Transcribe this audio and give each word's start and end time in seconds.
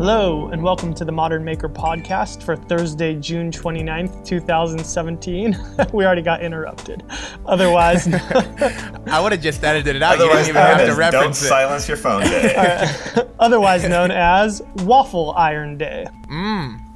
Hello, 0.00 0.48
and 0.48 0.62
welcome 0.62 0.94
to 0.94 1.04
the 1.04 1.12
Modern 1.12 1.44
Maker 1.44 1.68
podcast 1.68 2.42
for 2.42 2.56
Thursday, 2.56 3.14
June 3.16 3.50
29th, 3.50 4.24
2017. 4.24 5.54
we 5.92 6.06
already 6.06 6.22
got 6.22 6.42
interrupted. 6.42 7.02
Otherwise, 7.44 8.06
I 8.14 9.20
would 9.22 9.32
have 9.32 9.42
just 9.42 9.62
edited 9.62 9.96
it 9.96 10.02
out. 10.02 10.16
You 10.16 10.24
Otherwise 10.24 10.46
didn't 10.46 10.56
even 10.56 10.62
have 10.62 10.76
to 10.78 10.82
as 10.84 10.88
don't 10.88 10.96
reference 10.98 11.42
it. 11.42 11.48
silence 11.48 11.86
your 11.86 11.98
phone 11.98 12.22
day. 12.22 13.26
otherwise 13.38 13.86
known 13.86 14.10
as 14.10 14.62
Waffle 14.76 15.32
Iron 15.32 15.76
Day. 15.76 16.06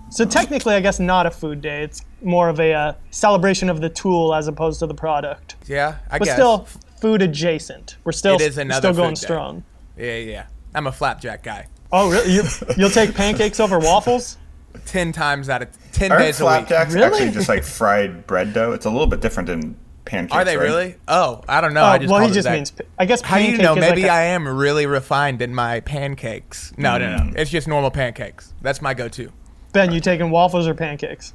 So 0.08 0.24
technically, 0.24 0.74
I 0.74 0.80
guess 0.80 0.98
not 0.98 1.26
a 1.26 1.30
food 1.30 1.60
day. 1.60 1.82
It's 1.82 2.06
more 2.22 2.48
of 2.48 2.58
a 2.58 2.72
uh, 2.72 2.92
celebration 3.10 3.68
of 3.68 3.82
the 3.82 3.90
tool 3.90 4.34
as 4.34 4.48
opposed 4.48 4.80
to 4.80 4.86
the 4.86 4.94
product. 4.94 5.56
Yeah, 5.66 5.98
I 6.10 6.18
But 6.18 6.24
guess. 6.24 6.38
But 6.38 6.42
still, 6.66 6.80
food 7.02 7.20
adjacent. 7.20 7.98
We're 8.04 8.12
still 8.12 8.36
It 8.36 8.40
is 8.40 8.56
another 8.56 8.94
still 8.94 8.94
going 8.94 9.14
food 9.14 9.20
day. 9.20 9.26
strong. 9.26 9.64
Yeah, 9.98 10.16
yeah. 10.16 10.46
I'm 10.74 10.86
a 10.86 10.92
flapjack 10.92 11.42
guy. 11.42 11.66
Oh, 11.96 12.10
really? 12.10 12.32
You, 12.32 12.42
you'll 12.76 12.90
take 12.90 13.14
pancakes 13.14 13.60
over 13.60 13.78
waffles? 13.78 14.36
Ten 14.86 15.12
times 15.12 15.48
out 15.48 15.62
of 15.62 15.68
ten 15.92 16.10
Aren't 16.10 16.24
days 16.24 16.40
a 16.40 16.44
week. 16.44 16.50
flapjacks 16.66 16.92
Really? 16.94 17.06
actually 17.06 17.30
just 17.30 17.48
like 17.48 17.62
fried 17.64 18.26
bread 18.26 18.52
dough? 18.52 18.72
It's 18.72 18.84
a 18.86 18.90
little 18.90 19.06
bit 19.06 19.20
different 19.20 19.46
than 19.46 19.76
pancakes. 20.04 20.34
Are 20.34 20.44
they 20.44 20.56
right? 20.56 20.64
really? 20.64 20.96
Oh, 21.08 21.42
I 21.48 21.60
don't 21.60 21.72
know. 21.72 21.82
Oh, 21.82 21.86
I 21.86 21.98
just 21.98 22.10
well, 22.12 22.20
he 22.20 22.30
it 22.30 22.34
just 22.34 22.44
that. 22.46 22.54
means. 22.54 22.72
I 22.98 23.06
guess 23.06 23.22
pancakes. 23.22 23.28
How 23.30 23.38
do 23.38 23.44
you 23.56 23.58
know? 23.62 23.74
is 23.76 23.80
like 23.80 23.90
Maybe 23.96 24.04
a- 24.08 24.12
I 24.12 24.22
am 24.24 24.46
really 24.48 24.86
refined 24.86 25.40
in 25.40 25.54
my 25.54 25.80
pancakes. 25.80 26.72
No, 26.76 26.98
no, 26.98 27.16
Hmm. 27.16 27.26
no. 27.28 27.32
It's 27.36 27.50
just 27.50 27.68
normal 27.68 27.90
pancakes. 27.92 28.52
That's 28.60 28.82
my 28.82 28.92
go-to. 28.92 29.30
Ben, 29.72 29.92
you 29.92 30.00
taking 30.00 30.30
waffles 30.30 30.66
or 30.66 30.74
pancakes? 30.74 31.32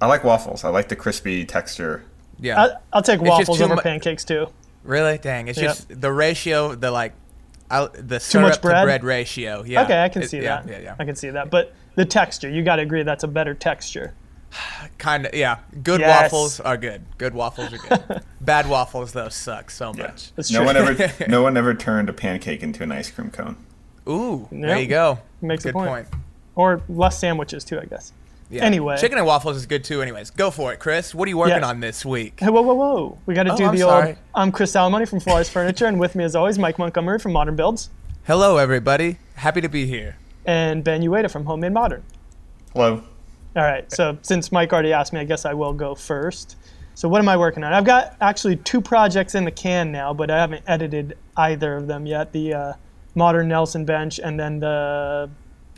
I 0.00 0.06
like 0.06 0.22
waffles. 0.24 0.62
I 0.64 0.68
like 0.68 0.88
the 0.88 0.96
crispy 0.96 1.44
texture. 1.46 2.04
Yeah. 2.38 2.62
I, 2.62 2.68
I'll 2.92 3.02
take 3.02 3.20
waffles 3.22 3.60
over 3.62 3.76
mu- 3.76 3.80
pancakes 3.80 4.24
too. 4.24 4.48
really? 4.84 5.16
Dang. 5.18 5.48
It's 5.48 5.58
Yep. 5.58 5.66
just 5.66 6.00
the 6.00 6.12
ratio. 6.12 6.74
The 6.74 6.90
like, 6.90 7.14
I, 7.70 7.86
the 7.86 8.14
much 8.14 8.22
syrup 8.22 8.52
to 8.54 8.60
bread? 8.60 8.84
bread 8.84 9.04
ratio. 9.04 9.62
Yeah. 9.64 9.82
Okay, 9.84 10.02
I 10.02 10.08
can 10.08 10.22
It- 10.22 10.30
see 10.30 10.38
yeah, 10.38 10.62
that. 10.62 10.68
Yeah, 10.68 10.78
yeah. 10.78 10.94
I 10.98 11.04
can 11.04 11.16
see 11.16 11.30
that. 11.30 11.50
But 11.50 11.74
the 11.94 12.04
texture, 12.04 12.48
you 12.48 12.62
got 12.62 12.76
to 12.76 12.82
agree 12.82 13.02
that's 13.02 13.24
a 13.24 13.28
better 13.28 13.54
texture. 13.54 14.14
Kind 14.98 15.26
of. 15.26 15.34
Yeah. 15.34 15.58
Good 15.82 16.00
Yes. 16.00 16.22
waffles 16.22 16.60
are 16.60 16.76
good. 16.76 17.04
Good 17.18 17.34
waffles 17.34 17.72
are 17.72 17.78
good. 17.78 18.22
Bad 18.40 18.68
waffles 18.68 19.12
though 19.12 19.28
suck 19.28 19.70
so 19.70 19.92
Yeah. 19.96 20.04
much. 20.08 20.32
That's 20.34 20.50
No 20.52 20.62
one 20.62 20.76
ever, 20.76 21.12
no 21.28 21.42
one 21.42 21.56
ever 21.56 21.74
turned 21.74 22.08
a 22.08 22.12
pancake 22.12 22.62
into 22.62 22.82
an 22.82 22.92
ice 22.92 23.10
cream 23.10 23.30
cone. 23.30 23.56
Ooh, 24.08 24.48
there 24.52 24.78
you 24.78 24.86
go. 24.86 25.18
Makes 25.42 25.64
a 25.64 25.72
point. 25.72 25.88
point. 25.88 26.08
Or 26.54 26.80
less 26.88 27.18
sandwiches 27.18 27.64
too, 27.64 27.80
I 27.80 27.84
guess. 27.86 28.12
Yeah. 28.50 28.62
Anyway. 28.62 28.96
chicken 28.96 29.18
and 29.18 29.26
waffles 29.26 29.56
is 29.56 29.66
good 29.66 29.82
too. 29.82 30.02
Anyways, 30.02 30.30
go 30.30 30.50
for 30.52 30.72
it, 30.72 30.78
Chris. 30.78 31.14
What 31.14 31.26
are 31.26 31.30
you 31.30 31.38
working 31.38 31.58
Yeah. 31.62 31.68
on 31.68 31.80
this 31.80 32.04
week? 32.04 32.38
Hey, 32.38 32.48
whoa, 32.48 32.62
whoa, 32.62 32.74
whoa. 32.74 33.18
We 33.26 33.34
got 33.34 33.44
to 33.44 33.52
Oh, 33.52 33.56
do 33.56 33.64
I'm 33.66 33.74
the 33.74 33.80
sorry. 33.80 34.08
old. 34.10 34.16
I'm 34.34 34.52
Chris 34.52 34.72
Salamone 34.72 35.08
from 35.08 35.18
Flores 35.20 35.48
Furniture, 35.48 35.86
and 35.86 35.98
with 35.98 36.14
me, 36.14 36.22
as 36.24 36.36
always, 36.36 36.58
Mike 36.58 36.78
Montgomery 36.78 37.18
from 37.18 37.32
Modern 37.32 37.56
Builds, 37.56 37.90
Hello, 38.24 38.56
everybody. 38.56 39.18
Happy 39.36 39.60
to 39.60 39.68
be 39.68 39.86
here. 39.86 40.16
and 40.44 40.84
Ben 40.84 41.00
Uyeda 41.02 41.28
from 41.28 41.44
Homemade 41.46 41.72
Modern. 41.72 42.04
Hello. 42.72 43.02
All 43.56 43.62
right, 43.64 43.90
so 43.92 44.16
since 44.22 44.52
Mike 44.52 44.72
already 44.72 44.92
asked 44.92 45.12
me, 45.12 45.18
I 45.18 45.24
guess 45.24 45.44
I 45.44 45.54
will 45.54 45.72
go 45.72 45.94
first. 45.96 46.56
So, 46.94 47.08
what 47.08 47.18
am 47.20 47.28
I 47.28 47.36
working 47.36 47.64
on? 47.64 47.72
I've 47.72 47.84
got 47.84 48.14
actually 48.20 48.56
two 48.56 48.80
projects 48.80 49.34
in 49.34 49.44
the 49.44 49.50
can 49.50 49.90
now, 49.90 50.14
but 50.14 50.30
I 50.30 50.38
haven't 50.38 50.62
edited 50.68 51.16
either 51.36 51.76
of 51.76 51.88
them 51.88 52.06
yet 52.06 52.32
the 52.32 52.54
uh, 52.54 52.72
Modern 53.16 53.48
Nelson 53.48 53.84
bench 53.84 54.18
and 54.22 54.38
then 54.38 54.60
the 54.60 55.28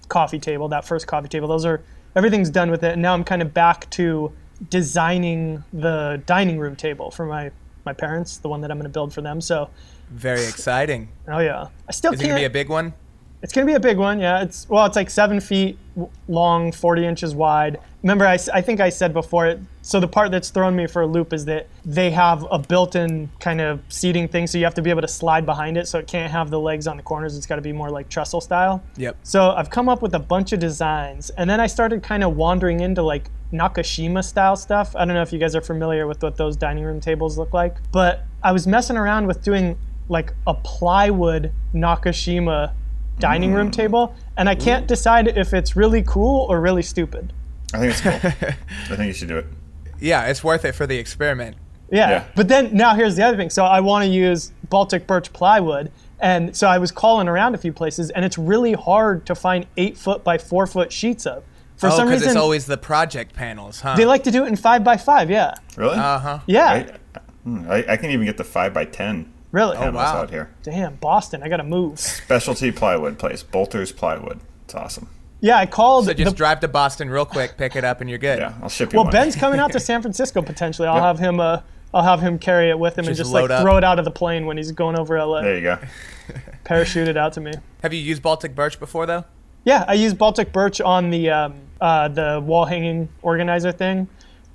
coffee 0.08 0.38
table, 0.38 0.68
that 0.68 0.84
first 0.84 1.06
coffee 1.06 1.28
table. 1.28 1.48
Those 1.48 1.64
are, 1.64 1.82
everything's 2.16 2.50
done 2.50 2.70
with 2.70 2.82
it. 2.82 2.92
And 2.92 3.02
now 3.02 3.14
I'm 3.14 3.24
kind 3.24 3.42
of 3.42 3.52
back 3.54 3.88
to 3.90 4.32
designing 4.70 5.62
the 5.72 6.22
dining 6.26 6.58
room 6.58 6.76
table 6.76 7.10
for 7.10 7.26
my, 7.26 7.50
my 7.84 7.92
parents, 7.92 8.38
the 8.38 8.48
one 8.48 8.60
that 8.62 8.70
I'm 8.70 8.78
going 8.78 8.84
to 8.84 8.92
build 8.92 9.12
for 9.12 9.22
them. 9.22 9.40
So, 9.40 9.68
Very 10.10 10.44
exciting. 10.44 11.08
oh 11.28 11.38
yeah. 11.38 11.68
I 11.88 11.92
still 11.92 12.12
Is 12.12 12.20
can't. 12.20 12.30
gonna 12.30 12.40
be 12.40 12.44
a 12.44 12.50
big 12.50 12.68
one? 12.68 12.92
It's 13.42 13.52
gonna 13.52 13.66
be 13.66 13.74
a 13.74 13.80
big 13.80 13.98
one, 13.98 14.18
yeah. 14.18 14.42
It's 14.42 14.68
well, 14.68 14.84
it's 14.86 14.96
like 14.96 15.10
seven 15.10 15.40
feet 15.40 15.78
long, 16.26 16.72
40 16.72 17.06
inches 17.06 17.34
wide. 17.34 17.78
Remember, 18.02 18.26
I, 18.26 18.38
I 18.52 18.60
think 18.60 18.80
I 18.80 18.88
said 18.88 19.12
before. 19.12 19.46
It, 19.46 19.60
so 19.88 20.00
the 20.00 20.06
part 20.06 20.30
that's 20.30 20.50
thrown 20.50 20.76
me 20.76 20.86
for 20.86 21.00
a 21.00 21.06
loop 21.06 21.32
is 21.32 21.46
that 21.46 21.66
they 21.82 22.10
have 22.10 22.46
a 22.50 22.58
built-in 22.58 23.30
kind 23.40 23.58
of 23.58 23.80
seating 23.88 24.28
thing, 24.28 24.46
so 24.46 24.58
you 24.58 24.64
have 24.64 24.74
to 24.74 24.82
be 24.82 24.90
able 24.90 25.00
to 25.00 25.08
slide 25.08 25.46
behind 25.46 25.78
it. 25.78 25.88
So 25.88 25.98
it 25.98 26.06
can't 26.06 26.30
have 26.30 26.50
the 26.50 26.60
legs 26.60 26.86
on 26.86 26.98
the 26.98 27.02
corners. 27.02 27.38
It's 27.38 27.46
got 27.46 27.56
to 27.56 27.62
be 27.62 27.72
more 27.72 27.88
like 27.88 28.10
trestle 28.10 28.42
style. 28.42 28.82
Yep. 28.98 29.16
So 29.22 29.52
I've 29.52 29.70
come 29.70 29.88
up 29.88 30.02
with 30.02 30.14
a 30.14 30.18
bunch 30.18 30.52
of 30.52 30.60
designs, 30.60 31.30
and 31.30 31.48
then 31.48 31.58
I 31.58 31.66
started 31.66 32.02
kind 32.02 32.22
of 32.22 32.36
wandering 32.36 32.80
into 32.80 33.02
like 33.02 33.30
Nakashima 33.50 34.22
style 34.22 34.56
stuff. 34.56 34.94
I 34.94 35.06
don't 35.06 35.14
know 35.14 35.22
if 35.22 35.32
you 35.32 35.38
guys 35.38 35.56
are 35.56 35.62
familiar 35.62 36.06
with 36.06 36.22
what 36.22 36.36
those 36.36 36.54
dining 36.54 36.84
room 36.84 37.00
tables 37.00 37.38
look 37.38 37.54
like, 37.54 37.78
but 37.90 38.24
I 38.42 38.52
was 38.52 38.66
messing 38.66 38.98
around 38.98 39.26
with 39.26 39.42
doing 39.42 39.78
like 40.10 40.34
a 40.46 40.52
plywood 40.52 41.50
Nakashima 41.72 42.74
dining 43.20 43.54
room 43.54 43.70
mm. 43.70 43.72
table, 43.72 44.14
and 44.36 44.50
I 44.50 44.54
can't 44.54 44.86
decide 44.86 45.28
if 45.28 45.54
it's 45.54 45.76
really 45.76 46.02
cool 46.02 46.44
or 46.50 46.60
really 46.60 46.82
stupid. 46.82 47.32
I 47.72 47.78
think 47.78 47.92
it's 47.92 48.00
cool. 48.02 48.12
I 48.92 48.96
think 48.96 49.06
you 49.06 49.12
should 49.14 49.28
do 49.28 49.38
it. 49.38 49.46
Yeah, 50.00 50.26
it's 50.26 50.42
worth 50.44 50.64
it 50.64 50.72
for 50.74 50.86
the 50.86 50.96
experiment. 50.96 51.56
Yeah. 51.90 52.10
Yeah. 52.10 52.24
But 52.34 52.48
then 52.48 52.74
now 52.74 52.94
here's 52.94 53.16
the 53.16 53.22
other 53.24 53.36
thing. 53.36 53.50
So 53.50 53.64
I 53.64 53.80
want 53.80 54.04
to 54.04 54.10
use 54.10 54.52
Baltic 54.68 55.06
birch 55.06 55.32
plywood. 55.32 55.90
And 56.20 56.54
so 56.56 56.66
I 56.68 56.78
was 56.78 56.90
calling 56.90 57.28
around 57.28 57.54
a 57.54 57.58
few 57.58 57.72
places, 57.72 58.10
and 58.10 58.24
it's 58.24 58.36
really 58.36 58.72
hard 58.72 59.24
to 59.26 59.34
find 59.36 59.66
eight 59.76 59.96
foot 59.96 60.24
by 60.24 60.36
four 60.36 60.66
foot 60.66 60.92
sheets 60.92 61.26
of. 61.26 61.44
For 61.76 61.86
oh, 61.88 61.90
some 61.96 62.06
because 62.08 62.22
reason, 62.22 62.30
it's 62.30 62.36
always 62.36 62.66
the 62.66 62.76
project 62.76 63.34
panels, 63.34 63.80
huh? 63.80 63.94
they 63.94 64.04
like 64.04 64.24
to 64.24 64.32
do 64.32 64.44
it 64.44 64.48
in 64.48 64.56
five 64.56 64.82
by 64.82 64.96
five. 64.96 65.30
Yeah. 65.30 65.54
Really? 65.76 65.96
uh 65.96 66.18
huh. 66.18 66.38
Yeah. 66.46 66.98
I, 67.14 67.20
hmm, 67.44 67.70
I, 67.70 67.84
I 67.90 67.96
can 67.96 68.10
even 68.10 68.26
get 68.26 68.36
the 68.36 68.42
five 68.42 68.74
by 68.74 68.84
ten 68.84 69.32
really. 69.52 69.76
panels 69.76 69.94
Oh, 69.94 69.98
wow. 69.98 70.22
out 70.22 70.30
here. 70.30 70.50
Damn, 70.64 70.96
Boston. 70.96 71.44
I 71.44 71.48
got 71.48 71.58
to 71.58 71.62
move. 71.64 72.00
Specialty 72.00 72.72
plywood 72.72 73.16
place. 73.16 73.44
Boulter's 73.44 73.92
plywood. 73.92 74.40
It's 74.64 74.74
awesome. 74.74 75.08
Yeah, 75.40 75.56
I 75.56 75.66
called. 75.66 76.06
So 76.06 76.12
just 76.14 76.30
the, 76.32 76.36
drive 76.36 76.60
to 76.60 76.68
Boston 76.68 77.08
real 77.10 77.24
quick, 77.24 77.56
pick 77.56 77.76
it 77.76 77.84
up, 77.84 78.00
and 78.00 78.10
you're 78.10 78.18
good. 78.18 78.38
Yeah, 78.40 78.54
I'll 78.62 78.68
ship 78.68 78.92
you 78.92 78.96
well, 78.98 79.04
one. 79.04 79.12
Ben's 79.12 79.36
coming 79.36 79.60
out 79.60 79.72
to 79.72 79.80
San 79.90 80.02
Francisco 80.02 80.42
potentially. 80.42 80.88
I'll 80.88 80.96
Yep. 80.96 81.04
have 81.04 81.18
him. 81.18 81.40
Uh, 81.40 81.60
I'll 81.94 82.02
have 82.02 82.20
him 82.20 82.38
carry 82.38 82.68
it 82.70 82.78
with 82.78 82.94
him 82.98 83.06
and 83.06 83.16
Just 83.16 83.30
just 83.30 83.32
like 83.32 83.48
up. 83.50 83.62
throw 83.62 83.76
it 83.78 83.84
out 83.84 83.98
of 83.98 84.04
the 84.04 84.10
plane 84.10 84.44
when 84.46 84.56
he's 84.58 84.72
going 84.72 84.98
over 84.98 85.16
LA. 85.18 85.40
There 85.42 85.54
you 85.56 85.62
go. 85.62 85.78
Parachute 86.64 87.08
it 87.08 87.16
out 87.16 87.32
to 87.34 87.40
me. 87.40 87.52
Have 87.82 87.94
you 87.94 88.00
used 88.00 88.22
Baltic 88.22 88.54
birch 88.54 88.78
before 88.78 89.06
though? 89.06 89.24
Yeah, 89.64 89.84
I 89.88 89.94
use 89.94 90.12
Baltic 90.12 90.52
birch 90.52 90.80
on 90.80 91.08
the 91.10 91.30
um, 91.30 91.54
uh, 91.80 92.08
the 92.08 92.42
wall 92.44 92.64
hanging 92.66 93.08
organizer 93.22 93.72
thing. 93.72 94.06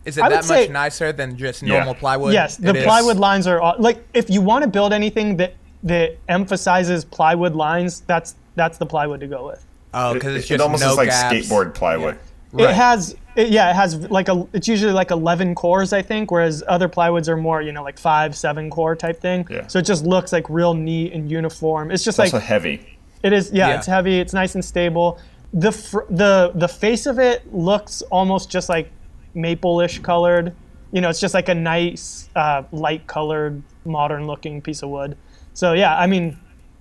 Is 0.06 0.18
it 0.18 0.22
I 0.22 0.28
would 0.28 0.36
that 0.38 0.44
say- 0.44 0.62
much 0.64 0.70
nicer 0.72 1.12
than 1.14 1.38
just 1.38 1.64
Yeah. 1.64 1.76
normal 1.78 1.96
plywood? 1.96 2.34
Yes, 2.34 2.58
the 2.58 2.70
It 2.70 2.76
is. 2.78 2.84
plywood 2.84 3.18
lines 3.18 3.48
are 3.48 3.62
aw- 3.62 3.76
like 3.80 4.06
if 4.14 4.30
you 4.30 4.42
want 4.42 4.64
to 4.64 4.70
build 4.70 4.92
anything 4.94 5.38
that 5.38 5.54
that 5.84 6.18
emphasizes 6.30 7.04
plywood 7.06 7.56
lines, 7.56 8.02
that's 8.02 8.36
that's 8.56 8.78
the 8.78 8.86
plywood 8.86 9.22
to 9.22 9.28
go 9.28 9.48
with. 9.48 9.66
Oh, 9.94 10.12
It, 10.12 10.16
because 10.16 10.36
it's 10.36 10.46
it 10.46 10.50
just 10.50 10.62
almost 10.62 10.82
no 10.82 10.88
looks 10.90 10.98
like 10.98 11.10
gaps. 11.10 11.34
skateboard 11.48 11.74
plywood. 11.74 12.18
Right. 12.52 12.70
It 12.70 12.76
has 12.76 13.16
it, 13.36 13.50
yeah, 13.50 13.72
it 13.72 13.76
has 13.76 14.10
like 14.12 14.30
a 14.30 14.48
it's 14.54 14.68
usually 14.68 14.94
like 14.94 15.10
11 15.12 15.56
cores 15.56 15.92
I 15.94 16.02
think, 16.04 16.30
whereas 16.32 16.64
other 16.68 16.88
plywoods 16.88 17.28
are 17.28 17.38
more, 17.38 17.62
you 17.62 17.72
know, 17.72 17.82
like 17.84 17.98
5, 18.00 18.36
7 18.36 18.70
core 18.70 18.96
type 18.96 19.20
thing. 19.20 19.48
Yeah. 19.50 19.66
So 19.68 19.80
it 19.80 19.86
just 19.86 20.06
looks 20.06 20.32
like 20.32 20.50
real 20.50 20.74
neat 20.74 21.14
and 21.14 21.30
uniform. 21.32 21.90
It's 21.92 22.04
just 22.04 22.20
It's 22.20 22.32
like 22.32 22.34
also 22.34 22.46
heavy. 22.46 22.98
It 23.24 23.34
is, 23.34 23.52
yeah, 23.52 23.70
Yeah. 23.70 23.78
It's 23.78 23.88
heavy. 23.88 24.20
It's 24.20 24.34
nice 24.34 24.54
and 24.56 24.64
stable. 24.64 25.18
The 25.54 25.72
fr- 25.72 26.06
the 26.10 26.52
the 26.56 26.68
face 26.68 27.06
of 27.06 27.18
it 27.20 27.52
looks 27.54 28.02
almost 28.04 28.50
just 28.52 28.70
like 28.70 28.92
maple-ish 29.34 30.00
colored. 30.00 30.54
You 30.92 31.02
know, 31.02 31.10
it's 31.10 31.20
just 31.20 31.34
like 31.34 31.50
a 31.50 31.56
nice 31.56 32.30
uh, 32.36 32.64
light 32.72 33.08
colored, 33.08 33.64
modern 33.86 34.28
looking 34.28 34.62
piece 34.62 34.84
of 34.84 34.90
wood. 34.90 35.18
So 35.56 35.74
yeah, 35.74 35.98
I 35.98 36.06
mean, 36.08 36.38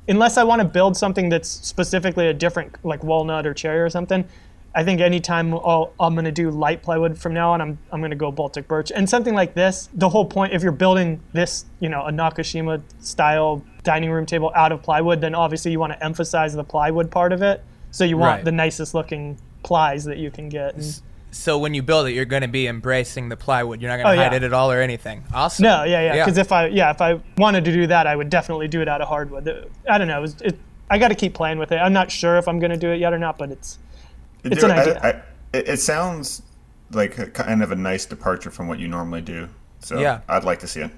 unless 0.08 0.36
I 0.36 0.44
want 0.44 0.60
to 0.60 0.68
build 0.68 0.96
something 0.96 1.28
that's 1.28 1.48
specifically 1.48 2.28
a 2.28 2.34
different, 2.34 2.76
like 2.84 3.02
walnut 3.04 3.46
or 3.46 3.54
cherry 3.54 3.80
or 3.80 3.90
something, 3.90 4.24
I 4.74 4.84
think 4.84 5.00
anytime 5.00 5.52
I'll, 5.52 5.92
I'm 6.00 6.14
going 6.14 6.24
to 6.24 6.32
do 6.32 6.50
light 6.50 6.82
plywood 6.82 7.18
from 7.18 7.34
now 7.34 7.52
on, 7.52 7.60
I'm, 7.60 7.78
I'm 7.92 8.00
going 8.00 8.10
to 8.10 8.16
go 8.16 8.32
Baltic 8.32 8.66
birch. 8.66 8.90
And 8.90 9.08
something 9.08 9.34
like 9.34 9.54
this, 9.54 9.88
the 9.94 10.08
whole 10.08 10.25
point, 10.25 10.54
if 10.54 10.62
you're 10.62 10.72
building 10.72 11.20
this, 11.34 11.66
you 11.81 11.88
know, 11.90 12.06
a 12.06 12.10
Nakashima 12.10 12.82
style 13.00 13.62
dining 13.82 14.10
room 14.10 14.25
table 14.25 14.50
out 14.54 14.72
of 14.72 14.82
plywood, 14.82 15.20
then 15.20 15.34
obviously 15.34 15.72
you 15.72 15.78
want 15.78 15.93
to 15.93 16.02
emphasize 16.02 16.55
the 16.55 16.64
plywood 16.64 17.10
part 17.10 17.32
of 17.32 17.43
it. 17.43 17.62
So 17.90 18.05
you 18.05 18.16
want 18.16 18.37
Right. 18.38 18.44
the 18.46 18.52
nicest 18.52 18.94
looking 18.94 19.37
plies 19.62 20.05
that 20.05 20.16
you 20.16 20.31
can 20.31 20.48
get. 20.48 20.75
And- 20.75 21.00
So 21.34 21.56
when 21.58 21.73
you 21.73 21.82
build 21.82 22.06
it, 22.08 22.12
you're 22.12 22.26
going 22.26 22.43
to 22.43 22.49
be 22.49 22.67
embracing 22.67 23.29
the 23.31 23.37
plywood. 23.38 23.81
You're 23.81 23.90
not 23.90 23.96
going 23.96 24.06
Oh, 24.06 24.12
to 24.14 24.23
hide 24.23 24.32
yeah. 24.32 24.37
it 24.37 24.43
at 24.43 24.52
all 24.52 24.70
or 24.70 24.81
anything. 24.82 25.25
Awesome. 25.32 25.62
no, 25.64 25.82
yeah, 25.84 26.00
yeah. 26.02 26.14
Yeah. 26.14 26.25
Because 26.25 26.37
if 26.38 26.52
I, 26.52 26.67
yeah, 26.67 26.90
if 26.90 27.00
I 27.00 27.20
wanted 27.38 27.64
to 27.64 27.73
do 27.73 27.87
that, 27.87 28.06
I 28.06 28.14
would 28.14 28.29
definitely 28.29 28.69
do 28.69 28.82
it 28.82 28.88
out 28.88 29.00
of 29.00 29.08
hardwood. 29.08 29.70
I 29.88 29.96
don't 29.99 30.08
know. 30.08 30.19
It 30.19 30.20
was, 30.20 30.40
it, 30.43 30.58
I 30.90 30.99
got 30.99 31.08
to 31.08 31.14
keep 31.14 31.32
playing 31.32 31.58
with 31.58 31.73
it. 31.73 31.76
I'm 31.76 31.94
not 31.94 32.11
sure 32.11 32.37
if 32.37 32.46
I'm 32.46 32.58
going 32.58 32.70
to 32.70 32.76
do 32.76 32.90
it 32.90 33.00
yet 33.00 33.14
or 33.14 33.19
not, 33.19 33.38
but 33.38 33.50
it's, 33.50 33.79
It's 34.44 34.61
Do- 34.61 34.67
an 34.67 34.73
idea. 34.73 35.00
I- 35.02 35.56
it, 35.56 35.69
it 35.69 35.81
sounds 35.81 36.43
like 36.90 37.17
a, 37.19 37.26
kind 37.29 37.62
of 37.62 37.73
a 37.73 37.76
nice 37.76 38.05
departure 38.05 38.50
from 38.50 38.69
what 38.69 38.79
you 38.79 38.88
normally 38.88 39.23
do. 39.23 39.49
So 39.81 39.99
Yeah. 39.99 40.20
I'd 40.29 40.44
like 40.44 40.58
to 40.61 40.67
see 40.67 40.81
it. 40.81 40.90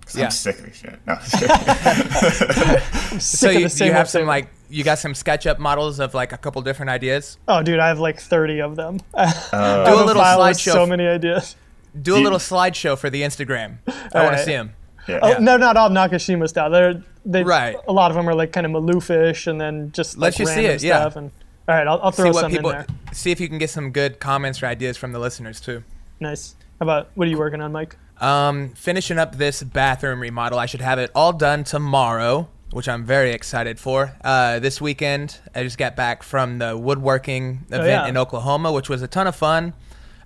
Because 0.00 0.16
Yeah. 0.16 0.24
I'm 0.24 0.30
sick 0.30 0.58
of 0.58 0.64
this 0.64 0.76
shit. 0.76 0.98
No, 1.06 1.16
So 3.18 3.18
sick 3.18 3.56
of 3.56 3.60
you, 3.62 3.68
the 3.68 3.84
you 3.86 3.92
have 3.92 4.06
old 4.06 4.08
some 4.08 4.26
like 4.26 4.48
you 4.68 4.84
got 4.84 4.98
some 4.98 5.12
SketchUp 5.12 5.58
models 5.58 6.00
of 6.00 6.14
like 6.14 6.32
a 6.32 6.36
couple 6.38 6.60
different 6.62 6.90
ideas. 6.90 7.38
Oh, 7.48 7.62
dude, 7.62 7.78
I 7.78 7.88
have 7.88 7.98
like 7.98 8.20
30 8.20 8.60
of 8.60 8.76
them. 8.76 9.00
I 9.14 9.26
have 9.26 9.86
Do 9.86 9.94
a 9.94 10.04
little 10.04 10.22
file 10.22 10.38
with 10.38 10.56
slideshow. 10.56 10.72
So 10.72 10.86
many 10.86 11.06
ideas. 11.06 11.56
Do 12.00 12.16
a 12.16 12.20
little 12.20 12.38
slideshow 12.38 12.98
for 12.98 13.08
the 13.10 13.22
Instagram. 13.22 13.78
I 14.14 14.24
want 14.24 14.36
to 14.36 14.42
see 14.44 14.52
them. 14.52 14.74
yeah. 15.08 15.20
Oh, 15.22 15.38
no, 15.38 15.56
not 15.56 15.76
all 15.76 15.88
Nakashima 15.90 16.48
style. 16.48 16.70
They're 16.70 17.02
they 17.24 17.42
Right. 17.42 17.76
A 17.88 17.92
lot 17.92 18.10
of 18.10 18.16
them 18.16 18.28
are 18.28 18.34
like 18.34 18.52
kind 18.52 18.66
of 18.66 18.72
maloofish, 18.72 19.46
and 19.46 19.60
then 19.60 19.90
just 19.92 20.16
Let's 20.16 20.38
like 20.38 20.48
see 20.48 20.54
random 20.54 20.76
it, 20.76 20.82
yeah. 20.82 21.10
And 21.16 21.30
All 21.68 21.74
right, 21.74 21.86
I'll, 21.86 22.00
I'll 22.02 22.10
throw 22.12 22.26
see 22.26 22.34
what 22.34 22.40
some 22.42 22.50
people 22.52 22.70
in 22.70 22.76
there. 22.76 22.86
see 23.12 23.30
if 23.32 23.40
you 23.40 23.48
can 23.48 23.58
get 23.58 23.70
some 23.70 23.90
good 23.90 24.20
comments 24.20 24.62
or 24.62 24.66
ideas 24.66 24.96
from 24.96 25.12
the 25.12 25.18
listeners 25.18 25.60
too. 25.60 25.82
Nice. 26.20 26.54
How 26.78 26.84
about 26.84 27.10
what 27.14 27.26
are 27.26 27.30
you 27.30 27.38
working 27.38 27.60
on, 27.60 27.72
Mike? 27.72 27.96
Um, 28.20 28.70
finishing 28.70 29.18
up 29.18 29.36
this 29.36 29.62
bathroom 29.62 30.20
remodel. 30.20 30.58
I 30.58 30.66
should 30.66 30.80
have 30.80 30.98
it 30.98 31.10
all 31.14 31.32
done 31.32 31.64
tomorrow, 31.64 32.48
which 32.76 32.90
I'm 32.90 33.06
very 33.06 33.30
excited 33.32 33.80
for. 33.80 34.14
Uh, 34.22 34.58
this 34.58 34.82
weekend, 34.82 35.38
I 35.54 35.62
just 35.62 35.78
got 35.78 35.96
back 35.96 36.22
from 36.22 36.58
the 36.58 36.76
woodworking 36.76 37.64
event 37.68 37.82
Oh, 37.82 37.86
yeah. 37.86 38.06
in 38.06 38.18
Oklahoma, 38.18 38.70
which 38.70 38.90
was 38.90 39.00
a 39.00 39.08
ton 39.08 39.26
of 39.26 39.34
fun. 39.34 39.72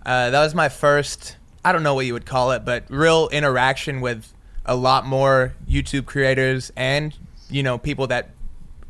Uh, 0.05 0.31
that 0.31 0.41
was 0.43 0.53
my 0.53 0.69
first, 0.69 1.37
I 1.65 1.71
don't 1.71 1.85
know 1.85 1.95
what 1.95 2.07
you 2.07 2.13
would 2.13 2.27
call 2.27 2.51
it, 2.51 2.65
but 2.65 2.87
real 2.89 3.29
interaction 3.29 4.01
with 4.01 4.35
a 4.67 4.75
lot 4.75 5.07
more 5.07 5.55
YouTube 5.69 6.07
creators 6.07 6.73
and, 6.75 7.17
you 7.49 7.63
know, 7.63 7.79
people 7.79 8.09
that 8.09 8.31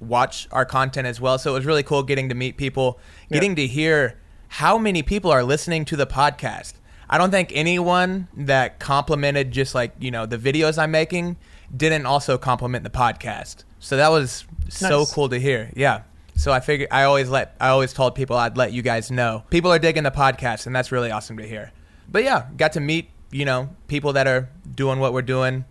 watch 0.01 0.49
our 0.53 0.65
content 0.65 1.07
as 1.07 1.21
well. 1.21 1.39
So 1.39 1.51
it 1.51 1.55
was 1.59 1.67
really 1.67 1.83
cool 1.83 2.03
getting 2.03 2.31
to 2.31 2.35
meet 2.35 2.57
people, 2.57 2.99
getting 3.31 3.55
to 3.57 3.67
hear 3.67 4.19
how 4.49 4.79
many 4.79 5.03
people 5.03 5.31
are 5.31 5.45
listening 5.45 5.85
to 5.85 5.97
the 5.97 6.07
podcast. 6.07 6.73
I 7.11 7.19
don't 7.19 7.31
think 7.31 7.53
anyone 7.55 8.29
that 8.35 8.79
complimented 8.79 9.51
just 9.51 9.75
like, 9.75 9.93
you 9.99 10.11
know, 10.11 10.25
the 10.25 10.39
videos 10.39 10.79
I'm 10.79 10.93
making 10.93 11.37
didn't 11.77 12.07
also 12.07 12.37
compliment 12.39 12.85
the 12.85 12.91
podcast. 12.91 13.65
So 13.79 13.97
that 13.97 14.09
was 14.11 14.45
so 14.69 15.01
Nice. 15.01 15.13
cool 15.15 15.29
to 15.29 15.39
hear. 15.39 15.71
Yeah. 15.75 16.03
So 16.37 16.53
I 16.53 16.61
figured 16.61 16.89
I 16.91 17.05
always 17.05 17.29
let 17.29 17.55
I 17.61 17.69
always 17.69 17.93
told 17.93 18.15
people 18.15 18.37
I'd 18.37 18.57
let 18.57 18.73
you 18.73 18.83
guys 18.83 19.11
know. 19.11 19.45
People 19.51 19.71
are 19.73 19.79
digging 19.79 20.03
the 20.05 20.11
podcast 20.11 20.67
and 20.67 20.75
that's 20.75 20.91
really 20.91 21.11
awesome 21.11 21.37
to 21.39 21.47
hear. 21.47 21.73
But 22.11 22.25
yeah, 22.25 22.47
got 22.57 22.73
to 22.73 22.81
meet, 22.81 23.11
you 23.31 23.45
know, 23.45 23.71
people 23.89 24.13
that 24.15 24.27
are 24.27 24.49
doing 24.75 24.99
what 25.01 25.13
we're 25.13 25.23
doing. 25.23 25.65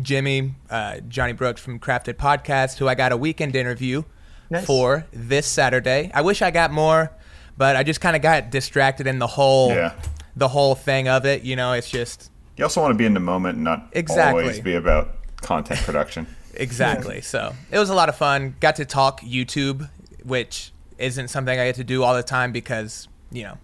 Jimmy, 0.00 0.54
uh, 0.70 0.98
Johnny 1.08 1.32
Brooks 1.32 1.60
from 1.60 1.78
Crafted 1.80 2.14
Podcast, 2.14 2.78
who 2.78 2.86
I 2.88 2.94
got 2.94 3.10
a 3.12 3.16
weekend 3.16 3.56
interview 3.56 4.04
Nice. 4.48 4.64
for 4.64 5.04
this 5.12 5.46
Saturday. 5.46 6.10
I 6.14 6.22
wish 6.22 6.42
I 6.42 6.50
got 6.52 6.70
more, 6.70 7.10
but 7.56 7.74
I 7.76 7.82
just 7.82 8.00
kind 8.00 8.14
of 8.14 8.22
got 8.22 8.50
distracted 8.50 9.06
in 9.06 9.18
the 9.18 9.26
whole 9.26 9.70
Yeah. 9.70 9.92
the 10.36 10.48
whole 10.48 10.74
thing 10.76 11.08
of 11.08 11.26
it. 11.26 11.42
You 11.42 11.56
know, 11.56 11.72
it's 11.72 11.90
just 11.90 12.30
You 12.56 12.64
also 12.64 12.80
want 12.80 12.92
to 12.92 12.98
be 12.98 13.04
in 13.04 13.14
the 13.14 13.20
moment, 13.20 13.56
and 13.56 13.64
not 13.64 13.88
Exactly. 13.92 14.42
always 14.42 14.60
be 14.60 14.74
about 14.74 15.14
content 15.42 15.80
production. 15.80 16.26
exactly. 16.54 17.20
so 17.20 17.54
it 17.70 17.78
was 17.78 17.90
a 17.90 17.94
lot 17.94 18.08
of 18.08 18.16
fun. 18.16 18.54
Got 18.60 18.76
to 18.76 18.84
talk 18.84 19.20
YouTube, 19.22 19.88
which 20.24 20.72
isn't 20.98 21.28
something 21.28 21.58
I 21.58 21.66
get 21.66 21.76
to 21.76 21.84
do 21.84 22.02
all 22.02 22.14
the 22.14 22.22
time 22.22 22.52
because 22.52 23.08
you 23.32 23.44
know 23.44 23.58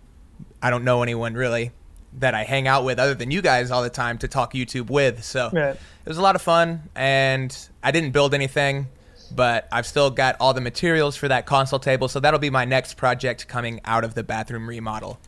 I 0.63 0.71
don't 0.71 0.85
know 0.85 1.03
anyone 1.03 1.35
really 1.35 1.73
that 2.19 2.35
I 2.35 2.45
hang 2.45 2.67
out 2.67 2.85
with 2.85 2.99
other 2.99 3.15
than 3.15 3.31
you 3.31 3.43
guys 3.43 3.71
all 3.71 3.83
the 3.83 3.91
time 3.91 4.17
to 4.19 4.29
talk 4.29 4.55
YouTube 4.55 4.89
with. 4.89 5.23
So 5.23 5.51
Right. 5.53 5.75
it 5.75 6.09
was 6.09 6.17
a 6.17 6.23
lot 6.23 6.35
of 6.35 6.41
fun, 6.43 6.89
and 6.95 7.57
I 7.83 7.91
didn't 7.91 8.13
build 8.13 8.33
anything, 8.33 8.87
but 9.35 9.69
I've 9.71 9.87
still 9.87 10.11
got 10.11 10.37
all 10.41 10.55
the 10.55 10.63
materials 10.63 11.15
for 11.17 11.29
that 11.29 11.45
console 11.45 11.79
table. 11.79 12.09
So 12.09 12.19
that'll 12.21 12.41
be 12.41 12.49
my 12.49 12.65
next 12.65 12.95
project 12.97 13.49
coming 13.49 13.81
out 13.85 14.03
of 14.03 14.15
the 14.15 14.23
bathroom 14.23 14.67
remodel. 14.67 15.19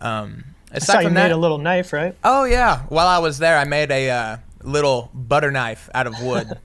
Um, 0.00 0.44
I 0.70 0.78
saw 0.78 0.92
aside 0.92 1.00
you 1.00 1.06
from 1.08 1.14
made 1.14 1.20
that, 1.22 1.32
a 1.32 1.36
little 1.36 1.58
knife, 1.58 1.92
right? 1.92 2.14
Oh 2.22 2.44
yeah. 2.44 2.82
While 2.88 3.08
I 3.08 3.18
was 3.18 3.38
there, 3.38 3.58
I 3.58 3.64
made 3.64 3.90
a 3.90 4.10
uh, 4.10 4.36
little 4.62 5.10
butter 5.14 5.50
knife 5.50 5.88
out 5.94 6.06
of 6.06 6.14
wood. 6.22 6.58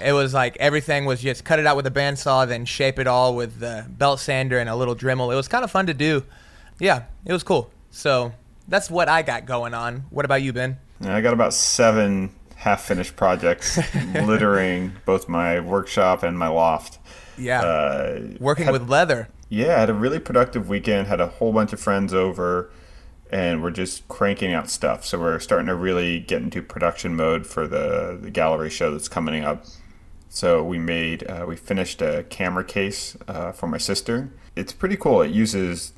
it 0.00 0.12
was 0.12 0.34
like 0.34 0.56
everything 0.58 1.04
was 1.04 1.20
just 1.20 1.44
cut 1.44 1.58
it 1.58 1.66
out 1.66 1.76
with 1.76 1.86
a 1.86 1.90
bandsaw, 1.90 2.46
then 2.46 2.64
shape 2.64 2.98
it 2.98 3.06
all 3.06 3.34
with 3.34 3.60
the 3.60 3.86
belt 3.88 4.20
sander 4.20 4.58
and 4.58 4.68
a 4.68 4.76
little 4.76 4.94
Dremel. 4.96 5.32
It 5.32 5.36
was 5.36 5.48
kind 5.48 5.64
of 5.64 5.70
fun 5.70 5.86
to 5.86 5.94
do. 5.94 6.24
Yeah, 6.78 7.04
it 7.24 7.32
was 7.32 7.42
cool. 7.42 7.70
So 7.90 8.32
that's 8.68 8.90
what 8.90 9.08
I 9.08 9.22
got 9.22 9.46
going 9.46 9.74
on. 9.74 10.04
What 10.10 10.24
about 10.24 10.42
you, 10.42 10.52
Ben? 10.52 10.78
I 11.02 11.20
got 11.20 11.32
about 11.32 11.54
seven 11.54 12.34
half-finished 12.56 13.16
projects 13.16 13.78
littering 14.14 14.92
both 15.04 15.28
my 15.28 15.60
workshop 15.60 16.22
and 16.22 16.38
my 16.38 16.48
loft. 16.48 16.98
Yeah, 17.38 17.60
Uh, 17.62 18.20
working 18.40 18.64
had- 18.64 18.72
with 18.72 18.88
leather. 18.88 19.28
Yeah, 19.48 19.76
I 19.76 19.80
had 19.80 19.90
a 19.90 19.94
really 19.94 20.18
productive 20.18 20.68
weekend. 20.68 21.06
Had 21.06 21.20
a 21.20 21.26
whole 21.28 21.52
bunch 21.52 21.72
of 21.72 21.78
friends 21.80 22.12
over, 22.12 22.70
and 23.30 23.62
we're 23.62 23.70
just 23.70 24.06
cranking 24.08 24.52
out 24.52 24.70
stuff. 24.70 25.04
So 25.04 25.18
we're 25.18 25.38
starting 25.40 25.66
to 25.66 25.74
really 25.74 26.20
get 26.20 26.42
into 26.42 26.62
production 26.62 27.16
mode 27.16 27.46
for 27.46 27.66
the 27.66 28.18
the 28.20 28.30
gallery 28.30 28.70
show 28.70 28.90
that's 28.92 29.08
coming 29.08 29.44
up. 29.44 29.64
So 30.28 30.62
we 30.62 30.78
made 30.78 31.28
uh, 31.28 31.44
we 31.46 31.56
finished 31.56 32.02
a 32.02 32.24
camera 32.24 32.64
case 32.64 33.16
uh, 33.28 33.52
for 33.52 33.66
my 33.66 33.78
sister. 33.78 34.30
It's 34.54 34.72
pretty 34.72 34.96
cool. 34.96 35.22
It 35.22 35.30
uses 35.32 35.92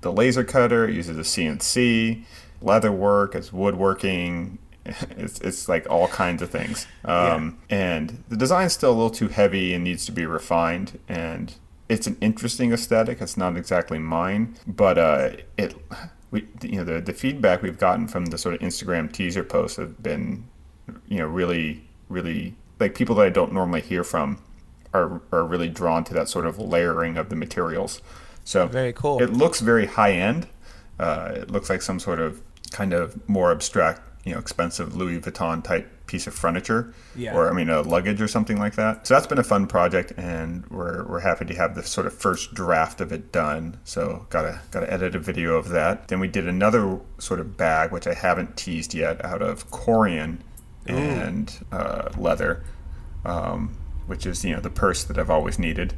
the 0.00 0.12
laser 0.12 0.44
cutter. 0.44 0.88
It 0.88 0.94
uses 0.94 1.16
a 1.16 1.22
CNC, 1.22 2.24
leather 2.60 2.92
work. 2.92 3.34
It's 3.34 3.52
woodworking. 3.52 4.58
It's, 5.16 5.40
it's 5.40 5.68
like 5.68 5.88
all 5.88 6.08
kinds 6.08 6.42
of 6.42 6.50
things. 6.50 6.88
Um, 7.04 7.60
And 7.70 8.24
the 8.28 8.36
design's 8.36 8.72
still 8.72 8.90
a 8.90 8.96
little 8.98 9.10
too 9.10 9.28
heavy 9.28 9.72
and 9.74 9.84
needs 9.84 10.04
to 10.06 10.12
be 10.12 10.26
refined. 10.26 10.98
And 11.08 11.54
it's 11.88 12.08
an 12.08 12.16
interesting 12.20 12.72
aesthetic. 12.72 13.20
It's 13.20 13.36
not 13.36 13.56
exactly 13.56 14.00
mine, 14.00 14.56
but 14.66 14.98
uh, 14.98 15.30
it 15.56 15.76
we 16.32 16.48
you 16.62 16.78
know 16.78 16.84
the 16.84 17.00
the 17.00 17.12
feedback 17.12 17.62
we've 17.62 17.78
gotten 17.78 18.08
from 18.08 18.26
the 18.26 18.38
sort 18.38 18.56
of 18.56 18.60
Instagram 18.60 19.12
teaser 19.12 19.44
posts 19.44 19.76
have 19.76 20.02
been 20.02 20.48
you 21.06 21.18
know 21.18 21.26
really 21.26 21.88
really 22.08 22.56
like 22.80 22.96
people 22.96 23.14
that 23.16 23.26
I 23.26 23.30
don't 23.30 23.52
normally 23.52 23.82
hear 23.82 24.02
from 24.02 24.42
are 24.92 25.22
are 25.30 25.44
really 25.44 25.68
drawn 25.68 26.02
to 26.04 26.14
that 26.14 26.28
sort 26.28 26.46
of 26.46 26.58
layering 26.58 27.16
of 27.16 27.28
the 27.28 27.36
materials. 27.36 28.02
So 28.44 28.66
Very 28.66 28.92
cool. 28.92 29.22
It 29.22 29.32
looks 29.32 29.60
very 29.60 29.86
high 29.86 30.12
end. 30.12 30.48
Uh, 30.98 31.32
it 31.36 31.50
looks 31.50 31.70
like 31.70 31.82
some 31.82 32.00
sort 32.00 32.18
of 32.18 32.42
kind 32.72 32.92
of 32.92 33.28
more 33.28 33.52
abstract, 33.52 34.00
you 34.24 34.32
know, 34.32 34.38
expensive 34.38 34.94
Louis 34.94 35.18
Vuitton 35.20 35.64
type 35.64 35.88
piece 36.06 36.26
of 36.26 36.34
furniture, 36.34 36.92
Yeah. 37.16 37.34
or 37.34 37.48
I 37.50 37.52
mean, 37.52 37.68
a 37.70 37.80
luggage 37.82 38.20
or 38.20 38.28
something 38.28 38.58
like 38.58 38.74
that. 38.76 39.06
So 39.06 39.14
that's 39.14 39.26
been 39.26 39.38
a 39.38 39.42
fun 39.44 39.66
project, 39.66 40.12
and 40.16 40.64
we're, 40.68 41.04
we're 41.06 41.20
happy 41.20 41.44
to 41.46 41.54
have 41.54 41.74
the 41.74 41.82
sort 41.82 42.06
of 42.06 42.12
first 42.14 42.54
draft 42.54 43.00
of 43.00 43.12
it 43.12 43.32
done. 43.32 43.78
So 43.84 44.26
gotta 44.30 44.60
gotta 44.70 44.92
edit 44.92 45.14
a 45.16 45.18
video 45.18 45.54
of 45.56 45.70
that. 45.70 46.08
Then 46.08 46.20
we 46.20 46.28
did 46.28 46.46
another 46.46 47.00
sort 47.18 47.40
of 47.40 47.56
bag, 47.56 47.90
which 47.92 48.06
I 48.06 48.14
haven't 48.14 48.56
teased 48.56 48.94
yet, 48.94 49.24
out 49.24 49.42
of 49.42 49.68
Corian 49.70 50.38
and 50.86 51.64
uh, 51.72 52.10
leather, 52.16 52.62
um, 53.24 53.74
which 54.06 54.26
is 54.26 54.44
you 54.44 54.54
know 54.54 54.60
the 54.60 54.70
purse 54.70 55.04
that 55.04 55.18
I've 55.18 55.30
always 55.30 55.58
needed. 55.58 55.94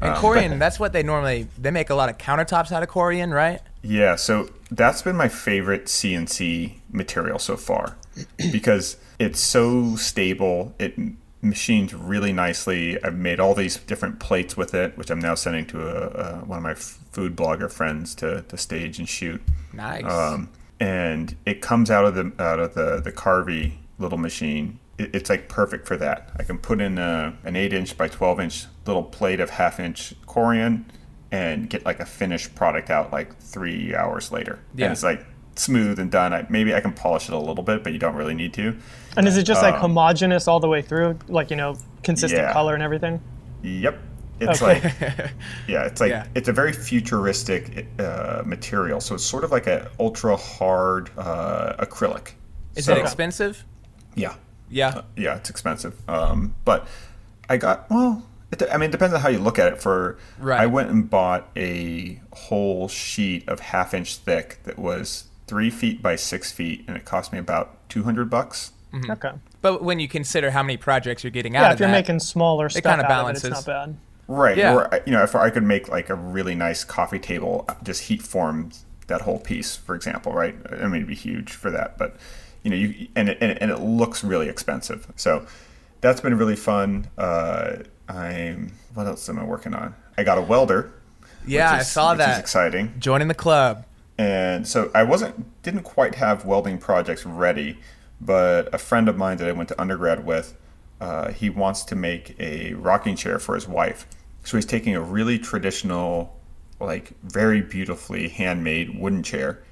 And 0.00 0.10
Um, 0.10 0.16
Corian, 0.22 0.50
but- 0.50 0.58
that's 0.58 0.78
what 0.78 0.92
they 0.92 1.02
normally 1.02 1.48
they 1.58 1.70
make 1.70 1.90
a 1.90 1.94
lot 1.94 2.08
of 2.08 2.18
countertops 2.18 2.70
out 2.72 2.82
of 2.82 2.88
Corian, 2.88 3.32
right? 3.34 3.60
Yeah, 3.86 4.16
so 4.16 4.48
that's 4.70 5.02
been 5.02 5.16
my 5.16 5.28
favorite 5.28 5.86
CNC 5.86 6.74
material 6.90 7.38
so 7.38 7.56
far 7.56 7.96
because 8.52 8.96
it's 9.18 9.40
so 9.40 9.96
stable. 9.96 10.74
It 10.78 10.94
m- 10.98 11.18
machines 11.40 11.94
really 11.94 12.32
nicely. 12.32 13.02
I've 13.02 13.14
made 13.14 13.38
all 13.38 13.54
these 13.54 13.76
different 13.76 14.18
plates 14.18 14.56
with 14.56 14.74
it, 14.74 14.98
which 14.98 15.10
I'm 15.10 15.20
now 15.20 15.36
sending 15.36 15.66
to 15.66 15.86
a, 15.86 16.08
a, 16.08 16.44
one 16.44 16.58
of 16.58 16.64
my 16.64 16.74
food 16.74 17.36
blogger 17.36 17.70
friends 17.70 18.14
to, 18.16 18.42
to 18.42 18.56
stage 18.56 18.98
and 18.98 19.08
shoot. 19.08 19.40
Nice. 19.72 20.04
Um, 20.04 20.50
and 20.80 21.36
it 21.46 21.62
comes 21.62 21.90
out 21.90 22.04
of 22.04 22.14
the 22.14 22.32
out 22.42 22.58
of 22.58 22.74
the 22.74 23.00
the 23.00 23.12
Carvey 23.12 23.74
little 23.98 24.18
machine. 24.18 24.78
It, 24.98 25.14
it's 25.14 25.30
like 25.30 25.48
perfect 25.48 25.86
for 25.86 25.96
that. 25.96 26.30
I 26.38 26.42
can 26.42 26.58
put 26.58 26.80
in 26.80 26.98
a, 26.98 27.34
an 27.44 27.56
eight 27.56 27.72
inch 27.72 27.96
by 27.96 28.08
twelve 28.08 28.40
inch 28.40 28.66
little 28.84 29.04
plate 29.04 29.40
of 29.40 29.50
half 29.50 29.78
inch 29.78 30.14
Corian 30.26 30.84
and 31.36 31.68
get 31.68 31.84
like 31.84 32.00
a 32.00 32.06
finished 32.06 32.54
product 32.54 32.88
out 32.90 33.12
like 33.12 33.36
three 33.38 33.94
hours 33.94 34.32
later. 34.32 34.58
Yeah. 34.74 34.86
And 34.86 34.92
it's 34.92 35.02
like 35.02 35.24
smooth 35.56 35.98
and 35.98 36.10
done. 36.10 36.32
I, 36.32 36.46
maybe 36.48 36.74
I 36.74 36.80
can 36.80 36.92
polish 36.92 37.28
it 37.28 37.34
a 37.34 37.38
little 37.38 37.62
bit, 37.64 37.82
but 37.84 37.92
you 37.92 37.98
don't 37.98 38.14
really 38.14 38.34
need 38.34 38.54
to. 38.54 38.76
And 39.16 39.28
is 39.28 39.36
it 39.36 39.44
just 39.44 39.62
like 39.62 39.74
Um, 39.74 39.80
homogeneous 39.80 40.48
all 40.48 40.60
the 40.60 40.68
way 40.68 40.82
through, 40.82 41.18
like 41.28 41.50
you 41.50 41.56
know, 41.56 41.76
consistent 42.02 42.42
Yeah. 42.42 42.52
color 42.52 42.74
and 42.74 42.82
everything? 42.82 43.20
Yep. 43.62 43.98
It's 44.40 44.60
Okay. 44.62 44.80
like 44.82 45.30
yeah, 45.68 45.84
it's 45.84 46.00
like 46.00 46.10
Yeah. 46.10 46.26
it's 46.34 46.48
a 46.48 46.52
very 46.52 46.72
futuristic 46.72 47.86
uh, 47.98 48.42
material. 48.44 49.00
So 49.00 49.14
it's 49.14 49.24
sort 49.24 49.44
of 49.44 49.50
like 49.52 49.66
an 49.66 49.86
ultra 50.00 50.36
hard 50.36 51.10
uh, 51.18 51.74
acrylic. 51.84 52.32
Is 52.74 52.84
So- 52.86 52.94
it 52.94 52.98
expensive? 52.98 53.64
Yeah. 54.14 54.34
Yeah. 54.70 55.02
yeah, 55.16 55.36
it's 55.36 55.48
expensive. 55.50 55.94
Um, 56.08 56.54
but 56.64 56.86
I 57.48 57.56
got 57.56 57.88
well. 57.90 58.22
It, 58.62 58.68
I 58.72 58.76
mean, 58.76 58.88
it 58.88 58.92
depends 58.92 59.14
on 59.14 59.20
how 59.20 59.28
you 59.28 59.38
look 59.38 59.58
at 59.58 59.72
it. 59.72 59.80
For 59.80 60.18
Right. 60.38 60.60
I 60.60 60.66
went 60.66 60.90
and 60.90 61.08
bought 61.08 61.48
a 61.56 62.20
whole 62.32 62.88
sheet 62.88 63.48
of 63.48 63.60
half 63.60 63.94
inch 63.94 64.16
thick 64.16 64.58
that 64.64 64.78
was 64.78 65.24
three 65.46 65.70
feet 65.70 66.02
by 66.02 66.16
six 66.16 66.52
feet, 66.52 66.84
and 66.88 66.96
it 66.96 67.04
cost 67.04 67.32
me 67.32 67.38
about 67.38 67.88
two 67.88 68.02
hundred 68.04 68.30
bucks. 68.30 68.72
Okay. 69.10 69.32
But 69.60 69.82
when 69.82 70.00
you 70.00 70.08
consider 70.08 70.50
how 70.52 70.62
many 70.62 70.76
projects 70.76 71.22
you're 71.22 71.30
getting 71.30 71.56
out 71.56 71.62
Yeah, 71.62 71.66
of 71.68 71.74
if 71.74 71.80
you're 71.80 71.88
making 71.90 72.20
smaller 72.20 72.68
stuff 72.68 72.82
kinda 72.84 73.04
out 73.04 73.08
balances. 73.08 73.44
of 73.44 73.50
it, 73.52 73.56
it's 73.58 73.66
not 73.66 73.86
bad. 73.86 73.96
Right. 74.28 74.56
Yeah. 74.56 74.74
Or 74.74 75.00
you 75.06 75.12
know, 75.12 75.22
if 75.22 75.34
I 75.34 75.50
could 75.50 75.62
make 75.64 75.88
like 75.88 76.08
a 76.10 76.14
really 76.14 76.54
nice 76.54 76.82
coffee 76.84 77.18
table, 77.18 77.68
just 77.82 78.04
heat 78.04 78.22
form 78.22 78.70
that 79.08 79.20
whole 79.22 79.38
piece, 79.38 79.76
for 79.76 79.94
example. 79.94 80.32
Right. 80.32 80.56
I 80.72 80.84
mean, 80.86 80.96
it'd 80.96 81.06
be 81.08 81.14
huge 81.14 81.52
for 81.52 81.70
that, 81.70 81.96
but 81.98 82.16
you 82.62 82.70
know, 82.70 82.76
you 82.76 83.08
and 83.14 83.28
it, 83.28 83.38
and 83.40 83.52
it, 83.52 83.58
and 83.60 83.70
it 83.70 83.80
looks 83.80 84.24
really 84.24 84.48
expensive. 84.48 85.06
So 85.14 85.46
that's 86.00 86.20
been 86.20 86.36
really 86.38 86.56
fun. 86.56 87.08
Uh, 87.18 87.76
I'm 88.08 88.72
what 88.94 89.06
else 89.06 89.28
am 89.28 89.38
I 89.38 89.44
working 89.44 89.74
on? 89.74 89.94
I 90.16 90.22
got 90.24 90.38
a 90.38 90.42
welder. 90.42 90.92
yeah, 91.46 91.72
which 91.72 91.78
I 91.78 91.80
is- 91.82 91.90
saw 91.90 92.12
which 92.12 92.20
is 92.20 92.26
that. 92.26 92.40
exciting. 92.40 92.94
Joining 92.98 93.28
the 93.28 93.34
club. 93.34 93.84
And 94.18 94.66
so 94.66 94.90
I 94.94 95.02
wasn't 95.02 95.62
didn't 95.62 95.82
quite 95.82 96.14
have 96.16 96.44
welding 96.44 96.78
projects 96.78 97.26
ready, 97.26 97.78
but 98.20 98.72
a 98.74 98.78
friend 98.78 99.08
of 99.08 99.16
mine 99.16 99.36
that 99.38 99.48
I 99.48 99.52
went 99.52 99.68
to 99.70 99.80
undergrad 99.80 100.24
with, 100.24 100.54
uh, 101.00 101.32
he 101.32 101.50
wants 101.50 101.84
to 101.84 101.96
make 101.96 102.34
a 102.40 102.72
rocking 102.74 103.14
chair 103.16 103.38
for 103.38 103.54
his 103.54 103.68
wife. 103.68 104.06
So 104.44 104.56
he's 104.56 104.64
taking 104.66 104.94
a 104.96 105.00
really 105.02 105.38
traditional 105.38 106.32
like 106.80 107.12
very 107.22 107.60
beautifully 107.62 108.28
handmade 108.28 108.98
wooden 108.98 109.22
chair, 109.22 109.62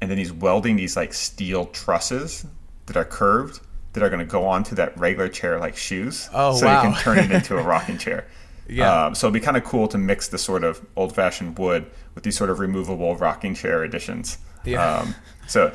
and 0.00 0.10
then 0.10 0.18
he's 0.18 0.32
welding 0.32 0.76
these 0.76 0.96
like 0.96 1.12
steel 1.14 1.66
trusses 1.66 2.44
that 2.86 2.96
are 2.96 3.04
curved 3.04 3.60
that 3.92 4.02
are 4.02 4.08
going 4.08 4.20
to 4.20 4.30
go 4.30 4.46
onto 4.46 4.74
that 4.76 4.96
regular 4.98 5.28
chair 5.28 5.58
like 5.58 5.76
shoes. 5.76 6.28
Oh, 6.32 6.56
so 6.56 6.66
wow. 6.66 6.82
you 6.82 6.90
can 6.90 7.02
turn 7.02 7.18
it 7.18 7.30
into 7.30 7.58
a 7.58 7.62
rocking 7.66 7.98
chair. 7.98 8.26
Yeah. 8.68 9.06
Um, 9.06 9.14
so 9.14 9.26
it'd 9.26 9.34
be 9.34 9.44
kind 9.44 9.56
of 9.56 9.64
cool 9.64 9.88
to 9.88 9.98
mix 9.98 10.28
the 10.28 10.38
sort 10.38 10.62
of 10.62 10.84
old 10.96 11.14
fashioned 11.14 11.58
wood 11.58 11.90
with 12.14 12.24
these 12.24 12.36
sort 12.36 12.50
of 12.50 12.60
removable 12.60 13.16
rocking 13.16 13.54
chair 13.54 13.82
additions. 13.82 14.38
Yeah. 14.64 14.98
Um, 14.98 15.14
so 15.48 15.72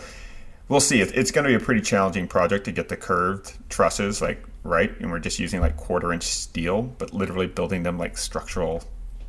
we'll 0.69 0.79
see. 0.79 1.01
It's 1.01 1.31
going 1.31 1.43
to 1.43 1.50
be 1.50 1.62
a 1.62 1.65
pretty 1.65 1.81
challenging 1.81 2.27
project 2.27 2.65
to 2.65 2.72
get 2.72 2.89
the 2.89 2.98
curved 2.98 3.53
trusses 3.69 4.22
like 4.22 4.43
right, 4.63 4.98
and 5.00 5.12
we're 5.12 5.19
just 5.19 5.39
using 5.39 5.60
like 5.60 5.75
quarter 5.77 6.13
inch 6.13 6.24
steel, 6.24 6.84
but 6.84 7.13
literally 7.13 7.48
building 7.48 7.84
them 7.84 7.98
like 7.98 8.17
structural 8.17 8.84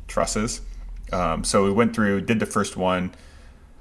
trusses. 0.07 0.61
Um, 1.11 1.43
so 1.43 1.63
we 1.63 1.71
went 1.71 1.95
through, 1.95 2.21
did 2.21 2.39
the 2.39 2.45
first 2.45 2.77
one. 2.77 3.13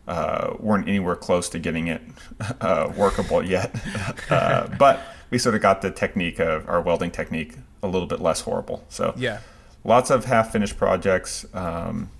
Uh, 0.08 0.54
weren't 0.60 0.86
anywhere 0.88 1.16
close 1.16 1.48
to 1.48 1.58
getting 1.58 1.88
it 1.88 2.00
uh, 2.60 2.92
workable 2.96 3.42
yet, 3.44 3.74
uh, 4.30 4.68
but 4.78 5.00
we 5.30 5.38
sort 5.38 5.54
of 5.56 5.60
got 5.60 5.82
the 5.82 5.90
technique 5.90 6.38
of 6.38 6.68
our 6.68 6.80
welding 6.80 7.10
technique 7.10 7.54
a 7.82 7.88
little 7.88 8.06
bit 8.06 8.20
less 8.20 8.42
horrible. 8.42 8.84
So 8.88 9.14
Yeah. 9.16 9.40
lots 9.82 10.10
of 10.10 10.26
half 10.26 10.52
finished 10.52 10.76
projects. 10.76 11.44
Um, 11.52 12.10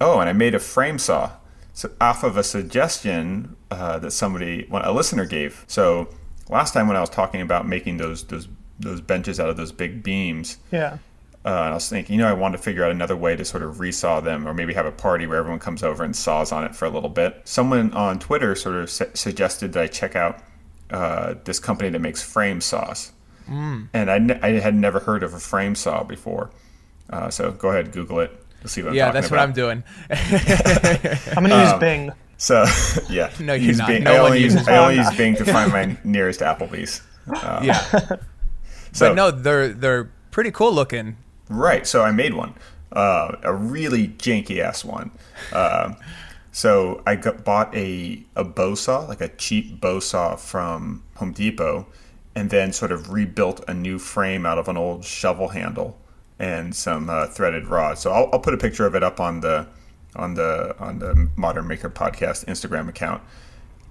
oh, 0.00 0.20
and 0.20 0.28
I 0.28 0.32
made 0.32 0.54
a 0.54 0.60
frame 0.60 0.98
saw. 1.00 1.32
So 1.72 1.90
off 2.00 2.22
of 2.22 2.36
a 2.36 2.44
suggestion 2.44 3.56
uh, 3.70 3.98
that 3.98 4.12
somebody, 4.12 4.68
a 4.70 4.92
listener 4.92 5.24
gave. 5.24 5.64
So 5.66 6.08
last 6.48 6.72
time 6.72 6.86
when 6.86 6.96
I 6.96 7.00
was 7.00 7.10
talking 7.10 7.40
about 7.40 7.66
making 7.66 7.96
those 7.96 8.22
those 8.24 8.46
those 8.78 9.00
benches 9.00 9.40
out 9.40 9.48
of 9.48 9.56
those 9.56 9.72
big 9.72 10.02
beams, 10.04 10.58
Yeah. 10.70 10.98
Uh, 11.44 11.48
and 11.48 11.58
I 11.70 11.74
was 11.74 11.88
thinking, 11.88 12.16
you 12.16 12.22
know, 12.22 12.28
I 12.28 12.32
wanted 12.32 12.56
to 12.58 12.62
figure 12.62 12.84
out 12.84 12.90
another 12.90 13.16
way 13.16 13.36
to 13.36 13.44
sort 13.44 13.62
of 13.62 13.76
resaw 13.76 14.22
them, 14.24 14.46
or 14.48 14.54
maybe 14.54 14.72
have 14.74 14.86
a 14.86 14.92
party 14.92 15.26
where 15.26 15.38
everyone 15.38 15.58
comes 15.60 15.82
over 15.82 16.02
and 16.04 16.14
saws 16.16 16.52
on 16.52 16.64
it 16.64 16.74
for 16.74 16.84
a 16.86 16.90
little 16.90 17.10
bit. 17.10 17.42
Someone 17.44 17.92
on 17.92 18.18
Twitter 18.18 18.54
sort 18.54 18.76
of 18.76 18.90
su- 18.90 19.10
suggested 19.14 19.72
that 19.74 19.82
I 19.82 19.86
check 19.86 20.16
out 20.16 20.40
uh, 20.90 21.34
this 21.44 21.58
company 21.58 21.90
that 21.90 21.98
makes 22.00 22.22
frame 22.22 22.60
saws, 22.60 23.12
mm. 23.48 23.88
and 23.92 24.10
I, 24.10 24.18
ne- 24.18 24.40
I 24.40 24.60
had 24.60 24.74
never 24.74 25.00
heard 25.00 25.22
of 25.22 25.34
a 25.34 25.38
frame 25.40 25.74
saw 25.74 26.02
before. 26.04 26.50
Uh, 27.10 27.28
so 27.30 27.52
go 27.52 27.68
ahead, 27.70 27.92
Google 27.92 28.20
it. 28.20 28.30
You'll 28.62 28.68
see 28.70 28.82
what 28.82 28.90
I'm 28.90 28.94
Yeah, 28.94 29.10
that's 29.10 29.26
about. 29.26 29.36
what 29.36 29.42
I'm 29.42 29.52
doing. 29.52 29.84
I'm 31.36 31.42
gonna 31.46 31.62
use 31.70 31.72
Bing. 31.80 32.10
So 32.38 32.64
yeah, 33.10 33.30
No, 33.38 33.52
you're 33.52 33.68
use 33.68 33.78
not. 33.78 33.88
Bing. 33.88 34.04
No 34.04 34.12
I 34.12 34.14
one 34.20 34.26
only 34.26 34.40
use 34.42 34.56
I 34.68 34.76
only 34.78 34.94
Bing. 34.96 35.04
use 35.04 35.16
Bing 35.16 35.36
to 35.36 35.44
find 35.44 35.70
my 35.72 35.96
nearest 36.04 36.40
Applebee's. 36.40 37.02
Uh, 37.28 37.60
yeah. 37.62 37.80
so 38.92 39.08
but 39.10 39.14
no, 39.14 39.30
they're 39.30 39.68
they're 39.68 40.04
pretty 40.30 40.50
cool 40.50 40.72
looking. 40.72 41.16
Right. 41.48 41.86
So 41.86 42.02
I 42.02 42.10
made 42.10 42.34
one, 42.34 42.54
uh, 42.92 43.36
a 43.42 43.54
really 43.54 44.08
janky 44.08 44.60
ass 44.60 44.84
one. 44.84 45.10
Um 45.52 45.96
so 46.52 47.02
I 47.04 47.16
got, 47.16 47.44
bought 47.44 47.74
a 47.74 48.22
a 48.36 48.44
bow 48.44 48.76
saw, 48.76 49.00
like 49.00 49.20
a 49.20 49.28
cheap 49.28 49.80
bow 49.80 49.98
saw 49.98 50.36
from 50.36 51.02
Home 51.16 51.32
Depot, 51.32 51.86
and 52.36 52.48
then 52.48 52.72
sort 52.72 52.92
of 52.92 53.12
rebuilt 53.12 53.64
a 53.66 53.74
new 53.74 53.98
frame 53.98 54.46
out 54.46 54.58
of 54.58 54.68
an 54.68 54.76
old 54.76 55.04
shovel 55.04 55.48
handle 55.48 55.98
and 56.38 56.74
some 56.74 57.10
uh, 57.10 57.26
threaded 57.26 57.66
rod. 57.66 57.98
So 57.98 58.12
I'll, 58.12 58.28
I'll 58.32 58.38
put 58.40 58.54
a 58.54 58.56
picture 58.56 58.86
of 58.86 58.94
it 58.94 59.02
up 59.02 59.20
on 59.20 59.40
the 59.40 59.66
on 60.16 60.34
the 60.34 60.76
on 60.78 61.00
the 61.00 61.28
Modern 61.36 61.66
Maker 61.66 61.90
Podcast 61.90 62.44
Instagram 62.44 62.88
account. 62.88 63.22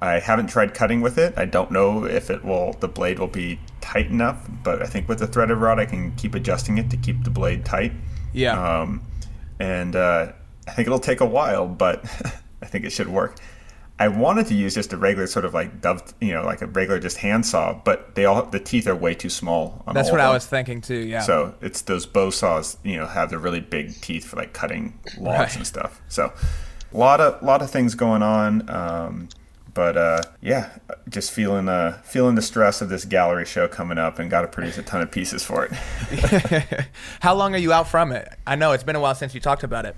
I 0.03 0.19
haven't 0.19 0.47
tried 0.47 0.73
cutting 0.73 0.99
with 0.99 1.17
it. 1.17 1.33
I 1.37 1.45
don't 1.45 1.71
know 1.71 2.03
if 2.05 2.29
it 2.29 2.43
will 2.43 2.73
the 2.73 2.89
blade 2.89 3.19
will 3.19 3.27
be 3.27 3.57
tight 3.79 4.07
enough, 4.07 4.45
but 4.63 4.81
I 4.81 4.85
think 4.85 5.07
with 5.07 5.19
the 5.19 5.27
threaded 5.27 5.57
rod 5.57 5.79
I 5.79 5.85
can 5.85 6.11
keep 6.15 6.35
adjusting 6.35 6.77
it 6.77 6.89
to 6.89 6.97
keep 6.97 7.23
the 7.23 7.29
blade 7.29 7.63
tight. 7.63 7.93
Yeah. 8.33 8.59
Um, 8.81 9.01
and 9.59 9.95
uh, 9.95 10.33
I 10.67 10.71
think 10.71 10.87
it'll 10.87 10.99
take 10.99 11.21
a 11.21 11.25
while, 11.25 11.67
but 11.67 12.03
I 12.61 12.65
think 12.65 12.83
it 12.83 12.89
should 12.89 13.07
work. 13.07 13.37
I 13.99 14.07
wanted 14.09 14.47
to 14.47 14.55
use 14.55 14.73
just 14.73 14.91
a 14.91 14.97
regular 14.97 15.27
sort 15.27 15.45
of 15.45 15.53
like 15.53 15.79
dove, 15.79 16.13
you 16.19 16.33
know, 16.33 16.43
like 16.43 16.61
a 16.61 16.67
regular 16.67 16.99
just 16.99 17.17
handsaw, 17.17 17.79
but 17.85 18.15
they 18.15 18.25
all 18.25 18.43
the 18.43 18.59
teeth 18.59 18.87
are 18.87 18.95
way 18.95 19.13
too 19.13 19.29
small. 19.29 19.83
On 19.87 19.93
that's 19.93 20.11
what 20.11 20.19
I 20.19 20.31
was 20.33 20.45
thinking 20.45 20.81
too. 20.81 20.95
Yeah. 20.97 21.21
So 21.21 21.55
it's 21.61 21.83
those 21.83 22.05
bow 22.05 22.29
saws, 22.31 22.75
you 22.83 22.97
know, 22.97 23.05
have 23.05 23.29
the 23.29 23.37
really 23.37 23.61
big 23.61 23.93
teeth 24.01 24.25
for 24.25 24.35
like 24.35 24.51
cutting 24.51 24.99
logs 25.17 25.39
Right. 25.39 25.55
and 25.55 25.65
stuff. 25.67 26.01
So 26.09 26.33
a 26.93 26.97
lot 26.97 27.21
of 27.21 27.41
lot 27.41 27.61
of 27.61 27.69
things 27.71 27.95
going 27.95 28.23
on. 28.23 28.67
Um, 28.69 29.29
but 29.73 29.97
uh, 29.97 30.21
yeah, 30.41 30.69
just 31.09 31.31
feeling 31.31 31.67
uh, 31.69 32.01
feeling 32.03 32.35
the 32.35 32.41
stress 32.41 32.81
of 32.81 32.89
this 32.89 33.05
gallery 33.05 33.45
show 33.45 33.67
coming 33.67 33.97
up, 33.97 34.19
and 34.19 34.29
got 34.29 34.41
to 34.41 34.47
produce 34.47 34.77
a 34.77 34.83
ton 34.83 35.01
of 35.01 35.11
pieces 35.11 35.43
for 35.43 35.65
it. 35.65 36.87
How 37.21 37.33
long 37.35 37.53
are 37.55 37.59
you 37.59 37.73
out 37.73 37.87
from 37.87 38.11
it? 38.11 38.27
I 38.45 38.55
know 38.55 38.71
it's 38.71 38.83
been 38.83 38.95
a 38.95 38.99
while 38.99 39.15
since 39.15 39.33
you 39.33 39.39
talked 39.39 39.63
about 39.63 39.85
it. 39.85 39.95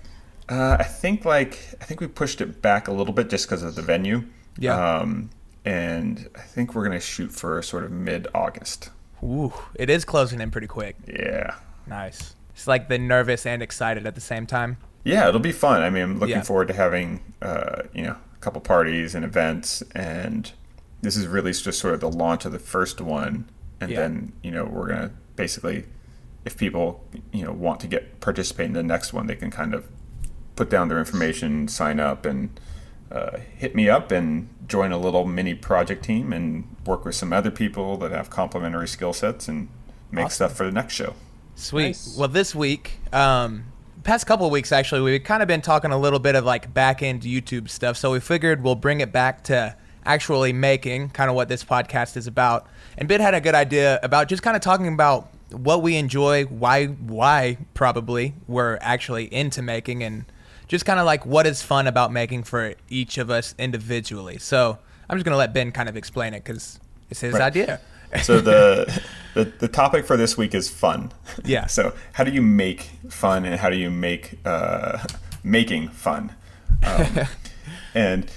Uh, 0.47 0.77
I 0.79 0.83
think 0.83 1.25
like 1.25 1.59
I 1.81 1.85
think 1.85 2.01
we 2.01 2.07
pushed 2.07 2.41
it 2.41 2.61
back 2.61 2.87
a 2.87 2.91
little 2.91 3.13
bit 3.13 3.29
just 3.29 3.47
because 3.47 3.63
of 3.63 3.75
the 3.75 3.81
venue. 3.81 4.23
Yeah. 4.57 4.97
Um, 4.99 5.29
and 5.65 6.29
I 6.35 6.41
think 6.41 6.75
we're 6.75 6.83
gonna 6.83 6.99
shoot 6.99 7.31
for 7.31 7.61
sort 7.61 7.83
of 7.83 7.91
mid 7.91 8.27
August. 8.35 8.89
Ooh, 9.23 9.51
it 9.73 9.89
is 9.89 10.05
closing 10.05 10.39
in 10.41 10.51
pretty 10.51 10.67
quick. 10.67 10.95
Yeah. 11.07 11.55
Nice. 11.87 12.35
It's 12.53 12.67
like 12.67 12.87
the 12.89 12.97
nervous 12.99 13.45
and 13.45 13.61
excited 13.63 14.05
at 14.05 14.15
the 14.15 14.21
same 14.21 14.45
time. 14.45 14.77
Yeah, 15.03 15.27
it'll 15.27 15.39
be 15.39 15.51
fun. 15.51 15.81
I 15.83 15.89
mean, 15.89 16.03
I'm 16.03 16.19
looking 16.19 16.35
Yeah. 16.37 16.41
forward 16.43 16.67
to 16.69 16.73
having 16.73 17.21
uh, 17.41 17.83
you 17.93 18.03
know 18.03 18.15
couple 18.45 18.61
parties 18.61 19.15
and 19.15 19.25
events, 19.25 19.81
and 19.95 20.51
this 21.01 21.17
is 21.17 21.25
really 21.27 21.51
just 21.51 21.79
sort 21.79 21.93
of 21.95 21.99
the 21.99 22.09
launch 22.11 22.45
of 22.45 22.51
the 22.51 22.59
first 22.59 23.01
one, 23.01 23.49
and 23.81 23.89
Yeah. 23.91 23.99
then 24.01 24.33
you 24.43 24.51
know 24.51 24.65
we're 24.65 24.87
gonna 24.87 25.11
basically, 25.35 25.85
if 26.45 26.55
people 26.55 27.03
you 27.33 27.43
know 27.43 27.51
want 27.51 27.79
to 27.81 27.87
get 27.87 28.19
participate 28.21 28.67
in 28.67 28.73
the 28.73 28.83
next 28.83 29.11
one, 29.13 29.25
they 29.27 29.35
can 29.35 29.49
kind 29.51 29.73
of 29.73 29.85
put 30.55 30.69
down 30.69 30.87
their 30.89 30.99
information, 30.99 31.67
sign 31.67 31.99
up, 31.99 32.25
and 32.25 32.57
uh, 33.11 33.37
hit 33.57 33.75
me 33.75 33.89
up 33.89 34.11
and 34.11 34.47
join 34.67 34.91
a 34.91 34.97
little 34.97 35.25
mini 35.25 35.53
project 35.55 36.03
team 36.05 36.31
and 36.31 36.65
work 36.85 37.03
with 37.05 37.15
some 37.15 37.33
other 37.33 37.51
people 37.51 37.97
that 37.97 38.11
have 38.11 38.29
complementary 38.29 38.87
skill 38.87 39.13
sets 39.13 39.47
and 39.47 39.67
make 40.11 40.25
Awesome. 40.25 40.35
stuff 40.47 40.57
for 40.57 40.65
the 40.65 40.71
next 40.71 40.93
show. 40.93 41.13
Sweet. 41.55 41.87
Nice. 41.87 42.15
Well, 42.17 42.27
this 42.29 42.53
week, 42.55 42.99
um, 43.13 43.65
past 44.05 44.25
couple 44.25 44.45
of 44.45 44.51
weeks 44.53 44.71
actually, 44.71 45.01
we've 45.01 45.23
kind 45.23 45.41
of 45.41 45.47
been 45.47 45.61
talking 45.61 45.91
a 45.91 45.97
little 45.97 46.19
bit 46.19 46.35
of 46.35 46.45
like 46.45 46.73
back 46.73 47.03
end 47.03 47.23
YouTube 47.23 47.69
stuff. 47.69 47.97
So 47.97 48.11
we 48.13 48.19
figured 48.21 48.63
we'll 48.63 48.75
bring 48.75 49.01
it 49.01 49.11
back 49.11 49.43
to 49.45 49.75
actually 50.05 50.53
making, 50.53 51.09
kind 51.09 51.29
of 51.29 51.35
what 51.35 51.49
this 51.49 51.63
podcast 51.65 52.15
is 52.15 52.27
about. 52.27 52.67
And 52.97 53.07
Bid 53.09 53.19
had 53.19 53.33
a 53.33 53.41
good 53.41 53.55
idea 53.55 53.99
about 54.03 54.29
just 54.29 54.43
kind 54.43 54.55
of 54.55 54.61
talking 54.61 54.87
about 54.87 55.29
what 55.51 55.81
we 55.81 55.95
enjoy, 55.97 56.45
why, 56.45 56.85
why 56.85 57.57
probably 57.73 58.33
we're 58.47 58.77
actually 58.81 59.25
into 59.33 59.61
making, 59.61 60.03
and 60.03 60.25
just 60.67 60.85
kind 60.85 60.99
of 60.99 61.05
like 61.05 61.25
what 61.25 61.45
is 61.47 61.61
fun 61.61 61.87
about 61.87 62.11
making 62.13 62.43
for 62.43 62.75
each 62.89 63.17
of 63.17 63.29
us 63.29 63.53
individually. 63.57 64.37
So 64.37 64.77
I'm 65.09 65.17
just 65.17 65.25
gonna 65.25 65.37
let 65.37 65.53
Ben 65.53 65.71
kind 65.71 65.89
of 65.89 65.97
explain 65.97 66.33
it 66.33 66.43
because 66.43 66.79
it's 67.09 67.21
his 67.21 67.33
Right. 67.33 67.41
idea. 67.43 67.79
So 68.21 68.39
the, 68.41 69.01
the 69.33 69.45
the 69.45 69.67
topic 69.67 70.05
for 70.05 70.17
this 70.17 70.37
week 70.37 70.53
is 70.55 70.69
fun. 70.69 71.11
Yeah. 71.43 71.65
So 71.75 71.93
how 72.13 72.23
do 72.23 72.31
you 72.31 72.41
make 72.41 72.89
fun, 73.09 73.45
and 73.45 73.59
how 73.59 73.69
do 73.69 73.77
you 73.77 73.89
make 73.91 74.39
uh, 74.45 74.99
making 75.43 75.89
fun? 75.89 76.33
Um, 76.85 77.19
and 77.95 78.31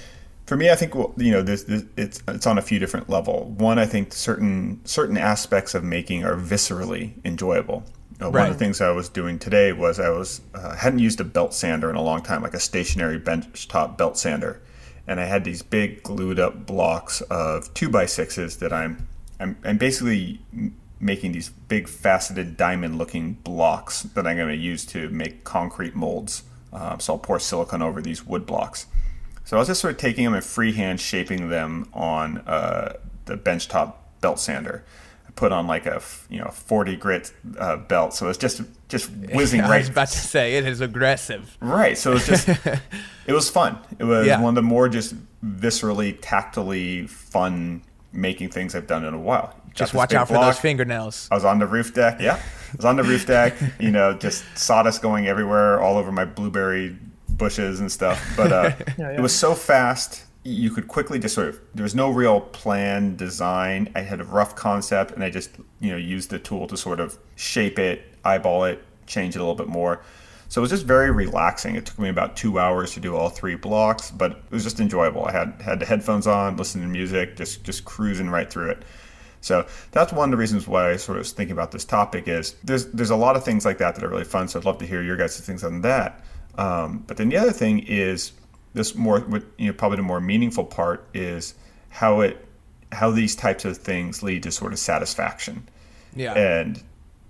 for 0.45 0.55
me, 0.57 0.69
I 0.71 0.75
think 0.75 0.95
well, 0.95 1.13
you 1.17 1.31
know 1.31 1.41
this, 1.41 1.63
this 1.63 1.83
it's 1.97 2.23
it's 2.27 2.47
on 2.47 2.57
a 2.57 2.61
few 2.61 2.79
different 2.79 3.09
level. 3.09 3.45
One, 3.57 3.77
I 3.79 3.85
think 3.85 4.13
certain 4.13 4.81
certain 4.85 5.17
aspects 5.17 5.75
of 5.75 5.83
making 5.83 6.23
are 6.25 6.35
viscerally 6.35 7.13
enjoyable. 7.25 7.83
Uh, 8.21 8.25
One 8.25 8.33
Right. 8.33 8.47
of 8.51 8.57
the 8.57 8.59
things 8.59 8.81
I 8.81 8.89
was 8.91 9.07
doing 9.07 9.39
today 9.39 9.71
was 9.71 9.97
I 9.99 10.09
was 10.09 10.41
uh, 10.53 10.75
hadn't 10.75 10.99
used 10.99 11.21
a 11.21 11.23
belt 11.23 11.53
sander 11.53 11.89
in 11.89 11.95
a 11.95 12.01
long 12.01 12.21
time, 12.21 12.41
like 12.41 12.53
a 12.53 12.59
stationary 12.59 13.19
benchtop 13.19 13.95
belt 13.97 14.17
sander, 14.17 14.59
and 15.07 15.19
I 15.21 15.25
had 15.25 15.43
these 15.45 15.61
big 15.61 16.03
glued 16.03 16.39
up 16.39 16.65
blocks 16.65 17.21
of 17.29 17.73
two 17.73 17.87
by 17.89 18.05
sixes 18.07 18.57
that 18.57 18.73
I'm 18.73 19.07
I'm, 19.39 19.57
I'm 19.63 19.77
basically 19.77 20.41
making 20.99 21.31
these 21.31 21.49
big 21.49 21.87
faceted 21.87 22.57
diamond 22.57 22.97
looking 22.97 23.33
blocks 23.33 24.03
that 24.03 24.27
I'm 24.27 24.35
going 24.35 24.49
to 24.49 24.55
use 24.55 24.85
to 24.87 25.09
make 25.09 25.43
concrete 25.43 25.95
molds. 25.95 26.43
Um, 26.73 26.99
so 26.99 27.13
I'll 27.13 27.19
pour 27.19 27.39
silicone 27.39 27.81
over 27.81 28.01
these 28.01 28.25
wood 28.25 28.45
blocks. 28.45 28.85
So 29.45 29.57
I 29.57 29.59
was 29.59 29.67
just 29.69 29.81
sort 29.81 29.93
of 29.93 29.99
taking 29.99 30.25
them 30.25 30.33
and 30.33 30.43
freehand 30.43 30.99
shaping 30.99 31.49
them 31.49 31.89
on 31.93 32.39
uh, 32.39 32.93
the 33.25 33.37
benchtop 33.37 33.93
belt 34.21 34.39
sander. 34.39 34.83
I 35.27 35.31
put 35.31 35.51
on 35.51 35.65
like 35.67 35.85
a 35.87 36.01
you 36.29 36.39
know 36.39 36.49
40 36.49 36.95
grit 36.97 37.31
uh, 37.57 37.77
belt, 37.77 38.13
so 38.13 38.27
it's 38.29 38.37
just 38.37 38.61
just 38.89 39.09
whizzing 39.33 39.61
right. 39.61 39.71
I 39.71 39.77
was 39.79 39.89
about 39.89 40.09
to 40.09 40.17
say 40.19 40.57
it 40.57 40.67
is 40.67 40.81
aggressive. 40.81 41.57
Right. 41.61 41.97
So 41.97 42.11
it 42.11 42.15
was 42.15 42.27
just, 42.27 42.47
it 43.27 43.33
was 43.33 43.49
fun. 43.49 43.79
It 43.97 44.03
was 44.03 44.27
Yeah. 44.27 44.41
one 44.41 44.49
of 44.49 44.55
the 44.55 44.61
more 44.61 44.89
just 44.89 45.15
viscerally, 45.43 46.17
tactily 46.21 47.07
fun 47.07 47.81
making 48.11 48.49
things 48.49 48.75
I've 48.75 48.87
done 48.87 49.05
in 49.05 49.13
a 49.13 49.19
while. 49.19 49.53
Got 49.67 49.75
Just 49.75 49.93
watch 49.93 50.13
out 50.13 50.27
for 50.27 50.33
block. 50.33 50.53
those 50.53 50.59
fingernails. 50.59 51.27
I 51.31 51.35
was 51.35 51.45
on 51.45 51.59
the 51.59 51.67
roof 51.67 51.93
deck. 51.93 52.17
Yeah. 52.19 52.35
I 52.35 52.75
was 52.75 52.85
on 52.85 52.95
the 52.95 53.03
roof 53.03 53.25
deck, 53.27 53.55
you 53.79 53.91
know, 53.91 54.13
just 54.13 54.43
sawdust 54.57 55.01
going 55.01 55.27
everywhere, 55.27 55.79
all 55.79 55.97
over 55.97 56.11
my 56.11 56.25
blueberry 56.25 56.97
bushes 57.29 57.79
and 57.79 57.91
stuff. 57.91 58.33
But 58.35 58.51
uh, 58.51 58.71
Yeah, 58.79 58.93
yeah. 58.97 59.11
it 59.11 59.19
was 59.21 59.35
so 59.35 59.53
fast. 59.53 60.25
You 60.43 60.71
could 60.71 60.87
quickly 60.87 61.19
just 61.19 61.35
sort 61.35 61.49
of, 61.49 61.59
there 61.75 61.83
was 61.83 61.93
no 61.95 62.09
real 62.09 62.41
plan, 62.41 63.15
design. 63.15 63.91
I 63.95 64.01
had 64.01 64.19
a 64.21 64.23
rough 64.23 64.55
concept 64.55 65.11
and 65.11 65.23
I 65.23 65.29
just, 65.29 65.51
you 65.79 65.91
know, 65.91 65.97
used 65.97 66.29
the 66.31 66.39
tool 66.39 66.65
to 66.67 66.77
sort 66.77 66.99
of 66.99 67.17
shape 67.35 67.77
it, 67.77 68.03
eyeball 68.23 68.63
it, 68.63 68.81
change 69.05 69.35
it 69.35 69.39
a 69.39 69.41
little 69.41 69.55
bit 69.55 69.67
more. 69.67 70.01
So 70.49 70.61
it 70.61 70.63
was 70.63 70.71
just 70.71 70.85
very 70.85 71.11
relaxing. 71.11 71.75
It 71.75 71.85
took 71.85 71.99
me 71.99 72.09
about 72.09 72.35
two 72.35 72.59
hours 72.59 72.93
to 72.95 72.99
do 72.99 73.15
all 73.15 73.29
three 73.29 73.55
blocks, 73.55 74.09
but 74.09 74.31
it 74.31 74.51
was 74.51 74.63
just 74.63 74.79
enjoyable. 74.79 75.25
I 75.25 75.31
had 75.31 75.61
had 75.61 75.79
the 75.79 75.85
headphones 75.85 76.25
on, 76.25 76.57
listening 76.57 76.85
to 76.85 76.91
music, 76.91 77.37
just 77.37 77.63
just 77.63 77.85
cruising 77.85 78.29
right 78.29 78.51
through 78.51 78.71
it. 78.71 78.83
So 79.41 79.67
that's 79.91 80.11
one 80.11 80.29
of 80.29 80.31
the 80.31 80.37
reasons 80.37 80.67
why 80.67 80.91
I 80.91 80.97
sort 80.97 81.17
of 81.17 81.21
was 81.21 81.31
thinking 81.31 81.53
about 81.53 81.71
this 81.71 81.85
topic 81.85 82.27
is 82.27 82.55
there's 82.63 82.87
there's 82.87 83.11
a 83.11 83.15
lot 83.15 83.35
of 83.35 83.45
things 83.45 83.63
like 83.63 83.77
that 83.77 83.95
that 83.95 84.03
are 84.03 84.09
really 84.09 84.23
fun. 84.23 84.47
So 84.47 84.59
I'd 84.59 84.65
love 84.65 84.79
to 84.79 84.87
hear 84.87 85.03
your 85.03 85.17
guys' 85.17 85.39
things 85.39 85.63
on 85.63 85.81
that. 85.81 86.25
Um, 86.57 87.03
but 87.05 87.17
then 87.17 87.29
the 87.29 87.37
other 87.37 87.53
thing 87.53 87.79
is 87.79 88.33
this 88.73 88.95
more, 88.95 89.25
you 89.57 89.67
know, 89.67 89.73
probably 89.73 89.97
the 89.97 90.03
more 90.03 90.19
meaningful 90.19 90.65
part 90.65 91.07
is 91.13 91.53
how 91.89 92.21
it 92.21 92.43
how 92.91 93.11
these 93.11 93.35
types 93.35 93.65
of 93.65 93.77
things 93.77 94.23
lead 94.23 94.41
to 94.43 94.51
sort 94.51 94.73
of 94.73 94.79
satisfaction. 94.79 95.69
Yeah. 96.15 96.33
And 96.33 96.81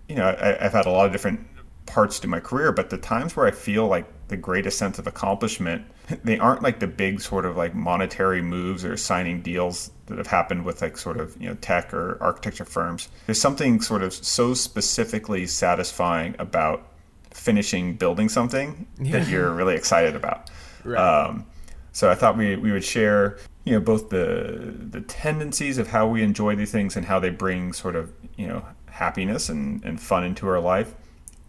you 0.07 0.15
know, 0.15 0.29
I, 0.29 0.65
I've 0.65 0.71
had 0.71 0.85
a 0.85 0.89
lot 0.89 1.05
of 1.05 1.11
different 1.11 1.48
parts 1.89 2.19
to 2.21 2.27
my 2.27 2.39
career, 2.39 2.71
but 2.71 2.89
the 2.89 2.97
times 2.97 3.35
where 3.35 3.45
I 3.45 3.51
feel 3.51 3.87
like 3.87 4.05
the 4.29 4.37
greatest 4.37 4.77
sense 4.77 4.99
of 4.99 5.07
accomplishment, 5.07 5.83
they 6.23 6.37
aren't 6.37 6.61
like 6.61 6.79
the 6.79 6.87
big 6.87 7.19
sort 7.19 7.45
of 7.45 7.57
like 7.57 7.73
monetary 7.75 8.41
moves 8.41 8.85
or 8.85 8.95
signing 8.95 9.41
deals 9.41 9.91
that 10.05 10.17
have 10.17 10.27
happened 10.27 10.65
with 10.65 10.81
like 10.81 10.97
sort 10.97 11.19
of, 11.19 11.35
you 11.41 11.49
know, 11.49 11.55
tech 11.55 11.93
or 11.93 12.17
architecture 12.21 12.65
firms. 12.65 13.09
There's 13.25 13.41
something 13.41 13.81
sort 13.81 14.03
of 14.03 14.13
so 14.13 14.53
specifically 14.53 15.45
satisfying 15.47 16.35
about 16.39 16.85
finishing 17.31 17.95
building 17.95 18.29
something 18.29 18.87
that 18.99 19.27
you're 19.27 19.51
really 19.51 19.75
excited 19.75 20.15
about. 20.15 20.49
Right. 20.85 20.97
Um, 20.97 21.45
so 21.91 22.09
I 22.09 22.15
thought 22.15 22.37
we, 22.37 22.55
we 22.55 22.71
would 22.71 22.85
share, 22.85 23.37
you 23.65 23.73
know, 23.73 23.81
both 23.81 24.09
the 24.09 24.73
the 24.89 25.01
tendencies 25.01 25.77
of 25.77 25.89
how 25.89 26.07
we 26.07 26.23
enjoy 26.23 26.55
these 26.55 26.71
things 26.71 26.95
and 26.95 27.05
how 27.05 27.19
they 27.19 27.31
bring 27.31 27.73
sort 27.73 27.97
of, 27.97 28.13
you 28.37 28.47
know, 28.47 28.65
happiness 28.89 29.49
and, 29.49 29.83
and 29.83 29.99
fun 29.99 30.23
into 30.23 30.47
our 30.47 30.61
life. 30.61 30.95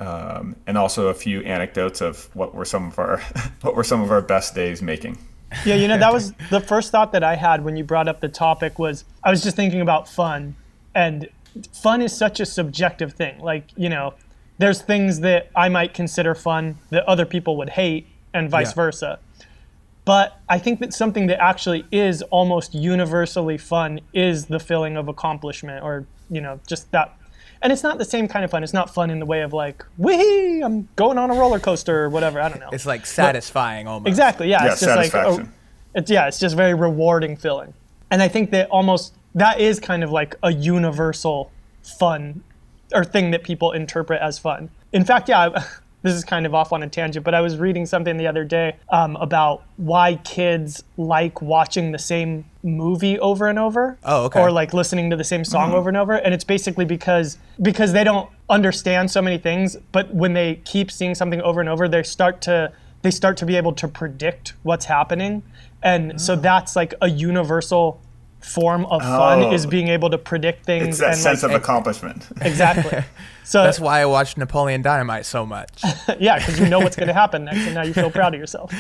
Um, 0.01 0.57
and 0.67 0.79
also 0.79 1.09
a 1.09 1.15
few 1.15 1.43
anecdotes 1.43 2.01
of 2.01 2.35
what 2.35 2.55
were 2.55 2.65
some 2.65 2.87
of 2.87 2.99
our 2.99 3.19
what 3.61 3.77
were 3.77 3.85
some 3.85 4.01
of 4.01 4.11
our 4.11 4.23
best 4.23 4.55
days 4.55 4.81
making. 4.81 5.19
Yeah, 5.67 5.75
you 5.75 5.89
know, 5.89 5.99
that 5.99 6.13
was 6.13 6.33
the 6.49 6.61
first 6.61 6.91
thought 6.91 7.13
that 7.13 7.23
I 7.25 7.35
had 7.35 7.65
when 7.65 7.77
you 7.77 7.85
brought 7.85 8.09
up 8.09 8.21
the 8.21 8.29
topic 8.29 8.79
was 8.79 9.05
I 9.23 9.31
was 9.31 9.43
just 9.43 9.57
thinking 9.57 9.81
about 9.81 10.09
fun. 10.09 10.57
And 10.95 11.29
fun 11.73 12.01
is 12.03 12.17
such 12.17 12.41
a 12.41 12.47
subjective 12.47 13.13
thing. 13.13 13.41
Like, 13.41 13.65
you 13.77 13.89
know, 13.89 14.15
there's 14.59 14.81
things 14.81 15.21
that 15.21 15.51
I 15.55 15.69
might 15.69 15.93
consider 15.93 16.35
fun 16.35 16.79
that 16.91 17.05
other 17.07 17.27
people 17.27 17.57
would 17.59 17.71
hate 17.71 18.07
and 18.33 18.49
vice 18.49 18.69
Yeah. 18.71 18.75
versa. 18.75 19.19
But 20.05 20.39
I 20.49 20.59
think 20.59 20.81
that 20.81 20.95
something 20.95 21.27
that 21.27 21.41
actually 21.43 21.85
is 21.93 22.23
almost 22.23 22.75
universally 22.75 23.59
fun 23.59 24.01
is 24.15 24.47
the 24.47 24.59
feeling 24.61 24.97
of 24.97 25.09
accomplishment 25.09 25.85
or, 25.85 26.07
you 26.31 26.41
know, 26.41 26.59
just 26.67 26.91
that. 26.93 27.15
And 27.63 27.73
it's 27.73 27.83
not 27.83 27.99
the 27.99 28.05
same 28.05 28.27
kind 28.27 28.45
of 28.45 28.51
fun. 28.51 28.63
It's 28.65 28.73
not 28.73 28.93
fun 28.93 29.11
in 29.11 29.19
the 29.19 29.27
way 29.27 29.43
of 29.43 29.53
like, 29.53 29.85
wee, 29.99 30.63
I'm 30.63 30.89
going 30.97 31.19
on 31.19 31.31
a 31.31 31.35
roller 31.35 31.59
coaster 31.59 32.05
or 32.05 32.09
whatever. 32.09 32.41
I 32.41 32.49
don't 32.49 32.61
know. 32.61 32.71
It's 32.73 32.87
like 32.87 33.05
satisfying 33.05 33.87
almost. 33.87 34.09
Exactly. 34.09 34.49
Yeah. 34.49 34.65
Yeah, 34.65 34.73
it's 34.73 34.81
just 34.81 34.97
like, 34.97 35.15
oh, 35.27 35.49
it's 35.95 36.11
yeah, 36.11 36.27
it's 36.27 36.39
just 36.39 36.57
very 36.57 36.73
rewarding 36.75 37.37
feeling. 37.37 37.75
And 38.11 38.23
I 38.23 38.29
think 38.29 38.51
that 38.53 38.69
almost 38.71 39.15
that 39.35 39.61
is 39.61 39.79
kind 39.79 40.03
of 40.03 40.11
like 40.11 40.37
a 40.43 40.53
universal 40.53 41.51
fun 41.83 42.43
or 42.95 43.05
thing 43.05 43.31
that 43.33 43.45
people 43.45 43.73
interpret 43.73 44.21
as 44.23 44.39
fun. 44.39 44.71
In 44.93 45.05
fact, 45.05 45.29
yeah, 45.29 45.51
I- 45.55 45.65
this 46.03 46.15
is 46.15 46.25
kind 46.25 46.47
of 46.47 46.55
off 46.55 46.73
on 46.73 46.83
a 46.83 46.89
tangent, 46.89 47.25
but 47.25 47.35
I 47.35 47.41
was 47.41 47.59
reading 47.59 47.87
something 47.87 48.17
the 48.17 48.27
other 48.27 48.45
day 48.45 48.77
um, 48.89 49.17
about 49.17 49.65
why 49.77 50.17
kids 50.17 50.83
like 50.97 51.43
watching 51.43 51.93
the 51.93 51.99
same 51.99 52.45
movie 52.63 53.19
over 53.19 53.49
and 53.49 53.59
over. 53.59 53.99
Oh, 54.05 54.25
okay. 54.25 54.41
Or 54.41 54.51
like 54.51 54.73
listening 54.73 55.11
to 55.11 55.17
the 55.17 55.25
same 55.25 55.45
song 55.45 55.73
over 55.73 55.89
and 55.89 55.97
over, 55.97 56.15
and 56.15 56.33
it's 56.33 56.45
basically 56.45 56.85
because 56.85 57.39
because 57.61 57.93
they 57.93 58.05
don't 58.05 58.31
understand 58.49 59.11
so 59.11 59.21
many 59.21 59.39
things, 59.39 59.77
but 59.93 60.13
when 60.15 60.33
they 60.33 60.57
keep 60.65 60.91
seeing 60.91 61.15
something 61.15 61.41
over 61.43 61.61
and 61.61 61.69
over, 61.69 61.89
they 61.89 62.03
start 62.03 62.41
to 62.43 62.73
they 63.03 63.11
start 63.11 63.37
to 63.39 63.47
be 63.47 63.57
able 63.57 63.73
to 63.73 63.89
predict 63.89 64.55
what's 64.63 64.87
happening, 64.87 65.43
and 65.83 66.21
so 66.21 66.37
that's 66.37 66.77
like 66.77 66.95
a 67.01 67.09
universal 67.09 68.01
form 68.41 68.87
of 68.87 69.03
fun 69.03 69.43
Oh. 69.43 69.53
is 69.53 69.67
being 69.67 69.89
able 69.89 70.11
to 70.11 70.19
predict 70.19 70.65
things 70.67 70.89
It's 70.89 70.99
that 70.99 71.11
and 71.13 71.19
sense 71.19 71.43
like, 71.43 71.53
of 71.53 71.61
accomplishment. 71.63 72.27
exactly. 72.41 73.05
So 73.43 73.65
That's 73.65 73.81
why 73.81 74.01
I 74.01 74.07
watched 74.07 74.39
Napoleon 74.39 74.81
Dynamite 74.81 75.27
so 75.27 75.45
much. 75.45 75.83
yeah, 76.21 76.39
because 76.39 76.61
you 76.61 76.69
know 76.69 76.79
what's 76.79 76.95
going 76.95 77.09
to 77.09 77.13
happen 77.15 77.47
next, 77.47 77.59
and 77.67 77.75
now 77.75 77.83
you 77.83 77.93
feel 77.93 78.09
proud 78.09 78.33
of 78.33 78.39
yourself. 78.39 78.73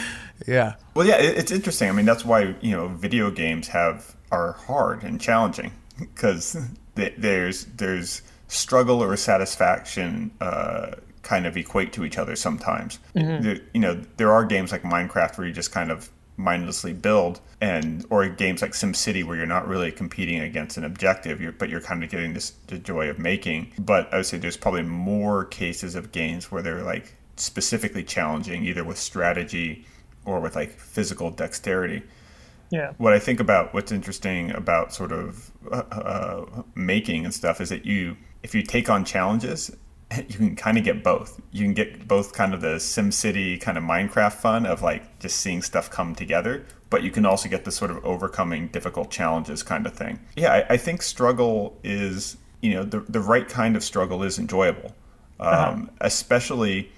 yeah. 0.46 0.74
Well, 0.94 1.04
yeah, 1.04 1.16
it, 1.16 1.38
it's 1.38 1.50
interesting. 1.50 1.88
I 1.88 1.92
mean, 1.92 2.06
that's 2.06 2.24
why 2.24 2.54
you 2.60 2.70
know 2.76 2.86
video 2.86 3.32
games 3.32 3.66
have 3.66 4.14
are 4.30 4.52
hard 4.52 5.02
and 5.02 5.20
challenging 5.20 5.72
because 5.98 6.56
th- 6.94 7.14
there's 7.18 7.64
there's 7.78 8.22
struggle 8.46 9.02
or 9.02 9.16
satisfaction 9.16 10.30
uh, 10.40 10.92
kind 11.22 11.46
of 11.46 11.56
equate 11.56 11.92
to 11.94 12.04
each 12.04 12.16
other 12.16 12.36
sometimes. 12.36 13.00
There, 13.14 13.58
you 13.74 13.80
know, 13.80 14.00
there 14.18 14.30
are 14.30 14.44
games 14.44 14.70
like 14.70 14.82
Minecraft 14.84 15.36
where 15.36 15.48
you 15.48 15.52
just 15.52 15.72
kind 15.72 15.90
of 15.90 16.10
mindlessly 16.40 16.92
build, 16.92 17.40
and 17.60 18.04
or 18.10 18.28
games 18.28 18.62
like 18.62 18.72
SimCity 18.72 19.24
where 19.24 19.36
you're 19.36 19.46
not 19.46 19.68
really 19.68 19.92
competing 19.92 20.40
against 20.40 20.76
an 20.76 20.84
objective, 20.84 21.40
you're, 21.40 21.52
but 21.52 21.68
you're 21.68 21.80
kind 21.80 22.02
of 22.02 22.10
getting 22.10 22.34
this 22.34 22.50
the 22.66 22.78
joy 22.78 23.08
of 23.08 23.18
making. 23.18 23.72
But 23.78 24.12
I 24.12 24.16
would 24.18 24.26
say 24.26 24.38
there's 24.38 24.56
probably 24.56 24.82
more 24.82 25.44
cases 25.44 25.94
of 25.94 26.12
games 26.12 26.50
where 26.50 26.62
they're 26.62 26.82
like 26.82 27.14
specifically 27.36 28.04
challenging, 28.04 28.64
either 28.64 28.84
with 28.84 28.98
strategy 28.98 29.86
or 30.24 30.40
with 30.40 30.56
like 30.56 30.78
physical 30.78 31.30
dexterity. 31.30 32.02
Yeah. 32.70 32.92
What 32.98 33.12
I 33.12 33.18
think 33.18 33.40
about 33.40 33.74
what's 33.74 33.90
interesting 33.90 34.52
about 34.52 34.94
sort 34.94 35.12
of 35.12 35.50
uh, 35.70 35.82
uh, 35.90 36.62
making 36.74 37.24
and 37.24 37.34
stuff 37.34 37.60
is 37.60 37.68
that 37.70 37.84
you, 37.84 38.16
if 38.42 38.54
you 38.54 38.62
take 38.62 38.88
on 38.88 39.04
challenges, 39.04 39.76
you 40.28 40.36
can 40.36 40.56
kind 40.56 40.78
of 40.78 40.84
get 40.84 41.02
both. 41.04 41.40
You 41.52 41.64
can 41.64 41.74
get 41.74 42.08
both 42.08 42.32
kind 42.32 42.54
of 42.54 42.60
the 42.60 42.76
SimCity 42.76 43.60
kind 43.60 43.78
of 43.78 43.84
Minecraft 43.84 44.32
fun 44.32 44.66
of 44.66 44.82
like 44.82 45.18
just 45.20 45.36
seeing 45.36 45.62
stuff 45.62 45.90
come 45.90 46.14
together, 46.14 46.64
but 46.88 47.02
you 47.02 47.10
can 47.10 47.24
also 47.24 47.48
get 47.48 47.64
the 47.64 47.72
sort 47.72 47.90
of 47.90 48.04
overcoming 48.04 48.68
difficult 48.68 49.10
challenges 49.10 49.62
kind 49.62 49.86
of 49.86 49.94
thing. 49.94 50.20
Yeah, 50.36 50.52
I, 50.52 50.74
I 50.74 50.76
think 50.76 51.02
struggle 51.02 51.78
is, 51.84 52.36
you 52.60 52.74
know, 52.74 52.84
the, 52.84 53.00
the 53.00 53.20
right 53.20 53.48
kind 53.48 53.76
of 53.76 53.84
struggle 53.84 54.22
is 54.22 54.38
enjoyable, 54.38 54.94
um, 55.38 55.90
especially 56.00 56.90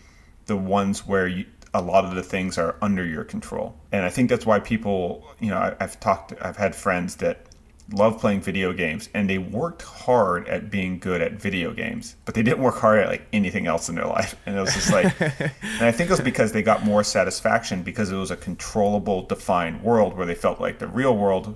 the 0.46 0.57
ones 0.57 1.07
where 1.07 1.27
you, 1.27 1.46
a 1.75 1.83
lot 1.83 2.05
of 2.05 2.14
the 2.14 2.22
things 2.22 2.59
are 2.59 2.77
under 2.83 3.05
your 3.05 3.25
control. 3.25 3.77
And 3.92 4.05
I 4.05 4.11
think 4.11 4.31
that's 4.31 4.46
why 4.46 4.59
people, 4.61 5.27
you 5.40 5.51
know, 5.51 5.59
I, 5.59 5.77
I've 5.81 6.01
talked, 6.01 6.33
I've 6.40 6.57
had 6.57 6.75
friends 6.75 7.16
that 7.16 7.46
love 7.93 8.19
playing 8.19 8.41
video 8.41 8.73
games 8.73 9.09
and 9.15 9.29
they 9.29 9.39
worked 9.39 9.83
hard 9.83 10.49
at 10.49 10.71
being 10.71 10.99
good 10.99 11.21
at 11.21 11.33
video 11.33 11.73
games, 11.73 12.17
but 12.25 12.35
they 12.35 12.43
didn't 12.43 12.63
work 12.63 12.77
hard 12.77 13.01
at 13.01 13.09
like 13.09 13.27
anything 13.33 13.67
else 13.67 13.89
in 13.89 13.95
their 13.95 14.07
life. 14.07 14.35
And 14.47 14.57
it 14.57 14.61
was 14.61 14.75
just 14.75 14.91
like, 14.93 15.21
and 15.21 15.51
I 15.81 15.93
think 15.93 16.09
it 16.09 16.13
was 16.13 16.21
because 16.21 16.53
they 16.53 16.63
got 16.63 16.85
more 16.85 17.05
satisfaction 17.05 17.83
because 17.83 18.11
it 18.11 18.17
was 18.17 18.31
a 18.31 18.37
controllable, 18.37 19.23
defined 19.23 19.83
world 19.83 20.17
where 20.17 20.27
they 20.27 20.35
felt 20.35 20.61
like 20.61 20.79
the 20.79 20.89
real 20.89 21.17
world 21.17 21.55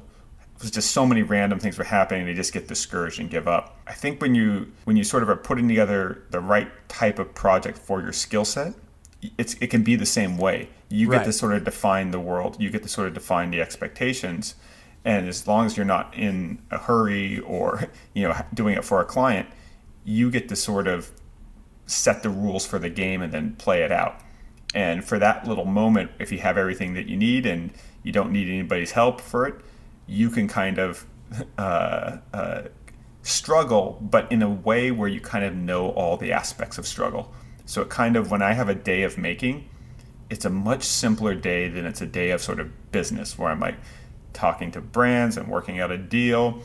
was 0.60 0.70
just 0.70 0.90
so 0.92 1.04
many 1.04 1.22
random 1.22 1.58
things 1.58 1.76
were 1.76 1.84
happening 1.84 2.24
they 2.24 2.32
just 2.32 2.50
get 2.52 2.66
discouraged 2.66 3.20
and 3.20 3.28
give 3.28 3.46
up 3.46 3.78
i 3.86 3.92
think 3.92 4.22
when 4.22 4.34
you 4.34 4.66
when 4.84 4.96
you 4.96 5.04
sort 5.04 5.22
of 5.22 5.28
are 5.28 5.36
putting 5.36 5.68
together 5.68 6.22
the 6.30 6.40
right 6.40 6.68
type 6.88 7.18
of 7.18 7.34
project 7.34 7.76
for 7.76 8.00
your 8.00 8.10
skill 8.12 8.42
set 8.42 8.72
it's 9.36 9.52
it 9.60 9.66
can 9.66 9.82
be 9.82 9.96
the 9.96 10.06
same 10.06 10.38
way 10.38 10.66
you 10.88 11.10
get 11.10 11.16
Right. 11.18 11.24
to 11.26 11.32
sort 11.34 11.52
of 11.52 11.64
define 11.64 12.10
the 12.10 12.18
world 12.20 12.56
you 12.58 12.70
get 12.70 12.82
to 12.84 12.88
sort 12.88 13.06
of 13.06 13.12
define 13.12 13.50
the 13.50 13.60
expectations 13.60 14.54
and 15.06 15.26
as 15.26 15.46
long 15.46 15.64
as 15.64 15.78
you're 15.78 15.86
not 15.86 16.14
in 16.14 16.58
a 16.70 16.76
hurry 16.76 17.38
or 17.38 17.88
you 18.12 18.28
know 18.28 18.36
doing 18.54 18.76
it 18.76 18.84
for 18.84 19.00
a 19.00 19.04
client 19.06 19.48
you 20.04 20.30
get 20.30 20.48
to 20.48 20.56
sort 20.56 20.86
of 20.86 21.10
set 21.86 22.22
the 22.22 22.30
rules 22.30 22.66
for 22.66 22.78
the 22.78 22.90
game 22.90 23.22
and 23.22 23.32
then 23.32 23.54
play 23.56 23.82
it 23.82 23.92
out. 23.92 24.20
And 24.74 25.04
for 25.04 25.18
that 25.18 25.46
little 25.46 25.64
moment, 25.64 26.10
if 26.18 26.30
you 26.30 26.38
have 26.38 26.58
everything 26.58 26.94
that 26.94 27.06
you 27.06 27.16
need 27.16 27.46
and 27.46 27.72
you 28.02 28.12
don't 28.12 28.32
need 28.32 28.48
anybody's 28.48 28.92
help 28.92 29.20
for 29.20 29.46
it, 29.46 29.54
you 30.06 30.30
can 30.30 30.48
kind 30.48 30.78
of 30.78 31.06
uh, 31.58 32.18
uh, 32.32 32.62
struggle, 33.22 33.98
but 34.00 34.30
in 34.30 34.42
a 34.42 34.50
way 34.50 34.90
where 34.90 35.08
you 35.08 35.20
kind 35.20 35.44
of 35.44 35.54
know 35.54 35.90
all 35.90 36.16
the 36.16 36.32
aspects 36.32 36.78
of 36.78 36.86
struggle. 36.86 37.32
So 37.64 37.82
it 37.82 37.88
kind 37.88 38.16
of, 38.16 38.30
when 38.30 38.42
I 38.42 38.52
have 38.52 38.68
a 38.68 38.74
day 38.74 39.02
of 39.02 39.18
making, 39.18 39.68
it's 40.30 40.44
a 40.44 40.50
much 40.50 40.84
simpler 40.84 41.34
day 41.34 41.68
than 41.68 41.84
it's 41.84 42.00
a 42.00 42.06
day 42.06 42.30
of 42.30 42.42
sort 42.42 42.60
of 42.60 42.92
business 42.92 43.38
where 43.38 43.50
I'm 43.50 43.60
like 43.60 43.76
talking 44.36 44.70
to 44.72 44.80
brands 44.80 45.36
and 45.36 45.48
working 45.48 45.80
out 45.80 45.90
a 45.90 45.98
deal, 45.98 46.62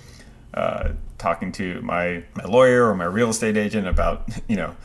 uh, 0.54 0.90
talking 1.18 1.52
to 1.54 1.82
my, 1.82 2.24
my 2.36 2.44
lawyer 2.44 2.88
or 2.88 2.96
my 2.96 3.06
real 3.06 3.30
estate 3.30 3.58
agent 3.58 3.88
about, 3.88 4.30
you 4.48 4.56
know, 4.56 4.76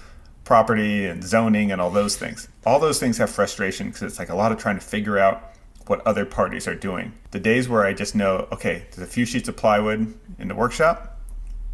property 0.45 1.05
and 1.05 1.25
zoning 1.25 1.73
and 1.73 1.81
all 1.81 1.91
those 1.91 2.17
things. 2.17 2.49
All 2.65 2.79
those 2.79 3.01
things 3.01 3.19
have 3.19 3.29
frustration 3.29 3.89
because 3.89 4.03
it's 4.03 4.19
like 4.19 4.29
a 4.29 4.37
lot 4.37 4.53
of 4.53 4.59
trying 4.59 4.79
to 4.79 4.85
figure 4.85 5.19
out 5.19 5.53
what 5.89 6.07
other 6.07 6.25
parties 6.25 6.69
are 6.69 6.75
doing. 6.75 7.13
The 7.33 7.41
days 7.41 7.69
where 7.69 7.85
I 7.85 7.93
just 7.93 8.15
know, 8.15 8.49
okay, 8.53 8.87
there's 8.93 9.07
a 9.07 9.11
few 9.11 9.25
sheets 9.25 9.49
of 9.49 9.57
plywood 9.57 10.15
in 10.39 10.49
the 10.49 10.55
workshop. 10.55 11.21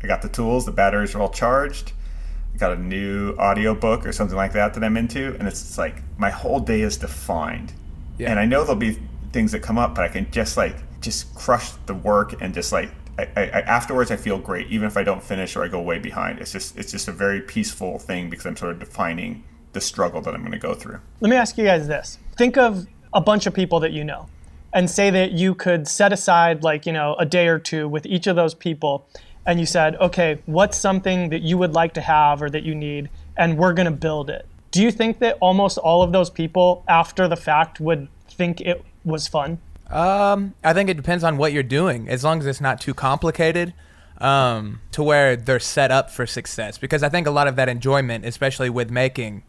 I 0.02 0.06
got 0.06 0.22
the 0.22 0.28
tools, 0.28 0.64
the 0.64 0.72
batteries 0.72 1.14
are 1.14 1.20
all 1.20 1.30
charged. 1.30 1.92
I 2.54 2.58
got 2.58 2.72
a 2.72 2.76
new 2.76 3.36
audio 3.36 3.74
book 3.74 4.06
or 4.06 4.12
something 4.12 4.36
like 4.36 4.52
that 4.52 4.74
that 4.74 4.84
I'm 4.84 4.96
into, 4.96 5.36
and 5.38 5.46
it's 5.46 5.78
like 5.78 6.02
my 6.18 6.30
whole 6.30 6.60
day 6.60 6.80
is 6.80 6.96
defined. 6.96 7.72
Yeah. 8.18 8.30
And 8.30 8.40
I 8.40 8.44
know 8.44 8.64
there'll 8.64 8.76
be 8.76 8.98
things 9.32 9.52
that 9.52 9.60
come 9.60 9.78
up, 9.78 9.94
but 9.94 10.04
I 10.04 10.08
can 10.08 10.30
just 10.30 10.56
like 10.56 10.76
just 11.02 11.34
crush 11.34 11.70
the 11.86 11.94
work 11.94 12.40
and 12.40 12.54
just 12.54 12.72
like 12.72 12.90
I, 13.18 13.28
I, 13.36 13.60
afterwards 13.62 14.10
I 14.10 14.16
feel 14.16 14.38
great, 14.38 14.68
even 14.68 14.86
if 14.86 14.96
I 14.96 15.02
don't 15.02 15.22
finish 15.22 15.54
or 15.54 15.64
I 15.64 15.68
go 15.68 15.80
way 15.82 15.98
behind. 15.98 16.38
It's 16.38 16.52
just 16.52 16.78
it's 16.78 16.90
just 16.90 17.08
a 17.08 17.12
very 17.12 17.40
peaceful 17.40 17.98
thing 17.98 18.30
because 18.30 18.46
I'm 18.46 18.56
sort 18.56 18.72
of 18.72 18.78
defining 18.78 19.44
the 19.72 19.80
struggle 19.80 20.20
that 20.22 20.34
I'm 20.34 20.40
going 20.40 20.52
to 20.52 20.58
go 20.58 20.74
through. 20.74 21.00
Let 21.20 21.28
me 21.30 21.36
ask 21.36 21.58
you 21.58 21.64
guys 21.64 21.86
this. 21.88 22.18
Think 22.36 22.56
of 22.56 22.86
a 23.12 23.20
bunch 23.20 23.46
of 23.46 23.54
people 23.54 23.80
that 23.80 23.92
you 23.92 24.04
know 24.04 24.28
and 24.72 24.88
say 24.90 25.10
that 25.10 25.32
you 25.32 25.54
could 25.54 25.86
set 25.86 26.12
aside 26.12 26.62
like, 26.62 26.86
you 26.86 26.92
know, 26.92 27.14
a 27.18 27.26
day 27.26 27.48
or 27.48 27.58
two 27.58 27.88
with 27.88 28.06
each 28.06 28.26
of 28.26 28.36
those 28.36 28.54
people 28.54 29.06
and 29.44 29.58
you 29.58 29.66
said, 29.66 29.96
"Okay, 29.96 30.38
what's 30.46 30.78
something 30.78 31.28
that 31.30 31.42
you 31.42 31.58
would 31.58 31.74
like 31.74 31.94
to 31.94 32.00
have 32.00 32.42
or 32.42 32.48
that 32.50 32.62
you 32.62 32.74
need 32.74 33.10
and 33.36 33.58
we're 33.58 33.74
going 33.74 33.86
to 33.86 33.90
build 33.90 34.30
it." 34.30 34.46
Do 34.70 34.82
you 34.82 34.90
think 34.90 35.18
that 35.18 35.36
almost 35.40 35.78
all 35.78 36.02
of 36.02 36.12
those 36.12 36.30
people 36.30 36.84
after 36.88 37.28
the 37.28 37.36
fact 37.36 37.80
would 37.80 38.08
think 38.28 38.60
it 38.60 38.84
was 39.04 39.28
fun? 39.28 39.58
Um, 39.92 40.54
I 40.64 40.72
think 40.72 40.88
it 40.90 40.96
depends 40.96 41.22
on 41.24 41.36
what 41.36 41.52
you're 41.52 41.62
doing. 41.62 42.08
As 42.08 42.24
long 42.24 42.40
as 42.40 42.46
it's 42.46 42.60
not 42.60 42.80
too 42.80 42.94
complicated, 42.94 43.74
um, 44.18 44.80
to 44.92 45.02
where 45.02 45.36
they're 45.36 45.58
set 45.60 45.90
up 45.90 46.10
for 46.10 46.26
success. 46.26 46.78
Because 46.78 47.02
I 47.02 47.08
think 47.08 47.26
a 47.26 47.30
lot 47.30 47.48
of 47.48 47.56
that 47.56 47.68
enjoyment, 47.68 48.24
especially 48.24 48.70
with 48.70 48.90
making, 48.90 49.42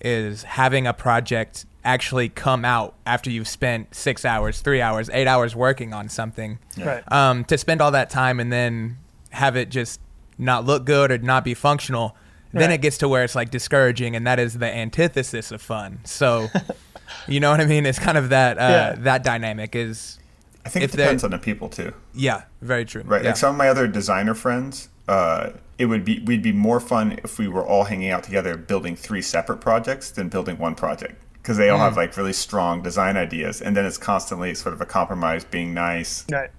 is 0.00 0.44
having 0.44 0.86
a 0.86 0.92
project 0.94 1.66
actually 1.84 2.28
come 2.28 2.64
out 2.64 2.94
after 3.06 3.30
you've 3.30 3.48
spent 3.48 3.94
six 3.94 4.24
hours, 4.24 4.60
three 4.60 4.80
hours, 4.80 5.10
eight 5.12 5.26
hours 5.26 5.54
working 5.56 5.92
on 5.92 6.08
something. 6.08 6.58
Right. 6.78 7.02
Um, 7.12 7.44
to 7.46 7.56
spend 7.58 7.80
all 7.80 7.90
that 7.92 8.10
time 8.10 8.38
and 8.40 8.52
then 8.52 8.98
have 9.30 9.56
it 9.56 9.68
just 9.70 10.00
not 10.38 10.64
look 10.64 10.84
good 10.84 11.10
or 11.10 11.18
not 11.18 11.44
be 11.44 11.54
functional, 11.54 12.16
then 12.52 12.68
Right. 12.68 12.74
it 12.74 12.82
gets 12.82 12.98
to 12.98 13.08
where 13.08 13.24
it's 13.24 13.34
like 13.34 13.50
discouraging, 13.50 14.14
and 14.16 14.26
that 14.26 14.38
is 14.38 14.58
the 14.58 14.66
antithesis 14.74 15.50
of 15.52 15.62
fun. 15.62 16.00
So, 16.04 16.48
you 17.28 17.40
know 17.40 17.50
what 17.50 17.60
I 17.60 17.66
mean? 17.66 17.86
It's 17.86 17.98
kind 17.98 18.18
of 18.18 18.28
that 18.30 18.58
uh, 18.58 18.60
Yeah. 18.60 18.94
that 18.98 19.24
dynamic 19.24 19.74
is, 19.76 20.18
I 20.64 20.68
think 20.68 20.84
If 20.84 20.94
it 20.94 20.96
they're- 20.98 21.06
depends 21.06 21.24
on 21.24 21.30
the 21.30 21.38
people 21.38 21.68
too. 21.68 21.92
yeah, 22.14 22.42
very 22.62 22.84
true. 22.84 23.02
Right. 23.04 23.22
Yeah. 23.22 23.28
Like 23.30 23.36
some 23.36 23.50
of 23.50 23.56
my 23.58 23.68
other 23.68 23.86
designer 23.86 24.34
friends, 24.34 24.88
uh, 25.08 25.50
it 25.78 25.86
would 25.86 26.04
be 26.04 26.20
we'd 26.26 26.42
be 26.42 26.52
more 26.52 26.78
fun 26.80 27.18
if 27.24 27.38
we 27.38 27.48
were 27.48 27.64
all 27.64 27.84
hanging 27.84 28.10
out 28.10 28.22
together 28.22 28.56
building 28.56 28.94
three 28.96 29.22
separate 29.22 29.60
projects 29.60 30.10
than 30.10 30.28
building 30.28 30.58
one 30.58 30.74
project 30.74 31.22
because 31.42 31.56
they 31.56 31.70
all 31.70 31.78
Mm. 31.78 31.84
have 31.84 31.96
like 31.96 32.16
really 32.16 32.34
strong 32.34 32.82
design 32.82 33.16
ideas, 33.16 33.62
and 33.62 33.74
then 33.76 33.84
it's 33.86 33.96
constantly 33.98 34.54
sort 34.54 34.74
of 34.74 34.80
a 34.82 34.86
compromise, 34.86 35.42
being 35.42 35.72
nice, 35.72 36.26
Right. 36.30 36.50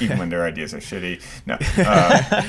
even 0.00 0.18
when 0.18 0.28
their 0.30 0.44
ideas 0.44 0.72
are 0.72 0.78
shitty. 0.78 1.20
No. 1.46 1.58
Uh, 1.84 2.42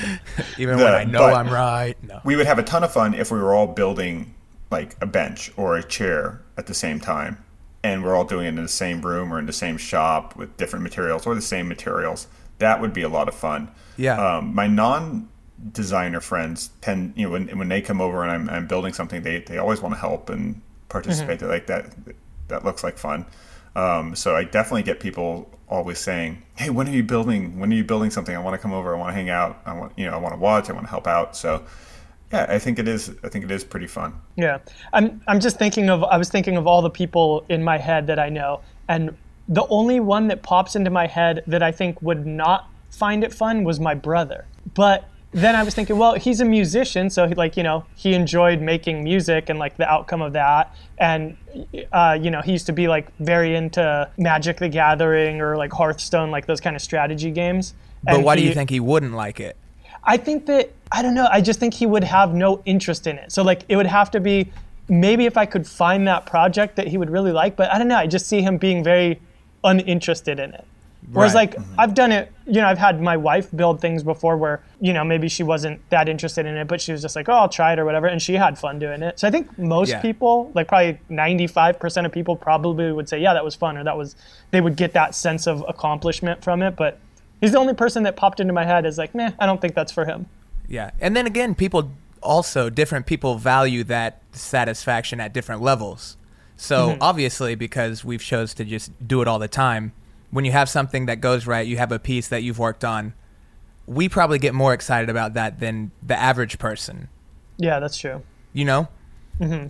Even 0.58 0.78
the- 0.78 0.84
when 0.84 0.94
I 0.94 1.04
know 1.04 1.24
I'm 1.24 1.48
right. 1.50 1.96
No. 2.02 2.20
we 2.24 2.36
would 2.36 2.46
have 2.46 2.58
a 2.60 2.62
ton 2.62 2.84
of 2.84 2.92
fun 2.92 3.14
if 3.14 3.30
we 3.32 3.38
were 3.40 3.52
all 3.54 3.66
building 3.66 4.32
like 4.70 4.96
a 5.02 5.06
bench 5.06 5.50
or 5.56 5.76
a 5.76 5.82
chair 5.82 6.40
at 6.56 6.66
the 6.66 6.74
same 6.74 7.00
time 7.00 7.42
and 7.84 8.04
we're 8.04 8.14
all 8.14 8.24
doing 8.24 8.46
it 8.46 8.50
in 8.50 8.56
the 8.56 8.68
same 8.68 9.00
room 9.02 9.32
or 9.32 9.38
in 9.38 9.46
the 9.46 9.52
same 9.52 9.76
shop 9.76 10.36
with 10.36 10.56
different 10.56 10.82
materials 10.82 11.26
or 11.26 11.34
the 11.34 11.40
same 11.40 11.66
materials 11.68 12.26
that 12.58 12.80
would 12.80 12.92
be 12.92 13.02
a 13.02 13.08
lot 13.08 13.28
of 13.28 13.34
fun 13.34 13.70
Yeah. 13.96 14.36
um, 14.36 14.54
my 14.54 14.66
non 14.66 15.28
designer 15.72 16.20
friends 16.20 16.70
tend 16.80 17.12
you 17.16 17.26
know 17.26 17.32
when, 17.32 17.48
when 17.58 17.68
they 17.68 17.80
come 17.80 18.00
over 18.00 18.22
and 18.22 18.30
I'm, 18.32 18.50
I'm 18.50 18.66
building 18.66 18.92
something 18.92 19.22
they, 19.22 19.38
they 19.40 19.58
always 19.58 19.80
want 19.80 19.94
to 19.94 20.00
help 20.00 20.28
and 20.28 20.60
participate 20.88 21.38
They're 21.38 21.48
like 21.48 21.66
that 21.66 21.94
that 22.48 22.64
looks 22.64 22.82
like 22.84 22.98
fun 22.98 23.26
um, 23.74 24.14
so 24.14 24.36
I 24.36 24.44
definitely 24.44 24.82
get 24.82 25.00
people 25.00 25.50
always 25.66 25.98
saying, 25.98 26.42
"Hey, 26.56 26.68
when 26.68 26.86
are 26.86 26.92
you 26.92 27.02
building? 27.02 27.58
When 27.58 27.72
are 27.72 27.74
you 27.74 27.84
building 27.84 28.10
something? 28.10 28.36
I 28.36 28.38
want 28.38 28.52
to 28.52 28.58
come 28.58 28.74
over. 28.74 28.94
I 28.94 28.98
want 28.98 29.08
to 29.08 29.14
hang 29.14 29.30
out. 29.30 29.62
I 29.64 29.72
want, 29.72 29.98
you 29.98 30.04
know, 30.04 30.12
I 30.12 30.18
want 30.18 30.34
to 30.34 30.38
watch. 30.38 30.68
I 30.68 30.74
want 30.74 30.84
to 30.84 30.90
help 30.90 31.06
out." 31.06 31.34
So, 31.34 31.62
yeah, 32.32 32.46
I 32.48 32.58
think 32.58 32.78
it 32.78 32.88
is. 32.88 33.10
I 33.22 33.28
think 33.28 33.44
it 33.44 33.50
is 33.50 33.64
pretty 33.64 33.86
fun. 33.86 34.14
Yeah, 34.36 34.58
I'm. 34.92 35.20
I'm 35.28 35.40
just 35.40 35.58
thinking 35.58 35.90
of. 35.90 36.02
I 36.04 36.16
was 36.16 36.28
thinking 36.28 36.56
of 36.56 36.66
all 36.66 36.82
the 36.82 36.90
people 36.90 37.44
in 37.48 37.62
my 37.62 37.78
head 37.78 38.06
that 38.06 38.18
I 38.18 38.28
know, 38.28 38.60
and 38.88 39.16
the 39.48 39.66
only 39.68 40.00
one 40.00 40.28
that 40.28 40.42
pops 40.42 40.76
into 40.76 40.90
my 40.90 41.06
head 41.06 41.42
that 41.46 41.62
I 41.62 41.72
think 41.72 42.00
would 42.00 42.26
not 42.26 42.70
find 42.90 43.22
it 43.24 43.34
fun 43.34 43.64
was 43.64 43.80
my 43.80 43.94
brother. 43.94 44.46
But 44.74 45.08
then 45.32 45.56
I 45.56 45.62
was 45.62 45.74
thinking, 45.74 45.96
well, 45.96 46.14
he's 46.14 46.40
a 46.40 46.44
musician, 46.44 47.10
so 47.10 47.26
he, 47.26 47.34
like 47.34 47.56
you 47.56 47.62
know, 47.62 47.84
he 47.96 48.14
enjoyed 48.14 48.60
making 48.60 49.04
music 49.04 49.48
and 49.48 49.58
like 49.58 49.76
the 49.76 49.88
outcome 49.88 50.22
of 50.22 50.32
that, 50.32 50.74
and 50.98 51.36
uh, 51.92 52.18
you 52.20 52.30
know, 52.30 52.40
he 52.40 52.52
used 52.52 52.66
to 52.66 52.72
be 52.72 52.88
like 52.88 53.14
very 53.18 53.54
into 53.54 54.10
Magic 54.16 54.58
the 54.58 54.68
Gathering 54.68 55.40
or 55.40 55.56
like 55.56 55.72
Hearthstone, 55.72 56.30
like 56.30 56.46
those 56.46 56.60
kind 56.60 56.76
of 56.76 56.82
strategy 56.82 57.30
games. 57.30 57.74
But 58.04 58.14
And 58.14 58.24
why 58.24 58.36
do 58.36 58.42
you 58.42 58.54
think 58.54 58.70
he 58.70 58.80
wouldn't 58.80 59.12
like 59.14 59.38
it? 59.38 59.56
I 60.04 60.16
think 60.16 60.46
that 60.46 60.70
I 60.90 61.02
don't 61.02 61.14
know. 61.14 61.28
I 61.30 61.40
just 61.40 61.58
think 61.60 61.74
he 61.74 61.86
would 61.86 62.04
have 62.04 62.34
no 62.34 62.62
interest 62.64 63.06
in 63.06 63.16
it. 63.18 63.32
So 63.32 63.42
like 63.42 63.62
it 63.68 63.76
would 63.76 63.86
have 63.86 64.10
to 64.12 64.20
be 64.20 64.52
maybe 64.88 65.26
if 65.26 65.36
I 65.36 65.46
could 65.46 65.66
find 65.66 66.06
that 66.08 66.26
project 66.26 66.76
that 66.76 66.88
he 66.88 66.98
would 66.98 67.10
really 67.10 67.32
like, 67.32 67.56
but 67.56 67.72
I 67.72 67.78
don't 67.78 67.88
know. 67.88 67.96
I 67.96 68.06
just 68.06 68.26
see 68.26 68.42
him 68.42 68.58
being 68.58 68.82
very 68.84 69.20
uninterested 69.64 70.38
in 70.38 70.52
it. 70.52 70.64
Whereas 71.10 71.34
Right. 71.34 71.50
like 71.52 71.60
mm-hmm. 71.60 71.80
I've 71.80 71.94
done 71.94 72.12
it, 72.12 72.32
you 72.46 72.60
know, 72.60 72.66
I've 72.66 72.78
had 72.78 73.00
my 73.00 73.16
wife 73.16 73.48
build 73.54 73.80
things 73.80 74.02
before 74.04 74.36
where, 74.36 74.60
you 74.80 74.92
know, 74.92 75.02
maybe 75.02 75.28
she 75.28 75.42
wasn't 75.42 75.80
that 75.90 76.08
interested 76.08 76.46
in 76.46 76.56
it, 76.56 76.68
but 76.68 76.80
she 76.80 76.92
was 76.92 77.02
just 77.02 77.16
like, 77.16 77.28
"Oh, 77.28 77.32
I'll 77.32 77.48
try 77.48 77.72
it" 77.72 77.78
or 77.78 77.84
whatever, 77.84 78.06
and 78.06 78.22
she 78.22 78.34
had 78.34 78.56
fun 78.58 78.78
doing 78.78 79.02
it. 79.02 79.18
So 79.18 79.26
I 79.26 79.30
think 79.30 79.58
most 79.58 79.90
Yeah. 79.90 80.00
people, 80.00 80.50
like 80.54 80.68
probably 80.68 81.00
95% 81.10 82.06
of 82.06 82.12
people 82.12 82.36
probably 82.36 82.92
would 82.92 83.08
say, 83.08 83.18
"Yeah, 83.20 83.34
that 83.34 83.44
was 83.44 83.54
fun," 83.56 83.76
or 83.76 83.84
that 83.84 83.96
was 83.96 84.14
they 84.52 84.60
would 84.60 84.76
get 84.76 84.92
that 84.92 85.14
sense 85.14 85.46
of 85.48 85.64
accomplishment 85.68 86.42
from 86.42 86.62
it, 86.62 86.76
but 86.76 86.98
He's 87.42 87.52
the 87.52 87.58
only 87.58 87.74
person 87.74 88.04
that 88.04 88.16
popped 88.16 88.40
into 88.40 88.54
my 88.54 88.64
head 88.64 88.86
is 88.86 88.96
like, 88.96 89.14
meh, 89.14 89.32
I 89.38 89.44
don't 89.44 89.60
think 89.60 89.74
that's 89.74 89.92
for 89.92 90.06
him. 90.06 90.26
Yeah. 90.68 90.92
And 91.00 91.14
then 91.14 91.26
again, 91.26 91.54
people 91.54 91.92
also, 92.22 92.70
different 92.70 93.04
people 93.04 93.34
value 93.36 93.84
that 93.84 94.22
satisfaction 94.32 95.20
at 95.20 95.34
different 95.34 95.60
levels. 95.60 96.16
So 96.56 96.90
Mm-hmm. 96.90 97.02
obviously, 97.02 97.54
because 97.56 98.04
we've 98.04 98.22
chose 98.22 98.54
to 98.54 98.64
just 98.64 98.90
do 99.06 99.20
it 99.20 99.28
all 99.28 99.38
the 99.40 99.48
time, 99.48 99.92
when 100.30 100.44
you 100.46 100.52
have 100.52 100.68
something 100.70 101.06
that 101.06 101.20
goes 101.20 101.46
right, 101.46 101.66
you 101.66 101.76
have 101.78 101.92
a 101.92 101.98
piece 101.98 102.28
that 102.28 102.42
you've 102.42 102.58
worked 102.60 102.84
on, 102.84 103.12
we 103.86 104.08
probably 104.08 104.38
get 104.38 104.54
more 104.54 104.72
excited 104.72 105.10
about 105.10 105.34
that 105.34 105.58
than 105.60 105.90
the 106.02 106.16
average 106.16 106.58
person. 106.58 107.08
Yeah, 107.58 107.80
that's 107.80 107.98
true. 107.98 108.22
you 108.52 108.64
know? 108.64 108.88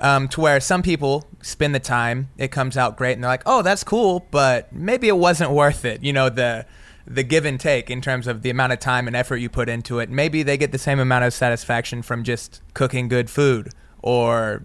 Um, 0.03 0.29
to 0.29 0.41
where 0.43 0.61
some 0.61 0.83
people 0.83 1.25
spend 1.41 1.75
the 1.75 1.81
time, 1.81 2.29
it 2.37 2.49
comes 2.49 2.77
out 2.77 2.97
great, 2.99 3.15
and 3.15 3.25
they're 3.25 3.31
like, 3.31 3.43
"Oh, 3.47 3.63
that's 3.63 3.83
cool," 3.83 4.27
but 4.31 4.71
maybe 4.71 5.09
it 5.09 5.17
wasn't 5.17 5.51
worth 5.53 5.87
it. 5.87 6.03
You 6.05 6.13
know, 6.13 6.29
the 6.29 6.67
the 7.07 7.23
give 7.23 7.45
and 7.45 7.59
take 7.59 7.91
in 7.91 8.01
terms 8.01 8.27
of 8.27 8.43
the 8.43 8.51
amount 8.51 8.73
of 8.73 8.79
time 8.79 9.07
and 9.07 9.17
effort 9.17 9.37
you 9.37 9.49
put 9.49 9.69
into 9.69 9.99
it. 9.99 10.09
Maybe 10.11 10.43
they 10.43 10.57
get 10.57 10.73
the 10.73 10.79
same 10.79 10.99
amount 11.01 11.25
of 11.25 11.33
satisfaction 11.35 12.03
from 12.03 12.25
just 12.25 12.61
cooking 12.75 13.09
good 13.09 13.29
food, 13.31 13.73
or 14.03 14.62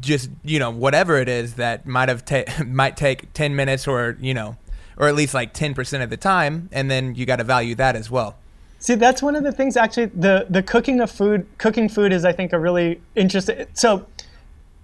just 0.00 0.30
you 0.44 0.58
know 0.58 0.70
whatever 0.70 1.18
it 1.18 1.28
is 1.28 1.54
that 1.54 1.86
might 1.86 2.08
have 2.08 2.24
ta- 2.24 2.44
might 2.66 2.96
take 2.96 3.32
ten 3.32 3.54
minutes, 3.56 3.86
or 3.88 4.16
you 4.20 4.34
know, 4.34 4.56
or 4.96 5.08
at 5.08 5.14
least 5.14 5.34
like 5.34 5.52
ten 5.52 5.74
percent 5.74 6.02
of 6.02 6.10
the 6.10 6.16
time, 6.16 6.68
and 6.72 6.90
then 6.90 7.14
you 7.14 7.26
got 7.26 7.36
to 7.36 7.44
value 7.44 7.74
that 7.76 7.96
as 7.96 8.10
well. 8.10 8.36
See, 8.78 8.96
that's 8.96 9.22
one 9.22 9.36
of 9.36 9.44
the 9.44 9.52
things 9.52 9.76
actually 9.76 10.06
the 10.06 10.46
the 10.50 10.62
cooking 10.62 11.00
of 11.00 11.10
food 11.10 11.46
cooking 11.58 11.88
food 11.88 12.12
is 12.12 12.24
I 12.24 12.32
think 12.32 12.52
a 12.52 12.58
really 12.58 13.00
interesting 13.14 13.66
so 13.74 14.06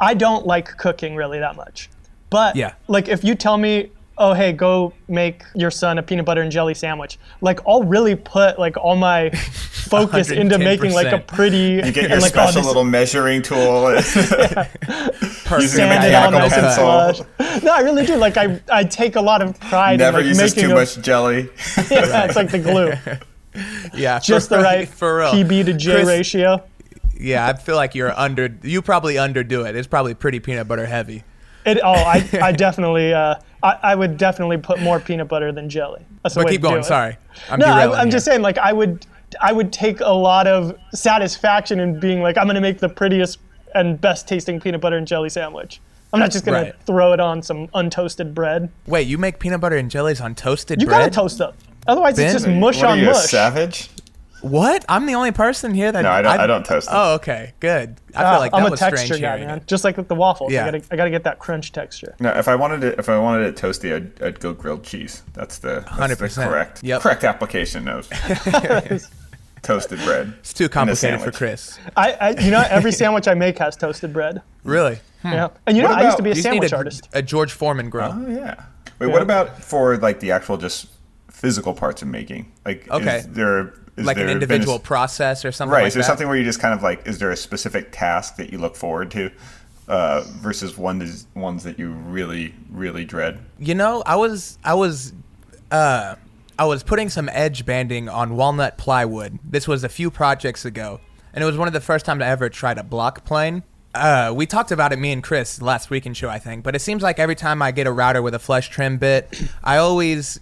I 0.01 0.14
don't 0.14 0.46
like 0.46 0.77
cooking 0.79 1.16
really 1.16 1.40
that 1.40 1.57
much. 1.57 1.90
But 2.31 2.55
Yeah. 2.57 2.74
like 2.87 3.09
if 3.09 3.24
you 3.24 3.35
tell 3.35 3.57
me, 3.59 3.90
"Oh, 4.18 4.35
hey, 4.35 4.52
go 4.52 4.92
make 5.09 5.42
your 5.54 5.70
son 5.70 5.98
a 5.98 6.02
peanut 6.02 6.24
butter 6.24 6.42
and 6.42 6.50
jelly 6.50 6.74
sandwich." 6.74 7.18
Like 7.40 7.61
I'll 7.66 7.83
really 7.83 8.16
put 8.16 8.59
like 8.59 8.76
all 8.76 8.96
my 8.96 9.31
focus 9.31 10.31
into 10.31 10.59
making 10.59 10.92
like 10.92 11.12
a 11.12 11.18
pretty 11.18 11.81
You 11.85 11.92
get 11.92 11.96
your 11.96 12.12
and 12.12 12.22
like 12.22 12.33
special 12.33 12.61
this 12.61 12.66
little 12.66 12.85
measuring 12.85 13.42
tool. 13.42 13.85
Perfect 14.02 15.62
Using 15.62 15.85
a 15.85 15.88
sand 15.88 16.04
it 16.04 16.09
mechanical 16.09 16.40
and 16.40 16.52
pencil. 16.52 17.26
No, 17.62 17.74
I 17.74 17.81
really 17.81 18.04
do. 18.04 18.16
Like 18.16 18.37
I 18.37 18.61
I 18.70 18.85
take 18.85 19.16
a 19.16 19.20
lot 19.22 19.42
of 19.42 19.59
pride 19.61 19.98
Never 19.98 20.20
in 20.20 20.26
like 20.26 20.37
uses 20.37 20.57
making 20.57 20.70
too 20.70 20.76
a, 20.76 20.78
much 20.78 21.00
jelly. 21.00 21.48
Yeah, 21.90 22.24
it's 22.24 22.37
like 22.37 22.50
the 22.50 22.59
glue. 22.59 22.92
Yeah, 23.94 24.18
Just 24.18 24.48
for, 24.48 24.59
the 24.59 24.62
right 24.62 24.88
for 24.88 25.18
real. 25.18 25.33
PB 25.33 25.66
to 25.66 25.72
J 25.72 25.94
Chris- 25.94 26.07
ratio. 26.07 26.62
Yeah, 27.20 27.46
I 27.48 27.54
feel 27.54 27.76
like 27.76 27.94
you're 27.94 28.16
under. 28.16 28.57
You 28.62 28.81
probably 28.81 29.14
underdo 29.14 29.68
it. 29.68 29.74
It's 29.74 29.88
probably 29.88 30.14
pretty 30.14 30.38
peanut 30.38 30.68
butter 30.68 30.87
heavy. 30.87 31.24
It, 31.66 31.81
oh, 31.83 31.92
I, 31.92 32.26
I 32.40 32.52
definitely, 32.52 33.12
uh, 33.12 33.35
I, 33.62 33.79
I 33.83 33.94
would 33.94 34.16
definitely 34.16 34.57
put 34.59 34.81
more 34.81 35.01
peanut 35.01 35.29
butter 35.29 35.51
than 35.53 35.68
jelly. 35.68 36.03
That's 36.23 36.35
the 36.35 36.40
But 36.40 36.47
way 36.47 36.53
keep 36.53 36.61
to 36.62 36.66
do 36.66 36.71
going. 36.71 36.81
it. 36.81 36.85
Sorry, 36.87 37.16
I'm 37.51 37.59
No, 37.59 37.66
derailing 37.66 37.99
I, 37.99 38.03
I'm 38.03 38.11
just 38.11 38.25
saying, 38.25 38.42
like, 38.42 38.59
I 38.59 38.73
would, 38.73 39.05
I 39.40 39.53
would 39.53 39.73
take 39.73 40.01
a 40.01 40.12
lot 40.12 40.47
of 40.47 40.77
satisfaction 40.94 41.81
in 41.81 41.99
being 41.99 42.23
like, 42.23 42.37
I'm 42.38 42.44
going 42.44 42.55
to 42.55 42.61
make 42.61 42.79
the 42.79 42.88
prettiest 42.88 43.38
and 43.75 44.01
best 44.01 44.29
tasting 44.29 44.61
peanut 44.61 44.81
butter 44.81 44.97
and 44.97 45.07
jelly 45.07 45.29
sandwich. 45.29 45.81
I'm 46.12 46.21
not 46.21 46.31
just 46.31 46.44
going 46.47 46.62
Right. 46.62 46.79
to 46.79 46.87
throw 46.87 47.12
it 47.12 47.21
on 47.21 47.42
some 47.42 47.68
untoasted 47.68 48.33
bread. 48.33 48.71
Wait, 48.87 49.07
you 49.07 49.18
make 49.18 49.38
peanut 49.38 49.61
butter 49.61 49.77
and 49.77 49.90
jellies 49.90 50.21
on 50.21 50.35
toasted 50.35 50.81
You 50.81 50.87
bread? 50.87 51.01
got 51.01 51.05
to 51.07 51.11
toast 51.11 51.38
them. 51.38 51.53
Otherwise, 51.87 52.16
Ben? 52.16 52.27
it's 52.27 52.35
just 52.35 52.49
mush 52.49 52.77
what 52.79 52.85
are 52.87 52.92
on 52.92 52.99
you, 52.99 53.05
a 53.11 53.12
mush. 53.12 53.25
savage? 53.25 53.90
What? 54.40 54.85
I'm 54.88 55.07
the 55.07 55.14
only 55.14 55.33
person 55.33 55.74
here 55.74 55.90
that 55.90 56.03
No, 56.03 56.11
I 56.11 56.22
don't. 56.22 56.40
I, 56.40 56.46
don't 56.46 56.64
toast 56.64 56.87
them. 56.87 56.94
Oh, 56.96 57.14
okay, 57.14 57.55
good. 57.61 57.96
I 58.14 58.22
Ah, 58.22 58.31
feel 58.33 58.40
like 58.40 58.53
that 58.53 58.59
I'm 58.59 58.66
a 58.66 58.70
was 58.70 58.79
texture 58.81 59.07
strange 59.07 59.22
guy, 59.22 59.38
man. 59.38 59.59
it. 59.59 59.66
Just 59.66 59.83
like 59.85 59.96
with 59.96 60.07
the 60.09 60.14
waffles. 60.14 60.53
Yeah. 60.53 60.62
I 60.66 60.70
gotta, 60.70 60.85
I 60.92 60.96
gotta 60.96 61.11
get 61.11 61.24
that 61.24 61.38
crunch 61.40 61.72
texture. 61.72 62.14
No, 62.20 62.31
if 62.31 62.46
I 62.46 62.55
wanted 62.55 62.85
it, 62.85 62.98
if 62.98 63.09
I 63.09 63.18
wanted 63.18 63.46
it 63.46 63.57
toasty, 63.57 63.94
I'd, 63.94 64.22
I'd 64.22 64.40
go 64.40 64.53
grilled 64.53 64.85
cheese. 64.85 65.22
That's 65.35 65.59
the 65.59 65.85
that's 65.98 66.16
the 66.18 66.27
100%. 66.27 66.48
correct 66.48 66.85
Yep. 66.85 67.01
correct 67.01 67.24
application 67.24 67.88
of 67.88 68.09
toasted 69.62 69.98
bread. 70.01 70.33
It's 70.40 70.53
too 70.53 70.68
complicated 70.68 71.20
for. 71.20 71.33
Chris. 71.33 71.79
I, 71.96 72.12
I, 72.12 72.29
you 72.40 72.51
know, 72.51 72.64
every 72.68 72.92
sandwich 72.92 73.27
I 73.29 73.35
make 73.35 73.59
has 73.59 73.77
toasted 73.77 74.12
bread. 74.12 74.40
Really? 74.64 74.98
Yeah, 75.24 75.48
and 75.66 75.77
you 75.77 75.83
know, 75.83 75.88
What 75.88 75.98
I 75.98 76.05
used 76.05 76.16
to 76.18 76.22
be 76.22 76.31
a 76.31 76.35
You 76.35 76.42
just 76.42 76.44
need 76.46 76.53
sandwich 76.53 76.72
a, 76.72 76.77
artist. 76.77 77.09
a 77.12 77.22
George 77.22 77.53
Foreman 77.53 77.90
grill. 77.90 78.12
Oh 78.14 78.29
yeah. 78.31 78.62
Wait, 79.01 79.09
what 79.09 79.20
about 79.22 79.62
for 79.62 79.96
like 79.96 80.20
the 80.20 80.31
actual 80.31 80.57
just 80.57 80.87
physical 81.29 81.74
parts 81.74 82.03
of 82.03 82.09
making? 82.09 82.53
Like, 82.64 82.88
Okay. 82.90 83.18
is 83.18 83.29
there 83.29 83.74
is 83.98 84.06
like 84.06 84.16
an 84.16 84.22
been 84.22 84.28
a- 84.28 84.32
individual 84.32 84.78
process 84.78 85.44
or 85.44 85.52
something 85.52 85.72
right? 85.72 85.82
like 85.82 85.88
is 85.88 85.94
there 85.94 86.02
that. 86.02 86.06
something 86.06 86.28
where 86.28 86.37
you 86.37 86.44
just 86.44 86.61
kind 86.61 86.74
of 86.74 86.82
like? 86.82 87.06
Is 87.06 87.18
there 87.18 87.30
a 87.30 87.37
specific 87.37 87.88
task 87.92 88.37
that 88.37 88.52
you 88.52 88.58
look 88.58 88.76
forward 88.76 89.11
to? 89.12 89.30
uh, 89.88 90.22
versus 90.26 90.76
ones 90.76 91.26
ones 91.34 91.64
that 91.64 91.78
you 91.78 91.90
really 91.90 92.54
really 92.70 93.04
dread? 93.04 93.40
You 93.58 93.74
know, 93.74 94.02
I 94.06 94.16
was 94.16 94.58
I 94.62 94.74
was 94.74 95.12
uh 95.70 96.14
I 96.58 96.64
was 96.64 96.82
putting 96.82 97.08
some 97.08 97.28
edge 97.30 97.64
banding 97.64 98.08
on 98.08 98.37
walnut 98.37 98.78
plywood. 98.78 99.38
This 99.42 99.66
was 99.66 99.84
a 99.84 99.88
few 99.88 100.11
projects 100.11 100.64
ago, 100.64 101.00
and 101.32 101.42
it 101.42 101.46
was 101.46 101.56
one 101.56 101.68
of 101.68 101.74
the 101.74 101.80
first 101.80 102.04
times 102.04 102.22
I 102.22 102.26
ever 102.28 102.48
tried 102.48 102.78
a 102.78 102.84
block 102.84 103.24
plane. 103.24 103.62
Uh, 103.94 104.32
we 104.37 104.44
talked 104.44 104.70
about 104.70 104.92
it, 104.92 104.98
me 104.98 105.11
and 105.11 105.22
Chris, 105.22 105.62
last 105.62 105.88
weekend 105.88 106.16
show, 106.16 106.28
I 106.28 106.38
think. 106.38 106.62
But 106.62 106.76
it 106.76 106.80
seems 106.80 107.02
like 107.02 107.18
every 107.18 107.34
time 107.34 107.62
I 107.62 107.70
get 107.70 107.87
a 107.87 107.92
router 107.92 108.20
with 108.20 108.34
a 108.34 108.38
flush 108.38 108.68
trim 108.68 108.98
bit, 108.98 109.40
I 109.64 109.78
always 109.78 110.38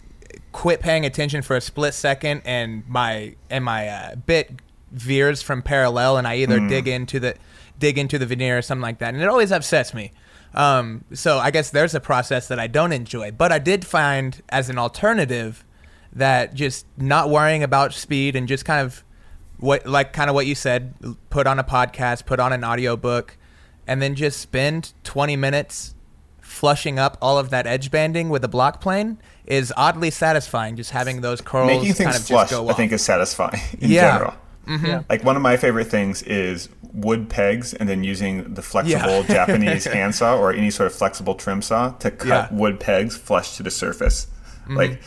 quit 0.57 0.81
paying 0.81 1.05
attention 1.05 1.43
for 1.43 1.55
a 1.55 1.61
split 1.61 1.93
second, 1.93 2.41
and 2.47 2.83
my 2.89 3.37
and 3.51 3.63
my 3.63 3.89
uh, 3.89 4.15
bit 4.15 4.53
veers 4.91 5.43
from 5.43 5.61
parallel, 5.61 6.17
and 6.17 6.27
I 6.27 6.37
either 6.37 6.67
dig 6.67 6.89
into 6.89 7.21
the 7.21 7.35
dig 7.79 7.99
into 7.99 8.19
the 8.19 8.25
veneer 8.25 8.57
or 8.57 8.63
something 8.63 8.83
like 8.83 8.99
that, 9.01 9.13
and 9.13 9.23
it 9.23 9.29
always 9.29 9.53
upsets 9.53 9.93
me. 9.93 10.13
Um, 10.55 11.05
so 11.13 11.37
I 11.37 11.51
guess 11.51 11.69
there's 11.69 11.95
a 11.95 12.01
process 12.01 12.49
that 12.49 12.59
I 12.59 12.69
don't 12.69 12.93
enjoy, 12.93 13.33
but 13.33 13.53
I 13.53 13.59
did 13.59 13.87
find 13.87 14.43
as 14.49 14.71
an 14.71 14.79
alternative 14.79 15.63
that 16.15 16.55
just 16.55 16.87
not 16.97 17.29
worrying 17.29 17.63
about 17.63 17.93
speed 17.93 18.35
and 18.35 18.49
just 18.49 18.65
kind 18.65 18.81
of 18.81 19.05
what 19.59 19.87
like 19.87 20.15
kind 20.15 20.31
of 20.31 20.35
what 20.35 20.47
you 20.47 20.55
said 20.55 20.95
put 21.29 21.47
on 21.47 21.59
a 21.59 21.65
podcast 21.65 22.25
put 22.25 22.41
on 22.41 22.53
an 22.55 22.65
audiobook 22.65 23.37
and 23.87 24.01
then 24.01 24.15
just 24.15 24.41
spend 24.41 24.95
20 25.05 25.37
minutes 25.37 25.95
flushing 26.41 26.99
up 26.99 27.19
all 27.21 27.39
of 27.39 27.51
that 27.51 27.67
edge 27.67 27.91
banding 27.91 28.31
with 28.31 28.43
a 28.45 28.49
block 28.49 28.81
plane 28.81 29.19
is 29.47 29.73
oddly 29.77 30.11
satisfying 30.11 30.77
just 30.77 30.91
having 30.91 31.21
those 31.21 31.41
curls 31.41 31.69
Making 31.69 31.95
kind 31.95 32.17
of 32.17 32.25
flush, 32.27 32.51
just 32.51 32.51
go 32.51 32.67
I 32.67 32.71
off. 32.71 32.77
think, 32.77 32.93
is 32.93 33.03
satisfying 33.03 33.61
in 33.81 33.91
Yeah. 33.91 34.13
general. 34.13 34.35
Mm-hmm. 34.67 34.87
Yeah. 34.87 35.03
Like 35.09 35.23
one 35.25 35.37
of 35.37 35.43
my 35.43 35.57
favorite 35.57 35.87
things 35.87 36.23
is 36.25 36.69
wood 36.93 37.29
pegs 37.29 37.73
and 37.75 37.89
then 37.89 38.03
using 38.03 38.55
the 38.55 38.63
flexible 38.63 39.21
Yeah. 39.21 39.27
Japanese 39.47 39.85
handsaw 39.85 40.37
or 40.39 40.53
any 40.53 40.71
sort 40.71 40.89
of 40.89 40.95
flexible 40.95 41.35
trim 41.37 41.63
saw 41.63 41.91
to 41.91 42.11
cut 42.11 42.27
Yeah. 42.29 42.49
wood 42.51 42.81
pegs 42.81 43.17
flush 43.17 43.57
to 43.59 43.63
the 43.63 43.71
surface. 43.71 44.27
Mm-hmm. 44.65 44.77
Like 44.77 45.01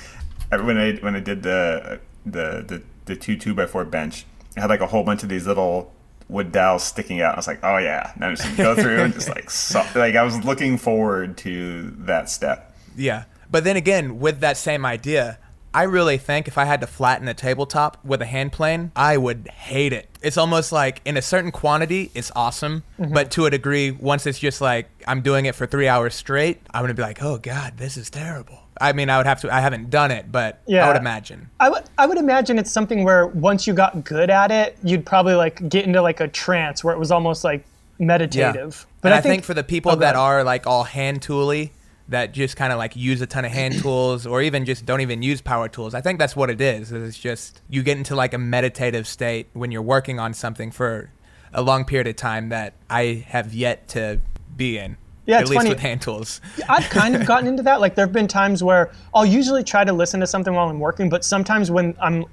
when 0.66 0.78
I 0.78 0.94
when 0.96 1.16
I 1.16 1.20
did 1.20 1.44
the 1.44 2.00
the 2.26 2.64
the, 2.66 2.82
the 3.06 3.16
two 3.16 3.36
two 3.38 3.54
by 3.54 3.66
four 3.66 3.84
bench, 3.86 4.26
I 4.56 4.62
had 4.62 4.70
like 4.70 4.82
a 4.82 4.88
whole 4.88 5.04
bunch 5.04 5.24
of 5.24 5.30
these 5.30 5.46
little 5.46 5.94
wood 6.30 6.52
dowels 6.54 6.84
sticking 6.84 7.22
out. 7.22 7.34
I 7.34 7.38
was 7.38 7.48
like, 7.48 7.60
oh 7.64 7.78
yeah, 7.78 8.14
now 8.18 8.28
I'm 8.28 8.36
just 8.38 8.48
gonna 8.56 8.76
go 8.76 8.82
through 8.82 9.00
and 9.02 9.14
just 9.14 9.28
like 9.30 9.50
so, 9.50 9.84
like 9.96 10.16
I 10.16 10.24
was 10.24 10.44
looking 10.46 10.78
forward 10.78 11.38
to 11.40 11.92
that 12.00 12.30
step. 12.30 12.74
Yeah. 12.96 13.26
But 13.52 13.64
then 13.64 13.76
again, 13.76 14.20
with 14.20 14.40
that 14.42 14.58
same 14.58 14.86
idea, 14.86 15.40
I 15.74 15.84
really 15.84 16.18
think 16.18 16.48
if 16.48 16.58
I 16.58 16.66
had 16.66 16.82
to 16.82 16.88
flatten 16.88 17.28
a 17.28 17.34
tabletop 17.34 18.04
with 18.04 18.22
a 18.22 18.26
hand 18.26 18.52
plane, 18.52 18.92
I 18.96 19.18
would 19.18 19.48
hate 19.50 19.94
it. 19.94 20.10
It's 20.22 20.38
almost 20.38 20.72
like 20.72 21.02
in 21.06 21.16
a 21.16 21.22
certain 21.22 21.52
quantity, 21.52 22.12
it's 22.16 22.32
awesome. 22.36 22.84
Mm-hmm. 23.00 23.14
But 23.14 23.32
to 23.32 23.46
a 23.46 23.52
degree, 23.52 23.92
once 23.92 24.26
it's 24.26 24.40
just 24.40 24.62
like 24.62 24.90
I'm 25.08 25.22
doing 25.22 25.46
it 25.46 25.54
for 25.54 25.68
three 25.68 25.88
hours 25.88 26.16
straight, 26.16 26.62
I'm 26.74 26.82
going 26.82 26.90
to 26.90 26.96
be 26.96 27.04
like, 27.04 27.22
oh 27.22 27.38
God, 27.38 27.78
this 27.78 27.98
is 27.98 28.10
terrible. 28.10 28.60
I 28.82 28.94
mean, 28.94 29.10
I 29.10 29.18
would 29.18 29.26
have 29.26 29.42
to, 29.42 29.54
I 29.54 29.60
haven't 29.60 29.90
done 29.90 30.10
it, 30.10 30.32
but 30.32 30.62
I 30.72 30.88
would 30.88 30.98
imagine. 30.98 31.50
I 31.60 31.70
would 31.70 31.84
I 31.98 32.08
would 32.08 32.18
imagine 32.18 32.58
it's 32.58 32.72
something 32.72 33.04
where 33.04 33.28
once 33.28 33.68
you 33.68 33.74
got 33.74 34.04
good 34.04 34.30
at 34.30 34.52
it, 34.52 34.78
you'd 34.84 35.06
probably 35.06 35.36
like 35.36 35.68
get 35.70 35.86
into 35.86 36.02
like 36.02 36.20
a 36.20 36.28
trance 36.28 36.84
where 36.84 36.96
it 36.96 36.98
was 36.98 37.12
almost 37.12 37.44
like 37.44 37.64
meditative. 38.00 38.88
But 39.02 39.14
I, 39.14 39.22
think, 39.22 39.44
for 39.44 39.54
the 39.54 39.64
people 39.64 39.96
that 39.98 40.16
are 40.16 40.44
like 40.44 40.66
all 40.66 40.84
hand 40.84 41.22
tooly, 41.22 41.74
that 42.10 42.34
just 42.34 42.58
kind 42.58 42.72
of 42.74 42.78
like 42.80 42.96
use 42.96 43.22
a 43.22 43.28
ton 43.28 43.46
of 43.46 43.52
hand 43.52 43.80
tools 43.80 44.26
or 44.26 44.42
even 44.42 44.66
just 44.66 44.86
don't 44.86 45.02
even 45.02 45.22
use 45.22 45.42
power 45.42 45.68
tools. 45.70 45.94
I 45.94 46.02
think 46.02 46.20
that's 46.20 46.36
what 46.36 46.50
it 46.50 46.60
is. 46.60 46.92
It's 46.92 47.18
just 47.18 47.62
you 47.70 47.84
get 47.84 47.98
into 47.98 48.16
like 48.16 48.34
a 48.34 48.38
meditative 48.38 49.08
state 49.08 49.48
when 49.54 49.72
you're 49.72 49.82
working 49.82 50.20
on 50.20 50.34
something 50.34 50.72
for 50.72 51.12
a 51.54 51.62
long 51.62 51.86
period 51.86 52.08
of 52.08 52.16
time 52.16 52.50
that 52.50 52.74
I 52.90 53.24
have 53.28 53.54
yet 53.54 53.88
to 53.90 54.20
be 54.58 54.78
in. 54.78 54.98
Yeah, 55.26 55.38
at 55.38 55.42
it's 55.44 55.52
least 55.52 55.60
funny. 55.60 55.70
with 55.70 55.80
hand 55.80 56.02
tools. 56.02 56.42
I've 56.68 56.90
kind 56.90 57.16
of 57.16 57.26
gotten 57.28 57.48
into 57.48 57.62
that. 57.64 57.80
Like 57.80 57.94
there 57.94 58.06
have 58.06 58.14
been 58.14 58.28
times 58.28 58.64
where 58.64 58.92
I'll 59.14 59.26
usually 59.26 59.64
try 59.64 59.84
to 59.84 59.94
listen 59.94 60.20
to 60.22 60.28
something 60.28 60.54
while 60.56 60.68
I'm 60.70 60.80
working, 60.80 61.10
but 61.10 61.24
sometimes 61.24 61.70
when 61.70 61.96
I'm 62.02 62.26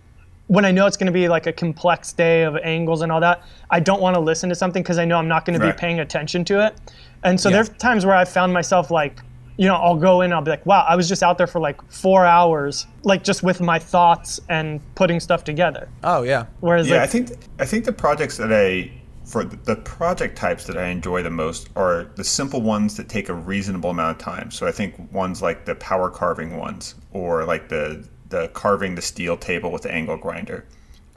when 0.47 0.65
I 0.65 0.71
know 0.71 0.87
it's 0.87 0.97
going 0.97 1.07
to 1.09 1.13
be 1.13 1.29
like 1.29 1.47
a 1.47 1.53
complex 1.53 2.13
day 2.13 2.45
of 2.45 2.57
angles 2.59 3.03
and 3.03 3.11
all 3.11 3.21
that, 3.21 3.43
I 3.69 3.81
don't 3.81 4.01
want 4.01 4.15
to 4.15 4.21
listen 4.21 4.49
to 4.49 4.55
something 4.55 4.81
because 4.83 4.97
I 4.97 5.05
know 5.05 5.19
I'm 5.19 5.27
not 5.29 5.45
going 5.45 5.59
to 5.59 5.65
Right. 5.67 5.75
be 5.77 5.79
paying 5.81 5.99
attention 6.01 6.45
to 6.47 6.65
it. 6.65 6.77
And 7.25 7.39
so 7.39 7.49
Yeah. 7.49 7.57
there's 7.57 7.69
times 7.71 8.07
where 8.07 8.15
I've 8.15 8.29
found 8.29 8.53
myself 8.55 8.91
like, 8.93 9.19
you 9.57 9.67
know, 9.67 9.77
I'll 9.77 9.97
go 9.97 10.21
in, 10.21 10.33
I'll 10.33 10.43
be 10.43 10.51
like, 10.51 10.67
wow, 10.67 10.85
I 10.87 10.97
was 10.97 11.09
just 11.09 11.23
out 11.23 11.39
there 11.39 11.47
for 11.47 11.61
like 11.61 11.81
four 11.91 12.27
hours, 12.27 12.87
like 13.05 13.25
just 13.25 13.43
with 13.43 13.61
my 13.61 13.79
thoughts 13.79 14.41
and 14.49 14.81
putting 14.95 15.21
stuff 15.21 15.45
together. 15.45 15.89
Oh 16.05 16.23
yeah. 16.23 16.47
Whereas 16.61 16.89
Yeah, 16.89 16.97
like, 16.97 17.03
I 17.03 17.07
think 17.07 17.31
I 17.59 17.65
think 17.65 17.85
the 17.85 17.93
projects 17.93 18.37
that 18.37 18.53
I 18.53 18.91
for 19.25 19.45
the, 19.45 19.57
the 19.57 19.77
project 19.77 20.37
types 20.37 20.65
that 20.67 20.77
I 20.77 20.87
enjoy 20.87 21.23
the 21.23 21.31
most 21.31 21.69
are 21.75 22.05
the 22.15 22.25
simple 22.25 22.61
ones 22.61 22.97
that 22.97 23.09
take 23.09 23.29
a 23.29 23.35
reasonable 23.35 23.91
amount 23.91 24.19
of 24.19 24.23
time. 24.23 24.51
So 24.51 24.67
I 24.67 24.73
think 24.73 25.13
ones 25.13 25.43
like 25.43 25.65
the 25.65 25.75
power 25.75 26.11
carving 26.11 26.57
ones 26.57 26.95
or 27.13 27.45
like 27.45 27.69
the 27.69 28.07
the 28.29 28.49
carving 28.49 28.95
the 28.95 29.03
steel 29.03 29.37
table 29.37 29.71
with 29.71 29.83
the 29.83 29.93
angle 29.93 30.17
grinder. 30.17 30.67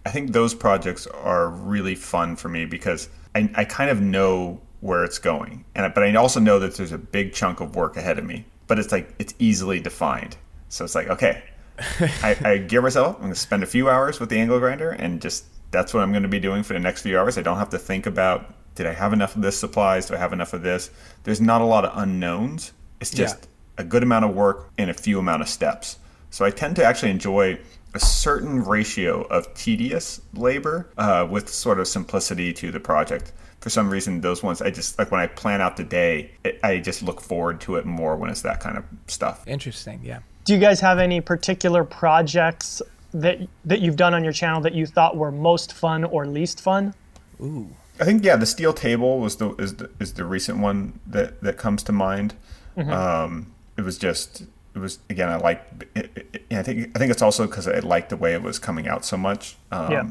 I 0.06 0.12
think 0.12 0.32
those 0.32 0.56
projects 0.56 1.08
are 1.08 1.50
really 1.50 1.96
fun 1.96 2.36
for 2.36 2.48
me 2.48 2.66
because 2.66 3.10
I, 3.36 3.50
I 3.56 3.66
kind 3.66 3.90
of 3.90 4.02
know 4.02 4.62
where 4.82 5.04
it's 5.04 5.20
going, 5.20 5.66
and 5.76 5.94
but 5.94 6.04
I 6.04 6.14
also 6.16 6.40
know 6.40 6.60
that 6.60 6.76
there's 6.76 6.92
a 6.92 6.98
big 6.98 7.34
chunk 7.34 7.60
of 7.60 7.76
work 7.76 7.98
ahead 7.98 8.18
of 8.18 8.26
me. 8.26 8.46
But 8.68 8.78
it's 8.80 8.92
like 8.92 9.14
it's 9.20 9.34
easily 9.40 9.80
defined, 9.80 10.38
so 10.70 10.86
it's 10.86 10.96
like 10.96 11.10
okay, 11.10 11.44
I, 12.00 12.38
I 12.44 12.58
gear 12.58 12.82
myself. 12.82 13.16
I'm 13.16 13.22
going 13.22 13.34
to 13.34 13.40
spend 13.40 13.64
a 13.64 13.68
few 13.68 13.90
hours 13.90 14.20
with 14.20 14.30
the 14.30 14.40
angle 14.40 14.60
grinder, 14.60 14.92
and 14.92 15.22
just 15.22 15.46
that's 15.72 15.94
what 15.94 16.02
I'm 16.04 16.12
going 16.12 16.24
to 16.24 16.30
be 16.30 16.40
doing 16.40 16.64
for 16.64 16.74
the 16.74 16.80
next 16.80 17.02
few 17.02 17.18
hours. 17.20 17.38
I 17.38 17.42
don't 17.42 17.58
have 17.58 17.70
to 17.70 17.80
think 17.80 18.06
about 18.06 18.54
did 18.76 18.88
I 18.88 18.94
have 18.94 19.12
enough 19.12 19.36
of 19.36 19.42
this 19.42 19.60
supplies? 19.60 20.06
Do 20.06 20.16
I 20.16 20.18
have 20.18 20.32
enough 20.34 20.54
of 20.54 20.62
this? 20.62 20.90
There's 21.24 21.42
not 21.42 21.62
a 21.62 21.66
lot 21.66 21.84
of 21.84 21.98
unknowns. 21.98 22.72
It's 23.02 23.12
just 23.12 23.42
Yeah. 23.42 23.48
a 23.80 23.84
good 23.84 24.04
amount 24.04 24.26
of 24.26 24.34
work 24.34 24.70
in 24.78 24.90
a 24.90 24.94
few 24.94 25.20
amount 25.20 25.42
of 25.42 25.50
steps. 25.50 25.98
So 26.30 26.46
I 26.46 26.52
tend 26.52 26.76
to 26.78 26.84
actually 26.86 27.12
enjoy 27.12 27.60
a 27.94 28.00
certain 28.00 28.64
ratio 28.64 29.24
of 29.24 29.54
tedious 29.56 30.22
labor 30.34 30.90
uh, 30.98 31.28
with 31.30 31.50
sort 31.50 31.80
of 31.80 31.88
simplicity 31.88 32.54
to 32.54 32.72
the 32.72 32.80
project. 32.80 33.34
For 33.62 33.70
some 33.70 33.90
reason, 33.90 34.22
those 34.22 34.42
ones 34.42 34.62
I 34.62 34.70
just 34.72 34.98
like 34.98 35.12
when 35.12 35.20
I 35.20 35.28
plan 35.28 35.60
out 35.62 35.76
the 35.78 35.84
day, 35.84 36.32
it, 36.44 36.60
I 36.64 36.80
just 36.80 37.04
look 37.04 37.20
forward 37.22 37.60
to 37.62 37.76
it 37.76 37.86
more 37.86 38.16
when 38.16 38.30
it's 38.30 38.42
that 38.44 38.60
kind 38.62 38.78
of 38.78 38.84
stuff. 39.08 39.46
Interesting. 39.48 40.00
Yeah. 40.04 40.20
do 40.46 40.54
you 40.54 40.60
guys 40.60 40.80
have 40.80 40.98
any 41.00 41.20
particular 41.22 41.84
projects 41.84 42.82
that 43.14 43.40
that 43.66 43.80
you've 43.82 43.96
done 43.98 44.14
on 44.14 44.24
your 44.24 44.34
channel 44.34 44.62
that 44.62 44.74
you 44.74 44.86
thought 44.86 45.18
were 45.18 45.32
most 45.32 45.74
fun 45.74 46.04
or 46.06 46.26
least 46.26 46.62
fun? 46.62 46.94
Ooh. 47.42 47.70
I 48.00 48.06
think 48.06 48.24
yeah, 48.24 48.38
the 48.38 48.46
steel 48.46 48.72
table 48.72 49.20
was 49.20 49.36
the 49.38 49.50
is 49.56 49.76
the 49.76 49.90
is 50.00 50.14
the 50.14 50.24
recent 50.24 50.60
one 50.60 51.00
that 51.08 51.42
that 51.42 51.58
comes 51.58 51.84
to 51.84 51.92
mind. 51.92 52.36
Um, 52.78 53.52
it 53.78 53.82
was 53.82 53.98
just 53.98 54.44
it 54.74 54.80
was 54.80 55.00
again 55.10 55.28
I 55.28 55.36
like 55.36 55.66
it, 55.96 56.30
it, 56.34 56.46
I 56.52 56.64
think 56.64 56.92
I 56.96 57.00
think 57.00 57.12
it's 57.12 57.22
also 57.22 57.46
because 57.46 57.68
I 57.68 57.80
liked 57.80 58.10
the 58.10 58.16
way 58.18 58.34
it 58.34 58.42
was 58.42 58.58
coming 58.58 58.88
out 58.88 59.04
so 59.04 59.18
much. 59.18 59.58
Um, 59.72 59.92
Yeah. 59.92 60.04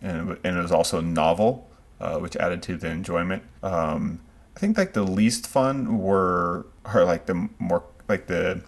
and 0.00 0.30
it, 0.30 0.38
and 0.44 0.56
it 0.56 0.62
was 0.62 0.72
also 0.72 1.02
novel, 1.02 1.68
uh, 2.04 2.18
which 2.18 2.36
added 2.36 2.62
to 2.62 2.76
the 2.76 2.88
enjoyment. 2.88 3.42
Um, 3.62 4.20
I 4.56 4.60
think 4.60 4.76
like 4.78 4.92
the 4.92 5.02
least 5.02 5.46
fun 5.46 5.98
were 5.98 6.66
are 6.84 7.04
like 7.04 7.26
the 7.26 7.48
more 7.58 7.82
like 8.08 8.26
the 8.26 8.62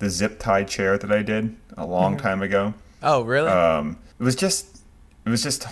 the 0.00 0.10
zip 0.10 0.38
tie 0.38 0.64
chair 0.64 0.98
that 0.98 1.12
I 1.12 1.22
did 1.22 1.56
a 1.76 1.86
long 1.86 2.16
time 2.16 2.42
ago 2.42 2.74
Oh 3.02 3.22
really? 3.22 3.48
um, 3.48 3.98
it 4.18 4.22
was 4.24 4.34
just 4.36 4.82
it 5.24 5.30
was 5.30 5.42
just 5.42 5.66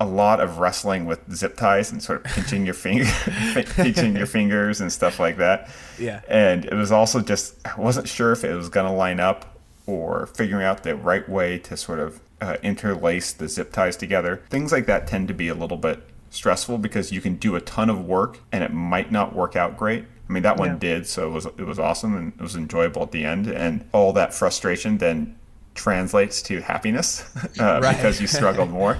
a 0.00 0.06
lot 0.06 0.40
of 0.40 0.58
wrestling 0.58 1.06
with 1.06 1.20
zip 1.32 1.56
ties 1.56 1.90
and 1.92 2.02
sort 2.02 2.18
of 2.24 2.32
pinching 2.32 2.64
your 2.64 2.74
finger 2.74 3.04
pinching 3.64 4.16
your 4.16 4.26
fingers 4.36 4.80
and 4.80 4.92
stuff 4.92 5.18
like 5.20 5.36
that 5.38 5.70
Yeah. 5.98 6.20
and 6.28 6.64
it 6.64 6.74
was 6.74 6.90
also 6.90 7.20
just 7.20 7.54
i 7.64 7.80
wasn't 7.80 8.08
sure 8.08 8.32
if 8.32 8.42
it 8.44 8.52
was 8.54 8.68
going 8.68 8.86
to 8.86 8.92
line 8.92 9.20
up 9.20 9.56
or 9.86 10.26
figuring 10.26 10.64
out 10.64 10.82
the 10.82 10.96
right 10.96 11.26
way 11.28 11.58
to 11.60 11.76
sort 11.76 12.00
of 12.00 12.20
uh, 12.40 12.56
interlace 12.62 13.32
the 13.32 13.48
zip 13.48 13.72
ties 13.72 13.96
together 13.96 14.42
things 14.50 14.72
like 14.72 14.86
that 14.86 15.06
tend 15.06 15.28
to 15.28 15.34
be 15.34 15.46
a 15.48 15.54
little 15.54 15.76
bit 15.78 16.02
stressful 16.34 16.78
because 16.78 17.12
you 17.12 17.20
can 17.20 17.36
do 17.36 17.54
a 17.56 17.60
ton 17.60 17.88
of 17.88 18.04
work 18.04 18.38
and 18.52 18.64
it 18.64 18.72
might 18.72 19.10
not 19.12 19.34
work 19.34 19.56
out 19.56 19.76
great 19.76 20.04
I 20.28 20.32
mean 20.32 20.42
that 20.42 20.56
one 20.56 20.70
Yeah. 20.70 20.76
did, 20.78 21.06
so 21.06 21.28
it 21.28 21.32
was 21.32 21.44
it 21.46 21.66
was 21.66 21.78
awesome 21.78 22.16
and 22.16 22.32
it 22.34 22.40
was 22.40 22.56
enjoyable 22.56 23.02
at 23.02 23.12
the 23.12 23.24
end, 23.26 23.46
and 23.46 23.84
all 23.92 24.12
that 24.14 24.32
frustration 24.32 24.96
then 24.98 25.36
translates 25.74 26.40
to 26.42 26.60
happiness 26.62 27.24
uh, 27.60 27.80
Right. 27.82 27.94
because 27.96 28.20
you 28.22 28.26
struggled 28.26 28.70
more. 28.80 28.96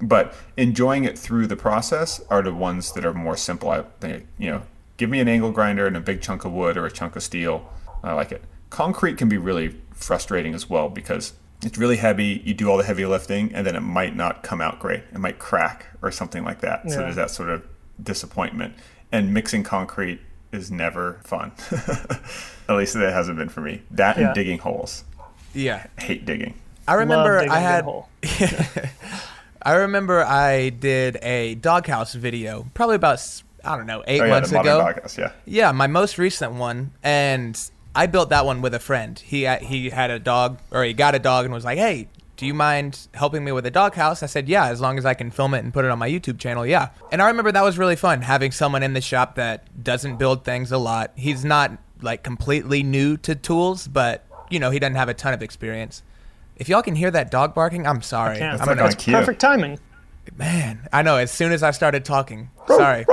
But 0.00 0.34
enjoying 0.56 1.02
it 1.04 1.18
through 1.18 1.48
the 1.48 1.56
process 1.56 2.20
are 2.30 2.40
the 2.42 2.54
ones 2.54 2.92
that 2.92 3.04
are 3.04 3.12
more 3.14 3.36
simple. 3.36 3.68
I 3.70 3.82
think, 4.00 4.26
you 4.38 4.48
know, 4.50 4.62
give 4.96 5.10
me 5.10 5.18
an 5.18 5.26
angle 5.26 5.50
grinder 5.50 5.88
and 5.88 5.96
a 5.96 6.00
big 6.00 6.20
chunk 6.22 6.44
of 6.44 6.52
wood 6.52 6.76
or 6.76 6.86
a 6.86 6.90
chunk 6.90 7.16
of 7.16 7.22
steel. 7.24 7.68
I 8.04 8.12
like 8.12 8.30
it. 8.30 8.42
Concrete 8.70 9.16
can 9.18 9.28
be 9.28 9.38
really 9.38 9.74
frustrating 9.92 10.54
as 10.54 10.70
well 10.70 10.88
because 10.88 11.32
it's 11.64 11.76
really 11.78 11.96
heavy. 11.96 12.40
You 12.44 12.54
do 12.54 12.70
all 12.70 12.76
the 12.76 12.84
heavy 12.84 13.04
lifting 13.06 13.52
and 13.54 13.66
then 13.66 13.74
it 13.76 13.80
might 13.80 14.14
not 14.14 14.42
come 14.42 14.60
out 14.60 14.78
great. 14.78 15.02
It 15.12 15.18
might 15.18 15.38
crack 15.38 15.86
or 16.02 16.10
something 16.10 16.44
like 16.44 16.60
that. 16.60 16.90
So 16.90 16.98
there's 16.98 17.16
that 17.16 17.30
sort 17.30 17.50
of 17.50 17.64
disappointment. 18.02 18.74
And 19.10 19.32
mixing 19.34 19.62
concrete 19.64 20.20
is 20.52 20.70
never 20.70 21.20
fun. 21.24 21.52
At 22.68 22.76
least 22.76 22.94
that 22.94 23.12
hasn't 23.12 23.38
been 23.38 23.48
for 23.48 23.60
me. 23.60 23.82
That 23.90 24.16
Yeah. 24.18 24.26
and 24.26 24.34
digging 24.34 24.58
holes. 24.58 25.04
yeah. 25.54 25.86
I 25.98 26.02
hate 26.02 26.24
digging. 26.26 26.54
I 26.86 26.94
remember 26.94 27.34
Love 27.34 27.40
digging 27.42 27.52
I 27.52 27.56
a 27.56 27.60
good 27.60 27.66
had 27.66 27.84
hole. 27.84 28.08
I 29.62 29.72
remember 29.74 30.24
I 30.24 30.70
did 30.70 31.18
a 31.22 31.56
doghouse 31.56 32.14
video 32.14 32.66
probably 32.74 32.96
about 32.96 33.20
I 33.64 33.76
don't 33.76 33.86
know, 33.86 34.04
eight 34.06 34.20
Oh, 34.20 34.24
yeah, 34.24 34.30
months 34.30 34.50
the 34.50 34.60
ago. 34.60 34.78
podcast, 34.80 35.18
yeah. 35.18 35.32
Yeah, 35.44 35.72
my 35.72 35.88
most 35.88 36.16
recent 36.16 36.52
one, 36.52 36.92
and 37.02 37.60
I 37.98 38.06
built 38.06 38.30
that 38.30 38.46
one 38.46 38.62
with 38.62 38.74
a 38.74 38.78
friend. 38.78 39.18
He 39.18 39.44
he 39.56 39.90
had 39.90 40.12
a 40.12 40.20
dog, 40.20 40.60
or 40.70 40.84
he 40.84 40.92
got 40.92 41.16
a 41.16 41.18
dog, 41.18 41.44
and 41.44 41.52
was 41.52 41.64
like, 41.64 41.78
"Hey, 41.78 42.06
do 42.36 42.46
you 42.46 42.54
mind 42.54 43.08
helping 43.12 43.42
me 43.42 43.50
with 43.50 43.64
the 43.64 43.72
doghouse?" 43.72 44.22
I 44.22 44.26
said, 44.26 44.48
"Yeah, 44.48 44.66
as 44.66 44.80
long 44.80 44.98
as 44.98 45.04
I 45.04 45.14
can 45.14 45.32
film 45.32 45.52
it 45.52 45.64
and 45.64 45.74
put 45.74 45.84
it 45.84 45.90
on 45.90 45.98
my 45.98 46.08
YouTube 46.08 46.38
channel." 46.38 46.64
Yeah, 46.64 46.90
and 47.10 47.20
I 47.20 47.26
remember 47.26 47.50
that 47.50 47.64
was 47.64 47.76
really 47.76 47.96
fun 47.96 48.22
having 48.22 48.52
someone 48.52 48.84
in 48.84 48.92
the 48.92 49.00
shop 49.00 49.34
that 49.34 49.82
doesn't 49.82 50.16
build 50.16 50.44
things 50.44 50.70
a 50.70 50.78
lot. 50.78 51.10
He's 51.16 51.44
not 51.44 51.72
like 52.00 52.22
completely 52.22 52.84
new 52.84 53.16
to 53.16 53.34
tools, 53.34 53.88
but 53.88 54.24
you 54.48 54.60
know 54.60 54.70
he 54.70 54.78
doesn't 54.78 54.94
have 54.94 55.08
a 55.08 55.14
ton 55.14 55.34
of 55.34 55.42
experience. 55.42 56.04
If 56.54 56.68
y'all 56.68 56.82
can 56.82 56.94
hear 56.94 57.10
that 57.10 57.32
dog 57.32 57.52
barking, 57.52 57.84
I'm 57.84 58.02
sorry. 58.02 58.38
Can't. 58.38 58.60
I'm 58.60 58.66
like 58.68 58.78
gonna, 58.78 58.90
on 58.90 58.94
cue. 58.94 59.12
Perfect 59.12 59.40
timing. 59.40 59.80
man, 60.36 60.88
I 60.92 61.02
know. 61.02 61.16
As 61.16 61.32
soon 61.32 61.50
as 61.50 61.64
I 61.64 61.72
started 61.72 62.04
talking, 62.04 62.50
sorry. 62.68 63.06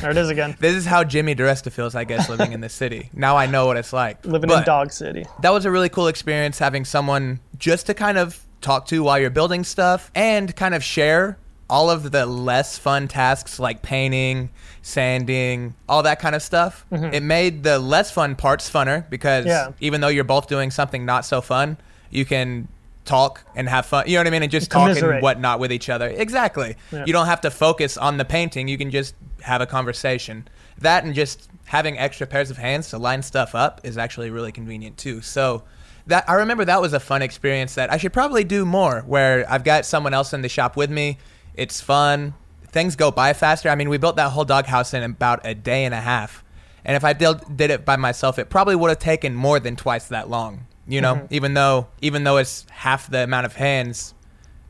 There 0.00 0.10
it 0.10 0.16
is 0.16 0.28
again. 0.28 0.56
This 0.60 0.74
is 0.74 0.86
how 0.86 1.04
Jimmy 1.04 1.34
DeResta 1.34 1.70
feels, 1.72 1.94
I 1.94 2.04
guess, 2.04 2.28
living 2.28 2.52
in 2.52 2.60
the 2.60 2.68
city. 2.68 3.10
Now 3.12 3.36
I 3.36 3.46
know 3.46 3.66
what 3.66 3.76
it's 3.76 3.92
like. 3.92 4.24
Living 4.24 4.50
in 4.50 4.62
Dog 4.64 4.90
City. 4.92 5.24
That 5.42 5.50
was 5.52 5.64
a 5.64 5.70
really 5.70 5.88
cool 5.88 6.08
experience 6.08 6.58
having 6.58 6.84
someone 6.84 7.40
just 7.58 7.86
to 7.86 7.94
kind 7.94 8.18
of 8.18 8.44
talk 8.60 8.86
to 8.86 9.02
while 9.02 9.18
you're 9.18 9.30
building 9.30 9.62
stuff 9.64 10.10
and 10.14 10.54
kind 10.56 10.74
of 10.74 10.82
share 10.82 11.38
all 11.70 11.90
of 11.90 12.10
the 12.10 12.24
less 12.26 12.78
fun 12.78 13.06
tasks 13.06 13.60
like 13.60 13.82
painting, 13.82 14.48
sanding, 14.82 15.74
all 15.88 16.02
that 16.02 16.18
kind 16.18 16.34
of 16.34 16.42
stuff. 16.42 16.84
Mm-hmm. 16.90 17.14
It 17.14 17.22
made 17.22 17.62
the 17.62 17.78
less 17.78 18.10
fun 18.10 18.34
parts 18.36 18.68
funner 18.70 19.08
because 19.10 19.46
Yeah. 19.46 19.72
even 19.80 20.00
though 20.00 20.08
you're 20.08 20.24
both 20.24 20.48
doing 20.48 20.70
something 20.70 21.04
not 21.04 21.24
so 21.24 21.40
fun, 21.40 21.76
you 22.10 22.24
can 22.24 22.68
talk 23.08 23.42
and 23.56 23.68
have 23.68 23.86
fun. 23.86 24.04
You 24.06 24.14
know 24.14 24.20
what 24.20 24.26
I 24.28 24.30
mean? 24.30 24.42
And 24.42 24.52
just 24.52 24.70
talk 24.70 24.96
and 24.96 25.22
whatnot 25.22 25.58
with 25.58 25.72
each 25.72 25.88
other. 25.88 26.08
Exactly. 26.08 26.76
Yeah. 26.92 27.04
You 27.06 27.12
don't 27.12 27.26
have 27.26 27.40
to 27.40 27.50
focus 27.50 27.96
on 27.96 28.18
the 28.18 28.24
painting. 28.24 28.68
You 28.68 28.78
can 28.78 28.90
just 28.90 29.14
have 29.42 29.60
a 29.60 29.66
conversation. 29.66 30.46
That 30.78 31.04
and 31.04 31.14
just 31.14 31.48
having 31.64 31.98
extra 31.98 32.26
pairs 32.26 32.50
of 32.50 32.58
hands 32.58 32.90
to 32.90 32.98
line 32.98 33.22
stuff 33.22 33.54
up 33.54 33.80
is 33.82 33.98
actually 33.98 34.30
really 34.30 34.52
convenient 34.52 34.96
too. 34.96 35.20
So 35.22 35.64
that 36.06 36.28
I 36.28 36.34
remember 36.34 36.64
that 36.64 36.80
was 36.80 36.92
a 36.92 37.00
fun 37.00 37.22
experience 37.22 37.74
that 37.74 37.92
I 37.92 37.96
should 37.96 38.12
probably 38.12 38.44
do 38.44 38.64
more 38.64 39.00
where 39.00 39.50
I've 39.50 39.64
got 39.64 39.84
someone 39.84 40.14
else 40.14 40.32
in 40.32 40.42
the 40.42 40.48
shop 40.48 40.76
with 40.76 40.90
me. 40.90 41.18
It's 41.54 41.80
fun. 41.80 42.34
Things 42.68 42.96
go 42.96 43.10
by 43.10 43.32
faster. 43.32 43.68
I 43.68 43.74
mean, 43.74 43.88
we 43.88 43.98
built 43.98 44.16
that 44.16 44.30
whole 44.30 44.44
doghouse 44.44 44.94
in 44.94 45.02
about 45.02 45.40
a 45.44 45.54
day 45.54 45.84
and 45.84 45.94
a 45.94 46.00
half. 46.00 46.44
And 46.84 46.96
if 46.96 47.04
I 47.04 47.12
did, 47.12 47.56
did 47.56 47.70
it 47.70 47.84
by 47.84 47.96
myself, 47.96 48.38
it 48.38 48.48
probably 48.48 48.76
would 48.76 48.88
have 48.88 48.98
taken 48.98 49.34
more 49.34 49.58
than 49.58 49.76
twice 49.76 50.06
that 50.08 50.30
long. 50.30 50.66
You 50.88 51.02
know, 51.02 51.16
mm-hmm. 51.16 51.34
even 51.34 51.54
though 51.54 51.86
even 52.00 52.24
though 52.24 52.38
it's 52.38 52.66
half 52.70 53.10
the 53.10 53.22
amount 53.24 53.46
of 53.46 53.54
hands, 53.54 54.14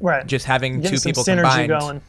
Right. 0.01 0.27
just 0.27 0.47
having 0.47 0.81
Getting 0.81 0.99
two 0.99 1.05
people 1.05 1.25
combined. 1.25 1.71
going. 1.71 2.01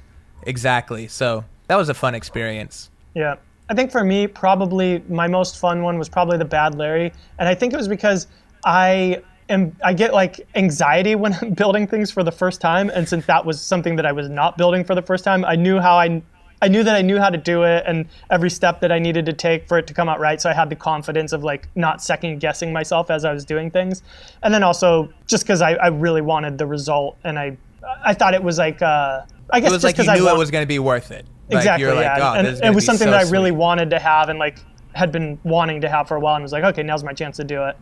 Exactly. 0.43 1.08
So 1.08 1.43
that 1.67 1.76
was 1.76 1.89
a 1.89 1.93
fun 1.93 2.15
experience. 2.15 2.89
Yeah. 3.15 3.36
I 3.69 3.76
think 3.76 3.91
for 3.91 4.04
me, 4.04 4.26
probably 4.26 5.04
my 5.10 5.28
most 5.28 5.60
fun 5.60 5.84
one 5.84 6.00
was 6.00 6.10
probably 6.10 6.38
the 6.38 6.45
Bad 6.45 6.76
Larry. 6.76 7.13
And 7.38 7.48
I 7.48 7.54
think 7.54 7.72
it 7.74 7.78
was 7.78 7.88
because 7.88 8.28
I 8.65 9.22
am 9.50 9.76
I 9.84 9.93
get 9.93 10.13
like 10.13 10.48
anxiety 10.56 11.15
when 11.24 11.34
I'm 11.36 11.54
building 11.54 11.88
things 11.88 12.10
for 12.10 12.24
the 12.24 12.32
first 12.32 12.62
time. 12.62 12.89
And 12.89 13.08
since 13.08 13.26
that 13.28 13.45
was 13.45 13.62
something 13.62 13.95
that 13.95 14.06
I 14.06 14.12
was 14.12 14.30
not 14.30 14.58
building 14.58 14.84
for 14.84 14.95
the 14.95 15.02
first 15.04 15.24
time, 15.24 15.45
I 15.45 15.56
knew 15.56 15.80
how 15.80 15.98
I 15.98 16.22
I 16.62 16.67
knew 16.67 16.84
that 16.84 16.95
I 16.95 17.02
knew 17.02 17.17
how 17.19 17.30
to 17.30 17.38
do 17.38 17.63
it 17.63 17.84
and 17.88 18.06
every 18.30 18.50
step 18.50 18.82
that 18.82 18.91
I 18.91 19.00
needed 19.00 19.26
to 19.28 19.34
take 19.34 19.67
for 19.67 19.78
it 19.78 19.88
to 19.88 19.93
come 19.93 20.10
out 20.10 20.19
right. 20.19 20.41
So 20.41 20.50
I 20.50 20.54
had 20.54 20.69
the 20.69 20.76
confidence 20.76 21.32
of 21.32 21.43
like 21.43 21.67
not 21.76 22.02
second 22.04 22.39
guessing 22.39 22.74
myself 22.74 23.10
as 23.10 23.24
I 23.26 23.32
was 23.34 23.45
doing 23.45 23.72
things. 23.72 24.04
And 24.43 24.54
then 24.54 24.63
also 24.63 25.12
just 25.28 25.43
because 25.45 25.62
I, 25.62 25.74
I 25.76 25.88
really 25.88 26.22
wanted 26.22 26.58
the 26.58 26.65
result 26.65 27.17
and 27.24 27.39
I 27.39 27.58
I 28.04 28.13
thought 28.13 28.34
it 28.34 28.43
was 28.43 28.58
like 28.58 28.82
uh 28.82 29.22
I 29.52 29.60
guess 29.62 29.69
It 29.69 29.74
was 29.74 29.82
just 29.84 29.98
like 29.98 30.06
you 30.06 30.13
knew 30.13 30.26
want- 30.26 30.36
it 30.36 30.39
was 30.39 30.52
going 30.52 30.63
to 30.63 30.67
be 30.67 30.80
worth 30.80 31.12
it. 31.12 31.26
Like, 31.50 31.58
exactly 31.60 31.86
You're 31.86 31.95
like, 31.95 32.04
yeah 32.04 32.32
oh, 32.32 32.36
and 32.36 32.48
it 32.48 32.76
was 32.76 32.86
something 32.86 33.08
so 33.08 33.12
that 33.12 33.26
i 33.26 33.30
really 33.32 33.50
sweet." 33.50 33.58
wanted 33.58 33.89
to 33.89 33.98
have 34.00 34.30
and 34.30 34.38
like 34.38 34.60
had 34.93 35.12
been 35.12 35.39
wanting 35.43 35.82
to 35.82 35.89
have 35.89 36.08
for 36.08 36.15
a 36.15 36.19
while 36.19 36.36
and 36.36 36.43
was 36.43 36.52
like 36.52 36.63
okay 36.63 36.84
now's 36.84 37.04
my 37.04 37.13
chance 37.13 37.38
to 37.38 37.43
do 37.43 37.63
it 37.63 37.76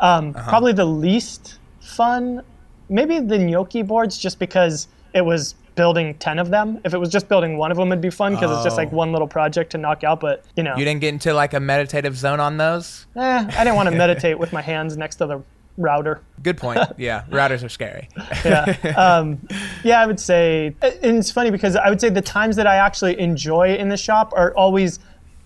um, 0.00 0.32
Uh-huh. 0.34 0.48
probably 0.50 0.72
the 0.72 0.84
least 0.84 1.58
fun 1.80 2.42
maybe 2.88 3.20
the 3.20 3.38
gnocchi 3.38 3.82
boards 3.82 4.18
just 4.18 4.38
because 4.40 4.88
it 5.14 5.24
was 5.24 5.54
building 5.74 6.14
10 6.14 6.38
of 6.38 6.50
them 6.50 6.80
if 6.84 6.92
it 6.94 6.98
was 6.98 7.08
just 7.08 7.28
building 7.28 7.56
one 7.56 7.70
of 7.70 7.76
them 7.76 7.88
it'd 7.92 8.00
be 8.02 8.10
fun 8.10 8.34
because 8.34 8.50
it's 8.50 8.64
just 8.64 8.76
like 8.76 8.88
Oh. 8.92 8.96
one 8.96 9.12
little 9.12 9.28
project 9.28 9.70
to 9.72 9.78
knock 9.78 10.04
out 10.04 10.20
but 10.20 10.44
you 10.56 10.62
know 10.62 10.76
You 10.76 10.84
didn't 10.84 11.00
get 11.00 11.12
into 11.14 11.32
like 11.32 11.54
a 11.54 11.60
meditative 11.60 12.16
zone 12.16 12.40
on 12.40 12.56
those. 12.58 13.06
eh, 13.16 13.20
i 13.56 13.64
didn't 13.64 13.76
want 13.76 13.88
to 13.88 13.94
meditate 14.04 14.38
with 14.38 14.52
my 14.52 14.60
hands 14.62 14.96
next 14.96 15.16
to 15.16 15.26
the 15.26 15.42
router 15.78 16.20
Good 16.42 16.58
point. 16.58 16.80
Yeah, 16.98 17.24
routers 17.30 17.64
are 17.64 17.68
scary. 17.70 18.08
yeah. 18.44 18.76
Um, 18.96 19.40
yeah, 19.84 20.00
I 20.02 20.06
would 20.06 20.20
say, 20.20 20.74
and 20.82 21.16
it's 21.16 21.30
funny 21.30 21.50
because 21.50 21.76
I 21.76 21.88
would 21.88 22.00
say 22.00 22.08
the 22.10 22.20
times 22.20 22.56
that 22.56 22.66
I 22.66 22.76
actually 22.76 23.18
enjoy 23.18 23.76
in 23.76 23.88
the 23.88 23.96
shop 23.96 24.32
are 24.36 24.52
always 24.54 24.98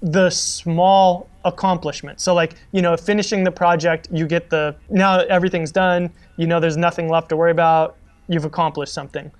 the 0.02 0.30
small 0.30 1.28
accomplishments. 1.44 2.22
So, 2.24 2.34
like, 2.34 2.54
you 2.72 2.82
know, 2.82 2.96
finishing 2.96 3.44
the 3.44 3.50
project, 3.52 4.08
you 4.10 4.26
get 4.26 4.50
the, 4.50 4.74
now 4.90 5.20
everything's 5.20 5.70
done, 5.70 6.10
you 6.36 6.46
know, 6.46 6.58
there's 6.60 6.76
nothing 6.76 7.08
left 7.08 7.28
to 7.28 7.36
worry 7.36 7.50
about, 7.52 7.96
you've 8.28 8.44
accomplished 8.44 8.92
something. 8.92 9.30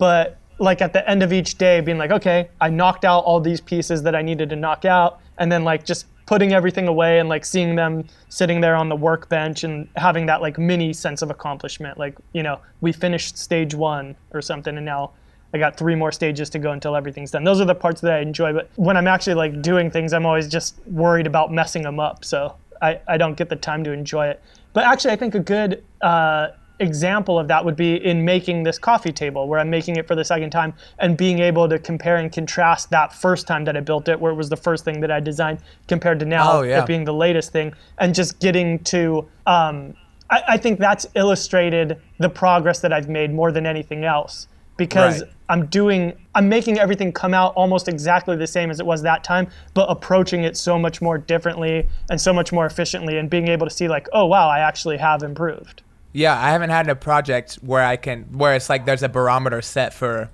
But, 0.00 0.38
like, 0.58 0.82
at 0.82 0.92
the 0.92 1.08
end 1.08 1.22
of 1.22 1.32
each 1.32 1.58
day, 1.58 1.80
being 1.80 1.98
like, 1.98 2.10
okay, 2.10 2.48
I 2.60 2.70
knocked 2.70 3.04
out 3.04 3.20
all 3.20 3.38
these 3.38 3.60
pieces 3.60 4.02
that 4.02 4.16
I 4.16 4.22
needed 4.22 4.50
to 4.50 4.56
knock 4.56 4.84
out, 4.84 5.20
and 5.38 5.52
then, 5.52 5.62
like, 5.62 5.84
just 5.84 6.06
putting 6.30 6.52
everything 6.52 6.86
away 6.86 7.18
and 7.18 7.28
like 7.28 7.44
seeing 7.44 7.74
them 7.74 8.04
sitting 8.28 8.60
there 8.60 8.76
on 8.76 8.88
the 8.88 8.94
workbench 8.94 9.64
and 9.64 9.88
having 9.96 10.26
that 10.26 10.40
like 10.40 10.60
mini 10.60 10.92
sense 10.92 11.22
of 11.22 11.28
accomplishment 11.28 11.98
like 11.98 12.16
you 12.34 12.40
know 12.40 12.60
we 12.82 12.92
finished 12.92 13.36
stage 13.36 13.74
one 13.74 14.14
or 14.30 14.40
something 14.40 14.76
and 14.76 14.86
now 14.86 15.10
i 15.52 15.58
got 15.58 15.76
three 15.76 15.96
more 15.96 16.12
stages 16.12 16.48
to 16.48 16.60
go 16.60 16.70
until 16.70 16.94
everything's 16.94 17.32
done. 17.32 17.42
Those 17.42 17.60
are 17.60 17.64
the 17.64 17.74
parts 17.74 18.00
that 18.02 18.12
i 18.12 18.20
enjoy 18.20 18.52
but 18.52 18.70
when 18.76 18.96
i'm 18.96 19.08
actually 19.08 19.34
like 19.34 19.60
doing 19.60 19.90
things 19.90 20.12
i'm 20.12 20.24
always 20.24 20.46
just 20.46 20.78
worried 20.86 21.26
about 21.26 21.52
messing 21.52 21.82
them 21.82 21.98
up 21.98 22.24
so 22.24 22.54
i, 22.80 23.00
I 23.08 23.16
don't 23.16 23.36
get 23.36 23.48
the 23.48 23.56
time 23.56 23.82
to 23.82 23.90
enjoy 23.90 24.28
it. 24.28 24.40
But 24.72 24.84
actually 24.84 25.10
i 25.10 25.16
think 25.16 25.34
a 25.34 25.40
good 25.40 25.82
uh, 26.00 26.50
example 26.80 27.38
of 27.38 27.46
that 27.48 27.64
would 27.64 27.76
be 27.76 27.96
in 28.04 28.24
making 28.24 28.62
this 28.62 28.78
coffee 28.78 29.12
table 29.12 29.46
where 29.46 29.60
I'm 29.60 29.70
making 29.70 29.96
it 29.96 30.06
for 30.08 30.14
the 30.14 30.24
second 30.24 30.50
time 30.50 30.72
and 30.98 31.16
being 31.16 31.38
able 31.38 31.68
to 31.68 31.78
compare 31.78 32.16
and 32.16 32.32
contrast 32.32 32.90
that 32.90 33.12
first 33.12 33.46
time 33.46 33.64
that 33.66 33.76
I 33.76 33.80
built 33.80 34.08
it 34.08 34.18
where 34.20 34.32
it 34.32 34.36
was 34.36 34.48
the 34.48 34.56
first 34.56 34.84
thing 34.84 35.00
that 35.00 35.10
I 35.10 35.20
designed 35.20 35.58
compared 35.88 36.18
to 36.20 36.26
now 36.26 36.58
Oh, 36.58 36.62
yeah. 36.62 36.82
it 36.82 36.86
being 36.86 37.04
the 37.04 37.12
latest 37.14 37.52
thing 37.52 37.72
and 37.98 38.14
just 38.14 38.40
getting 38.40 38.78
to 38.84 39.28
um, 39.46 39.94
I, 40.30 40.42
I 40.48 40.56
think 40.56 40.78
that's 40.80 41.06
illustrated 41.14 42.00
the 42.18 42.30
progress 42.30 42.80
that 42.80 42.92
I've 42.92 43.08
made 43.08 43.32
more 43.32 43.52
than 43.52 43.66
anything 43.66 44.04
else 44.04 44.48
because 44.76 45.20
Right. 45.22 45.30
I'm 45.50 45.66
doing 45.66 46.12
I'm 46.34 46.48
making 46.48 46.78
everything 46.78 47.12
come 47.12 47.34
out 47.34 47.52
almost 47.56 47.88
exactly 47.88 48.36
the 48.36 48.46
same 48.46 48.70
as 48.70 48.78
it 48.80 48.86
was 48.86 49.02
that 49.02 49.22
time, 49.24 49.48
but 49.74 49.86
approaching 49.90 50.44
it 50.44 50.56
so 50.56 50.78
much 50.78 51.02
more 51.02 51.18
differently 51.18 51.88
and 52.08 52.20
so 52.20 52.32
much 52.32 52.52
more 52.52 52.66
efficiently 52.66 53.18
and 53.18 53.28
being 53.28 53.48
able 53.48 53.66
to 53.66 53.74
see 53.74 53.88
like, 53.88 54.08
oh 54.12 54.24
wow, 54.26 54.48
I 54.48 54.60
actually 54.60 54.96
have 54.98 55.22
improved. 55.22 55.82
Yeah, 56.12 56.36
I 56.38 56.50
haven't 56.50 56.70
had 56.70 56.88
a 56.88 56.96
project 56.96 57.54
where 57.62 57.84
I 57.84 57.96
can 57.96 58.24
where 58.32 58.54
it's 58.54 58.68
like 58.68 58.84
there's 58.84 59.02
a 59.02 59.08
barometer 59.08 59.62
set 59.62 59.94
for 59.94 60.28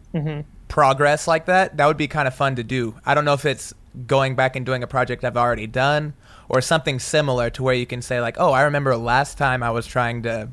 progress 0.69 1.29
like 1.29 1.47
that. 1.47 1.77
That 1.77 1.87
would 1.87 1.97
be 1.97 2.09
kind 2.09 2.27
of 2.29 2.35
fun 2.35 2.57
to 2.57 2.65
do. 2.65 2.95
I 3.05 3.15
don't 3.15 3.25
know 3.25 3.35
if 3.35 3.45
it's 3.45 3.73
going 4.07 4.35
back 4.37 4.57
and 4.57 4.65
doing 4.67 4.83
a 4.83 4.87
project 4.87 5.25
I've 5.25 5.37
already 5.37 5.67
done 5.67 6.15
or 6.49 6.61
something 6.61 6.99
similar 6.99 7.51
to 7.51 7.63
where 7.63 7.75
you 7.75 7.87
can 7.87 8.03
say 8.03 8.21
like, 8.21 8.37
"Oh, 8.39 8.53
I 8.53 8.63
remember 8.63 8.97
last 8.97 9.39
time 9.39 9.63
I 9.63 9.71
was 9.71 9.87
trying 9.87 10.23
to 10.23 10.49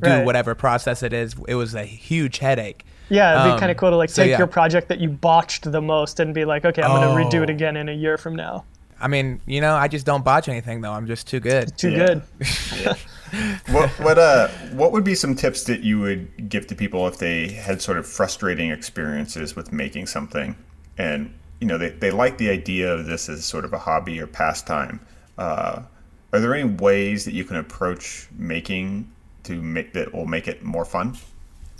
do 0.00 0.10
Right. 0.10 0.24
whatever 0.24 0.54
process 0.54 1.02
it 1.02 1.12
is. 1.12 1.34
It 1.48 1.54
was 1.54 1.74
a 1.74 1.84
huge 1.84 2.38
headache." 2.38 2.84
Yeah, 3.08 3.32
it'd 3.40 3.44
be 3.44 3.50
Um, 3.54 3.58
kind 3.58 3.70
of 3.70 3.78
cool 3.78 3.90
to 3.90 3.96
like 3.96 4.10
so 4.10 4.22
take 4.22 4.30
yeah. 4.32 4.38
your 4.38 4.46
project 4.46 4.88
that 4.88 5.00
you 5.00 5.08
botched 5.08 5.70
the 5.72 5.80
most 5.80 6.20
and 6.20 6.34
be 6.34 6.44
like, 6.44 6.64
okay, 6.66 6.82
I'm 6.82 6.90
gonna 6.90 7.24
redo 7.24 7.42
it 7.42 7.48
Oh. 7.50 7.54
again 7.54 7.76
in 7.76 7.88
a 7.88 7.92
year 7.92 8.18
from 8.18 8.36
now. 8.36 8.64
I 9.00 9.06
mean, 9.08 9.40
you 9.46 9.60
know, 9.60 9.74
I 9.76 9.88
just 9.88 10.04
don't 10.04 10.24
botch 10.24 10.48
anything 10.48 10.82
though. 10.82 10.92
I'm 10.92 11.06
just 11.06 11.26
too 11.26 11.40
good. 11.40 11.76
Too 11.78 11.90
Yeah. 11.90 12.06
good. 12.06 12.96
What 13.70 13.90
what 14.00 14.18
uh 14.18 14.48
what 14.72 14.92
would 14.92 15.04
be 15.04 15.14
some 15.14 15.34
tips 15.34 15.64
that 15.64 15.80
you 15.80 16.00
would 16.00 16.48
give 16.48 16.66
to 16.68 16.74
people 16.74 17.06
if 17.06 17.18
they 17.18 17.48
had 17.48 17.82
sort 17.82 17.98
of 17.98 18.06
frustrating 18.06 18.70
experiences 18.70 19.56
with 19.56 19.72
making 19.72 20.06
something? 20.06 20.56
And 20.96 21.34
you 21.60 21.66
know 21.66 21.78
they, 21.78 21.90
they 21.90 22.10
like 22.10 22.38
the 22.38 22.50
idea 22.50 22.92
of 22.92 23.06
this 23.06 23.28
as 23.28 23.44
sort 23.44 23.64
of 23.64 23.72
a 23.72 23.78
hobby 23.78 24.20
or 24.20 24.26
pastime. 24.26 25.00
Uh, 25.36 25.82
are 26.32 26.40
there 26.40 26.54
any 26.54 26.68
ways 26.68 27.24
that 27.24 27.32
you 27.32 27.44
can 27.44 27.56
approach 27.56 28.28
making 28.36 29.10
to 29.44 29.60
make 29.62 29.92
that 29.94 30.12
will 30.12 30.26
make 30.26 30.46
it 30.46 30.62
more 30.62 30.84
fun? 30.84 31.16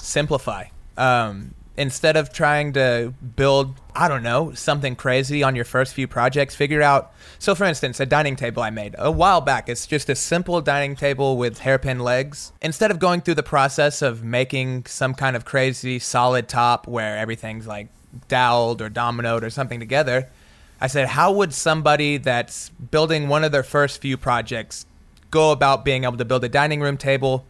Simplify. 0.00 0.64
Um, 0.96 1.54
instead 1.78 2.16
of 2.16 2.32
trying 2.32 2.72
to 2.72 3.14
build, 3.36 3.80
I 3.94 4.08
don't 4.08 4.24
know, 4.24 4.52
something 4.52 4.96
crazy 4.96 5.44
on 5.44 5.54
your 5.54 5.64
first 5.64 5.94
few 5.94 6.08
projects, 6.08 6.54
figure 6.54 6.82
out. 6.82 7.14
So, 7.38 7.54
for 7.54 7.64
instance, 7.64 8.00
a 8.00 8.06
dining 8.06 8.34
table 8.34 8.62
I 8.62 8.70
made 8.70 8.96
a 8.98 9.12
while 9.12 9.40
back. 9.40 9.68
It's 9.68 9.86
just 9.86 10.10
a 10.10 10.16
simple 10.16 10.60
dining 10.60 10.96
table 10.96 11.36
with 11.36 11.60
hairpin 11.60 12.00
legs. 12.00 12.52
Instead 12.60 12.90
of 12.90 12.98
going 12.98 13.20
through 13.20 13.36
the 13.36 13.44
process 13.44 14.02
of 14.02 14.24
making 14.24 14.86
some 14.86 15.14
kind 15.14 15.36
of 15.36 15.44
crazy 15.44 16.00
solid 16.00 16.48
top 16.48 16.88
where 16.88 17.16
everything's 17.16 17.66
like 17.66 17.88
doweled 18.26 18.82
or 18.82 18.90
dominoed 18.90 19.44
or 19.44 19.50
something 19.50 19.78
together, 19.78 20.28
I 20.80 20.88
said, 20.88 21.08
how 21.08 21.32
would 21.32 21.54
somebody 21.54 22.18
that's 22.18 22.70
building 22.70 23.28
one 23.28 23.44
of 23.44 23.52
their 23.52 23.62
first 23.62 24.00
few 24.00 24.16
projects 24.16 24.84
go 25.30 25.52
about 25.52 25.84
being 25.84 26.04
able 26.04 26.16
to 26.16 26.24
build 26.24 26.42
a 26.42 26.48
dining 26.48 26.80
room 26.80 26.96
table 26.96 27.46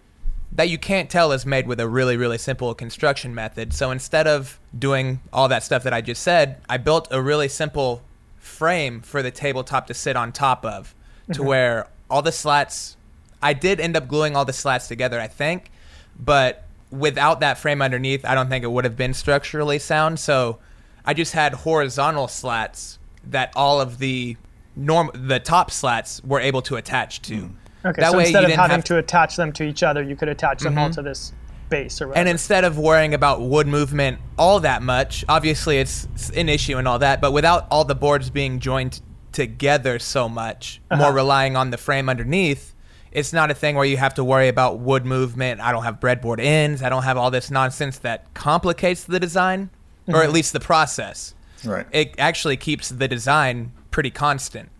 that 0.52 0.68
you 0.68 0.78
can't 0.78 1.10
tell 1.10 1.32
is 1.32 1.44
made 1.44 1.66
with 1.66 1.78
a 1.80 1.88
really, 1.88 2.16
really 2.16 2.38
simple 2.38 2.74
construction 2.74 3.34
method. 3.34 3.72
So 3.72 3.90
instead 3.90 4.26
of 4.26 4.58
doing 4.76 5.20
all 5.32 5.48
that 5.48 5.62
stuff 5.62 5.82
that 5.84 5.92
I 5.92 6.00
just 6.00 6.22
said, 6.22 6.60
I 6.68 6.78
built 6.78 7.08
a 7.10 7.20
really 7.20 7.48
simple 7.48 8.02
frame 8.38 9.00
for 9.00 9.22
the 9.22 9.30
tabletop 9.30 9.86
to 9.88 9.94
sit 9.94 10.16
on 10.16 10.32
top 10.32 10.64
of, 10.64 10.94
to 11.28 11.34
mm-hmm. 11.34 11.44
where 11.44 11.88
all 12.10 12.22
the 12.22 12.32
slats. 12.32 12.96
I 13.40 13.52
did 13.52 13.78
end 13.78 13.96
up 13.96 14.08
gluing 14.08 14.34
all 14.34 14.44
the 14.44 14.52
slats 14.52 14.88
together, 14.88 15.20
I 15.20 15.28
think, 15.28 15.70
but 16.18 16.64
without 16.90 17.40
that 17.40 17.58
frame 17.58 17.82
underneath, 17.82 18.24
I 18.24 18.34
don't 18.34 18.48
think 18.48 18.64
it 18.64 18.70
would 18.72 18.84
have 18.84 18.96
been 18.96 19.14
structurally 19.14 19.78
sound. 19.78 20.18
So 20.18 20.58
I 21.04 21.14
just 21.14 21.34
had 21.34 21.52
horizontal 21.52 22.26
slats 22.26 22.98
that 23.24 23.52
all 23.54 23.80
of 23.80 23.98
the 23.98 24.36
norm 24.74 25.10
the 25.12 25.38
top 25.38 25.70
slats 25.70 26.22
were 26.24 26.40
able 26.40 26.62
to 26.62 26.76
attach 26.76 27.22
to. 27.22 27.34
Mm. 27.34 27.54
Okay, 27.84 28.00
That 28.00 28.10
so 28.12 28.18
way 28.18 28.24
instead 28.24 28.42
you 28.42 28.48
of 28.48 28.56
having 28.56 28.76
have- 28.76 28.84
to 28.84 28.98
attach 28.98 29.36
them 29.36 29.52
to 29.52 29.62
each 29.62 29.82
other, 29.82 30.02
you 30.02 30.16
could 30.16 30.28
attach 30.28 30.60
them 30.62 30.76
all 30.78 30.90
to 30.90 31.02
this 31.02 31.32
base 31.68 32.00
or 32.02 32.08
whatever. 32.08 32.20
And 32.20 32.28
instead 32.28 32.64
of 32.64 32.78
worrying 32.78 33.14
about 33.14 33.40
wood 33.42 33.66
movement 33.68 34.18
all 34.38 34.58
that 34.60 34.82
much, 34.82 35.24
obviously 35.28 35.78
it's 35.78 36.08
it's 36.14 36.30
an 36.30 36.48
issue 36.48 36.76
and 36.78 36.88
all 36.88 36.98
that, 36.98 37.20
but 37.20 37.32
without 37.32 37.66
all 37.70 37.84
the 37.84 37.94
boards 37.94 38.30
being 38.30 38.58
joined 38.58 39.00
together 39.32 39.98
so 39.98 40.28
much, 40.28 40.80
Uh-huh. 40.90 41.02
more 41.02 41.12
relying 41.12 41.56
on 41.56 41.70
the 41.70 41.76
frame 41.76 42.08
underneath, 42.08 42.74
it's 43.12 43.32
not 43.32 43.50
a 43.50 43.54
thing 43.54 43.76
where 43.76 43.84
you 43.84 43.96
have 43.96 44.14
to 44.14 44.24
worry 44.24 44.48
about 44.48 44.78
wood 44.80 45.04
movement. 45.06 45.60
I 45.60 45.70
don't 45.72 45.84
have 45.84 46.00
breadboard 46.00 46.40
ends. 46.40 46.82
I 46.82 46.88
don't 46.88 47.04
have 47.04 47.16
all 47.16 47.30
this 47.30 47.50
nonsense 47.50 47.98
that 47.98 48.32
complicates 48.34 49.04
the 49.04 49.20
design, 49.20 49.70
or 50.08 50.14
Mm-hmm. 50.14 50.22
at 50.24 50.32
least 50.32 50.52
the 50.52 50.60
process. 50.60 51.34
Right. 51.64 51.86
It 51.92 52.14
actually 52.18 52.56
keeps 52.56 52.88
the 52.88 53.06
design 53.08 53.72
pretty 53.90 54.10
constant. 54.10 54.70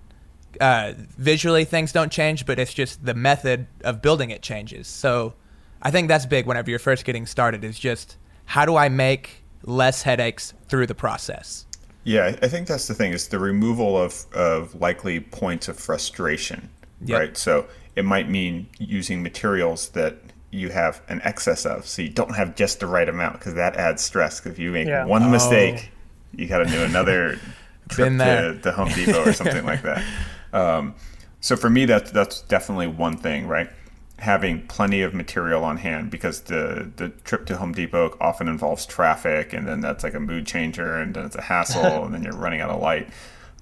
Uh, 0.61 0.93
visually, 1.17 1.65
things 1.65 1.93
don't 1.93 2.11
change, 2.13 2.47
but 2.47 2.59
it's 2.59 2.75
just 2.75 3.05
the 3.05 3.15
method 3.15 3.67
of 3.85 4.03
building 4.03 4.31
it 4.31 4.43
changes. 4.43 4.87
So, 4.89 5.35
I 5.83 5.91
think 5.91 6.09
that's 6.09 6.27
big 6.27 6.47
whenever 6.47 6.71
you're 6.71 6.79
first 6.79 7.05
getting 7.05 7.27
started. 7.27 7.65
Is 7.65 7.79
just 7.79 8.17
how 8.47 8.65
do 8.67 8.77
I 8.77 8.89
make 8.89 9.45
less 9.63 10.03
headaches 10.03 10.55
through 10.69 10.87
the 10.87 10.95
process? 10.95 11.67
Yeah, 12.05 12.25
I- 12.25 12.39
I 12.47 12.49
think 12.49 12.67
that's 12.67 12.87
the 12.89 12.95
thing 12.95 13.13
is 13.13 13.29
the 13.29 13.39
removal 13.39 13.97
of, 14.01 14.25
of 14.33 14.75
likely 14.81 15.21
points 15.21 15.69
of 15.69 15.79
frustration, 15.79 16.69
Yep. 17.05 17.19
right? 17.21 17.37
So 17.37 17.67
it 17.97 18.05
might 18.05 18.29
mean 18.31 18.67
using 18.79 19.23
materials 19.23 19.91
that 19.91 20.17
you 20.51 20.71
have 20.71 21.03
an 21.09 21.21
excess 21.25 21.67
of, 21.67 21.87
so 21.87 22.01
you 22.03 22.09
don't 22.09 22.35
have 22.35 22.55
just 22.57 22.81
the 22.81 22.87
right 22.87 23.09
amount 23.09 23.35
because 23.39 23.55
that 23.55 23.77
adds 23.77 24.03
stress. 24.03 24.41
'Cause 24.41 24.53
if 24.53 24.59
you 24.59 24.71
make 24.73 24.89
Yeah. 24.89 25.05
one 25.05 25.31
mistake, 25.31 25.91
you 26.35 26.47
got 26.47 26.59
to 26.59 26.65
do 26.67 26.83
another 26.83 27.39
trip 27.91 28.07
Been 28.09 28.19
to, 28.19 28.59
to 28.63 28.73
Home 28.73 28.89
Depot 28.89 29.25
or 29.25 29.33
something 29.35 29.65
like 29.67 29.83
that. 29.83 30.03
Um, 30.53 30.95
so 31.41 31.57
for 31.57 31.71
me, 31.71 31.85
that's 31.85 32.11
that's 32.11 32.43
definitely 32.43 32.89
one 32.89 33.17
thing, 33.17 33.47
right? 33.47 33.71
Having 34.19 34.67
plenty 34.67 35.03
of 35.03 35.15
material 35.15 35.65
on 35.65 35.79
hand 35.79 36.11
because 36.11 36.43
the 36.43 36.91
the 36.97 37.11
trip 37.11 37.47
to 37.47 37.57
Home 37.57 37.73
Depot 37.73 38.17
often 38.21 38.49
involves 38.49 38.87
traffic, 38.87 39.53
and 39.53 39.67
then 39.67 39.81
that's 39.81 40.03
like 40.03 40.15
a 40.15 40.21
mood 40.21 40.47
changer, 40.47 40.97
and 40.97 41.15
then 41.15 41.25
it's 41.25 41.37
a 41.37 41.43
hassle, 41.43 41.85
and 42.05 42.15
then 42.15 42.25
you're 42.25 42.37
running 42.37 42.61
out 42.61 42.71
of 42.71 42.81
light. 42.81 43.09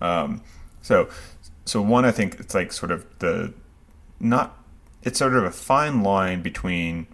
Um, 0.01 0.43
so, 0.83 1.09
so 1.65 1.83
one, 1.83 2.05
I 2.05 2.13
think 2.13 2.41
it's 2.41 2.55
like 2.55 2.73
sort 2.73 2.91
of 2.93 3.05
the 3.19 3.53
not. 4.21 4.57
It's 5.03 5.19
sort 5.19 5.37
of 5.37 5.45
a 5.45 5.53
fine 5.53 6.03
line 6.03 6.43
between 6.43 7.07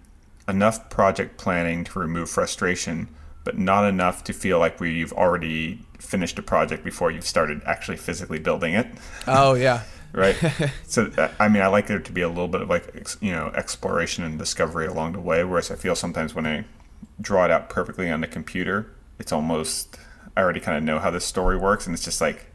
enough 0.48 0.88
project 0.88 1.36
planning 1.36 1.84
to 1.84 1.98
remove 1.98 2.30
frustration, 2.30 3.08
but 3.44 3.58
not 3.58 3.84
enough 3.86 4.24
to 4.24 4.32
feel 4.32 4.58
like 4.58 4.80
we, 4.80 4.94
you've 4.94 5.12
already 5.12 5.84
finished 6.02 6.38
a 6.38 6.42
project 6.42 6.84
before 6.84 7.10
you've 7.10 7.26
started 7.26 7.60
actually 7.64 7.96
physically 7.96 8.38
building 8.38 8.74
it 8.74 8.86
Oh 9.26 9.54
yeah, 9.54 9.82
right? 10.12 10.36
so 10.86 11.10
uh, 11.16 11.28
I 11.40 11.48
mean, 11.48 11.62
I 11.62 11.68
like 11.68 11.86
there 11.86 11.98
to 12.00 12.12
be 12.12 12.20
a 12.22 12.28
little 12.28 12.48
bit 12.48 12.60
of 12.62 12.68
like 12.68 12.86
you 13.20 13.32
know 13.32 13.46
exploration 13.54 14.24
and 14.24 14.38
discovery 14.38 14.86
along 14.86 15.12
the 15.12 15.20
way. 15.20 15.42
Whereas 15.44 15.70
I 15.70 15.76
feel 15.76 15.94
sometimes 15.96 16.34
when 16.34 16.46
I 16.46 16.64
draw 17.20 17.44
it 17.46 17.50
out 17.50 17.70
perfectly 17.70 18.10
on 18.10 18.20
the 18.20 18.26
computer, 18.26 18.92
it's 19.18 19.32
almost 19.32 19.96
I 20.36 20.42
already 20.42 20.60
kind 20.60 20.76
of 20.76 20.84
know 20.84 20.98
how 20.98 21.10
this 21.10 21.24
story 21.24 21.56
works, 21.56 21.86
and 21.86 21.94
it's 21.94 22.04
just 22.04 22.20
like 22.20 22.46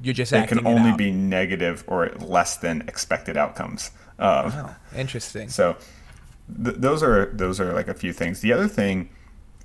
you're 0.00 0.14
just 0.14 0.32
acting 0.32 0.58
can 0.58 0.66
only 0.66 0.90
out. 0.90 0.98
be 0.98 1.10
negative 1.12 1.84
or 1.86 2.08
less 2.18 2.56
than 2.56 2.82
expected 2.88 3.36
outcomes. 3.36 3.90
Um, 4.18 4.52
Oh, 4.54 4.74
interesting. 4.96 5.48
so 5.48 5.76
th- 6.64 6.76
those 6.78 7.02
are 7.02 7.26
those 7.26 7.60
are 7.60 7.72
like 7.72 7.88
a 7.88 7.94
few 7.94 8.12
things. 8.12 8.40
The 8.40 8.52
other 8.52 8.68
thing 8.68 9.08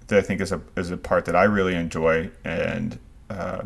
that 0.08 0.18
I 0.20 0.22
think 0.22 0.40
is 0.42 0.52
a 0.52 0.62
is 0.76 0.92
a 0.92 0.98
part 0.98 1.26
that 1.26 1.36
I 1.36 1.44
really 1.46 1.76
enjoy 1.76 2.30
and 2.44 3.00
uh, 3.30 3.64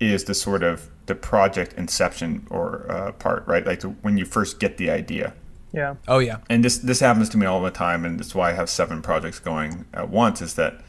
is 0.00 0.24
the 0.24 0.34
sort 0.34 0.62
of 0.62 0.88
the 1.06 1.14
project 1.14 1.72
inception 1.74 2.46
or 2.50 2.90
uh, 2.90 3.12
part, 3.12 3.46
right? 3.46 3.64
Like 3.66 3.80
the, 3.80 3.88
when 3.88 4.18
you 4.18 4.24
first 4.24 4.58
get 4.60 4.76
the 4.76 4.90
idea. 4.90 5.32
yeah. 5.72 5.94
Oh 6.08 6.18
yeah, 6.18 6.38
And 6.50 6.64
this 6.64 6.78
this 6.78 7.00
happens 7.00 7.28
to 7.30 7.38
me 7.38 7.46
all 7.46 7.62
the 7.62 7.70
time, 7.70 8.04
and 8.04 8.18
that's 8.18 8.34
why 8.34 8.50
I 8.50 8.52
have 8.54 8.68
seven 8.68 9.02
projects 9.02 9.38
going 9.38 9.84
at 9.94 10.08
once. 10.10 10.42
Is 10.42 10.54
that 10.54 10.80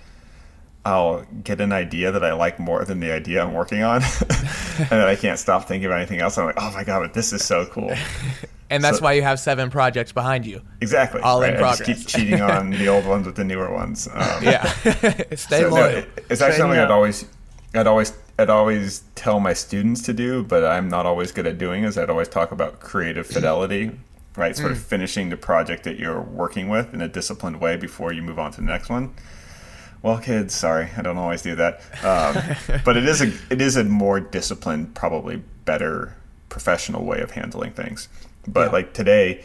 I'll 0.86 1.26
get 1.44 1.60
an 1.60 1.74
idea 1.74 2.12
that 2.12 2.24
I 2.24 2.32
like 2.34 2.60
more 2.60 2.86
than 2.86 3.00
the 3.02 3.12
idea 3.12 3.44
I'm 3.44 3.54
working 3.54 3.84
on, 3.84 4.02
and 4.80 4.90
then 4.90 5.02
I 5.08 5.16
can't 5.16 5.38
stop 5.40 5.68
thinking 5.68 5.86
about 5.86 5.98
anything 6.00 6.20
else. 6.22 6.38
I'm 6.38 6.46
like, 6.46 6.56
oh 6.58 6.72
my 6.72 6.84
god, 6.84 7.02
but 7.02 7.14
this 7.14 7.34
is 7.34 7.44
so 7.44 7.66
cool. 7.66 7.94
and 8.70 8.82
that's 8.84 8.98
So- 9.00 9.04
why 9.04 9.14
you 9.14 9.22
have 9.24 9.40
seven 9.40 9.70
projects 9.70 10.14
behind 10.14 10.46
you. 10.46 10.62
Exactly. 10.82 11.22
All 11.22 11.44
in 11.44 11.56
right? 11.56 11.64
I 11.64 11.70
just 11.72 11.84
progress. 11.84 12.00
keep 12.00 12.08
cheating 12.08 12.42
on 12.42 12.70
the 12.82 12.88
old 12.88 13.06
ones 13.06 13.26
with 13.26 13.36
the 13.36 13.44
newer 13.44 13.72
ones. 13.74 14.08
Um, 14.12 14.44
Yeah, 14.44 14.64
stay 15.36 15.62
so, 15.62 15.70
no, 15.70 15.76
loyal. 15.76 15.98
it- 15.98 16.26
it's 16.30 16.42
actually 16.42 16.58
something 16.58 16.78
Trading 16.78 16.80
I'd 16.80 16.92
always, 16.92 17.26
I'd 17.78 17.88
always, 17.88 18.14
I'd 18.40 18.50
always 18.50 19.04
tell 19.16 19.40
my 19.40 19.54
students 19.54 20.02
to 20.04 20.14
do, 20.14 20.44
but 20.44 20.64
I'm 20.66 20.90
not 20.90 21.06
always 21.06 21.32
good 21.32 21.48
at 21.48 21.58
doing. 21.58 21.84
Is 21.84 21.98
I'd 21.98 22.10
always 22.10 22.28
talk 22.28 22.52
about 22.52 22.80
creative 22.80 23.26
fidelity, 23.28 23.92
right? 24.36 24.56
Sort 24.56 24.70
Mm. 24.72 24.76
of 24.76 24.82
finishing 24.82 25.30
the 25.30 25.38
project 25.38 25.84
that 25.84 25.98
you're 26.00 26.22
working 26.22 26.70
with 26.70 26.94
in 26.94 27.02
a 27.02 27.08
disciplined 27.08 27.60
way 27.62 27.78
before 27.78 28.12
you 28.14 28.22
move 28.22 28.40
on 28.40 28.52
to 28.52 28.58
the 28.62 28.68
next 28.68 28.90
one. 28.90 29.14
Well, 30.02 30.20
kids, 30.20 30.54
sorry, 30.54 30.90
I 30.96 31.02
don't 31.02 31.18
always 31.18 31.42
do 31.42 31.56
that. 31.56 31.82
Um, 32.04 32.80
but 32.86 32.98
it 32.98 33.06
is 33.06 33.22
a, 33.22 33.32
it 33.50 33.62
is 33.62 33.76
a 33.76 33.84
more 33.84 34.20
disciplined, 34.20 34.94
probably 34.96 35.38
better 35.66 36.16
professional 36.50 37.04
way 37.04 37.20
of 37.22 37.32
handling 37.32 37.72
things. 37.72 38.08
But 38.48 38.68
Yeah. 38.68 38.72
like 38.74 38.94
today, 38.94 39.44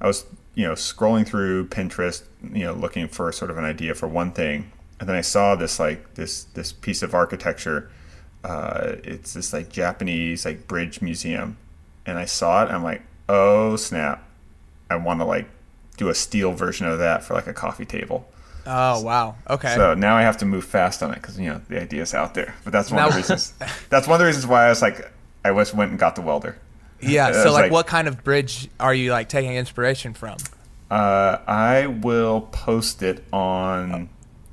I 0.00 0.06
was, 0.06 0.24
you 0.54 0.66
know, 0.66 0.72
scrolling 0.72 1.26
through 1.26 1.66
Pinterest, 1.68 2.22
you 2.52 2.64
know, 2.64 2.72
looking 2.72 3.08
for 3.08 3.30
sort 3.32 3.50
of 3.50 3.58
an 3.58 3.64
idea 3.64 3.94
for 3.94 4.08
one 4.08 4.32
thing, 4.32 4.72
and 5.00 5.08
then 5.08 5.16
I 5.16 5.22
saw 5.22 5.56
this 5.56 5.80
like 5.80 6.14
this 6.14 6.44
this 6.44 6.72
piece 6.72 7.02
of 7.02 7.14
architecture. 7.14 7.90
Uh, 8.44 8.96
it's 9.02 9.34
this 9.34 9.52
like 9.52 9.70
Japanese 9.70 10.44
like 10.44 10.68
bridge 10.68 11.02
museum, 11.02 11.56
and 12.06 12.18
I 12.18 12.26
saw 12.26 12.62
it. 12.62 12.66
And 12.68 12.76
I'm 12.76 12.84
like, 12.84 13.02
oh 13.28 13.76
snap! 13.76 14.22
I 14.90 14.96
want 14.96 15.20
to 15.20 15.24
like 15.24 15.48
do 15.96 16.08
a 16.08 16.14
steel 16.14 16.52
version 16.52 16.86
of 16.86 16.98
that 16.98 17.24
for 17.24 17.34
like 17.34 17.46
a 17.46 17.52
coffee 17.52 17.84
table. 17.84 18.28
Oh 18.66 19.02
wow. 19.02 19.36
Okay. 19.48 19.74
So 19.74 19.94
now 19.94 20.16
I 20.16 20.22
have 20.22 20.36
to 20.38 20.44
move 20.46 20.64
fast 20.64 21.02
on 21.02 21.10
it 21.12 21.16
because 21.16 21.38
you 21.40 21.48
know 21.48 21.60
the 21.68 21.80
idea's 21.80 22.12
out 22.14 22.34
there. 22.34 22.54
But 22.62 22.72
that's 22.74 22.90
one 22.90 23.02
of 23.02 23.10
the 23.12 23.16
reasons. 23.16 23.54
That's 23.88 24.06
one 24.06 24.14
of 24.16 24.20
the 24.20 24.26
reasons 24.26 24.46
why 24.46 24.66
I 24.66 24.68
was 24.68 24.82
like, 24.82 25.10
I 25.44 25.50
was 25.50 25.72
went 25.74 25.90
and 25.90 25.98
got 25.98 26.14
the 26.14 26.22
welder. 26.22 26.58
yeah. 27.00 27.32
So 27.42 27.52
like, 27.52 27.62
like- 27.64 27.72
what 27.72 27.86
kind 27.86 28.06
of 28.06 28.22
bridge 28.22 28.68
are 28.78 28.94
you 28.94 29.12
like 29.12 29.28
taking 29.30 29.54
inspiration 29.54 30.12
from? 30.14 30.36
Uh, 30.90 31.38
I 31.46 31.86
will 31.86 32.42
post 32.42 33.02
it 33.02 33.24
on 33.32 34.08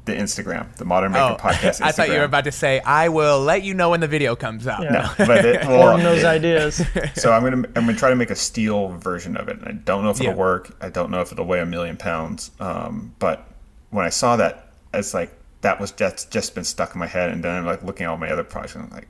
the 0.08 0.14
Instagram, 0.14 0.74
the 0.78 0.86
Modern 0.86 1.12
Maker 1.12 1.36
Podcast. 1.40 1.80
Instagram. 1.80 1.82
Oh, 1.82 1.86
I 1.86 1.92
thought 1.92 2.08
you 2.10 2.16
were 2.16 2.24
about 2.24 2.46
to 2.46 2.52
say, 2.52 2.80
"I 2.80 3.10
will 3.10 3.40
let 3.40 3.62
you 3.64 3.74
know 3.76 3.92
when 3.92 4.00
the 4.00 4.08
video 4.08 4.36
comes 4.36 4.66
out." 4.68 4.82
Yeah. 4.82 5.14
No, 5.20 5.26
but 5.28 5.46
it 5.46 5.64
Form 5.64 5.98
will. 5.98 6.04
those 6.04 6.24
ideas. 6.24 6.82
so 7.16 7.32
I'm 7.32 7.44
gonna 7.44 7.58
I'm 7.76 7.86
gonna 7.86 7.94
try 7.96 8.10
to 8.10 8.16
make 8.16 8.32
a 8.32 8.36
steel 8.36 8.90
version 8.98 9.38
of 9.38 9.48
it. 9.50 9.60
I 9.64 9.74
don't 9.74 10.04
know 10.04 10.10
if 10.10 10.20
it'll 10.20 10.32
Yeah. 10.32 10.38
work. 10.38 10.76
I 10.82 10.90
don't 10.90 11.12
know 11.12 11.22
if 11.22 11.32
it'll 11.32 11.46
weigh 11.46 11.60
a 11.60 11.66
million 11.66 11.96
pounds. 11.98 12.50
Um, 12.60 13.14
but 13.20 13.48
when 13.92 14.06
I 14.06 14.10
saw 14.10 14.36
that, 14.38 14.72
it's 14.94 15.14
like 15.14 15.32
that 15.62 15.80
was 15.80 15.92
just 15.92 16.32
just 16.32 16.56
been 16.56 16.64
stuck 16.64 16.94
in 16.96 17.00
my 17.00 17.08
head. 17.08 17.30
And 17.30 17.44
then 17.44 17.54
I'm 17.56 17.66
like 17.66 17.84
looking 17.84 18.06
at 18.06 18.10
all 18.10 18.18
my 18.18 18.30
other 18.32 18.44
projects, 18.44 18.76
and 18.76 18.86
I'm 18.86 18.90
like, 18.92 19.08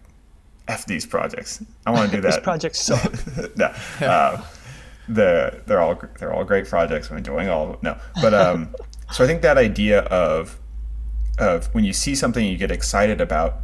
f 0.67 0.85
these 0.85 1.05
projects. 1.05 1.63
I 1.85 1.91
want 1.91 2.09
to 2.11 2.17
do 2.17 2.21
that. 2.21 2.27
This 2.31 2.39
project 2.43 2.75
sucks. 2.75 3.25
no, 3.55 3.73
uh, 4.01 4.43
the 5.07 5.61
they're 5.65 5.79
all 5.81 5.95
they're 6.19 6.33
all 6.33 6.43
great 6.43 6.67
projects. 6.67 7.09
I'm 7.11 7.17
enjoying 7.17 7.47
all 7.49 7.63
of 7.63 7.69
them. 7.71 7.79
No, 7.83 8.21
but 8.21 8.33
um, 8.33 8.69
so 9.11 9.23
I 9.23 9.27
think 9.27 9.41
that 9.43 9.57
idea 9.57 10.01
of 10.01 10.57
of 11.37 11.67
when 11.73 11.83
you 11.83 11.93
see 11.93 12.15
something 12.15 12.45
you 12.45 12.57
get 12.57 12.71
excited 12.71 13.21
about, 13.21 13.57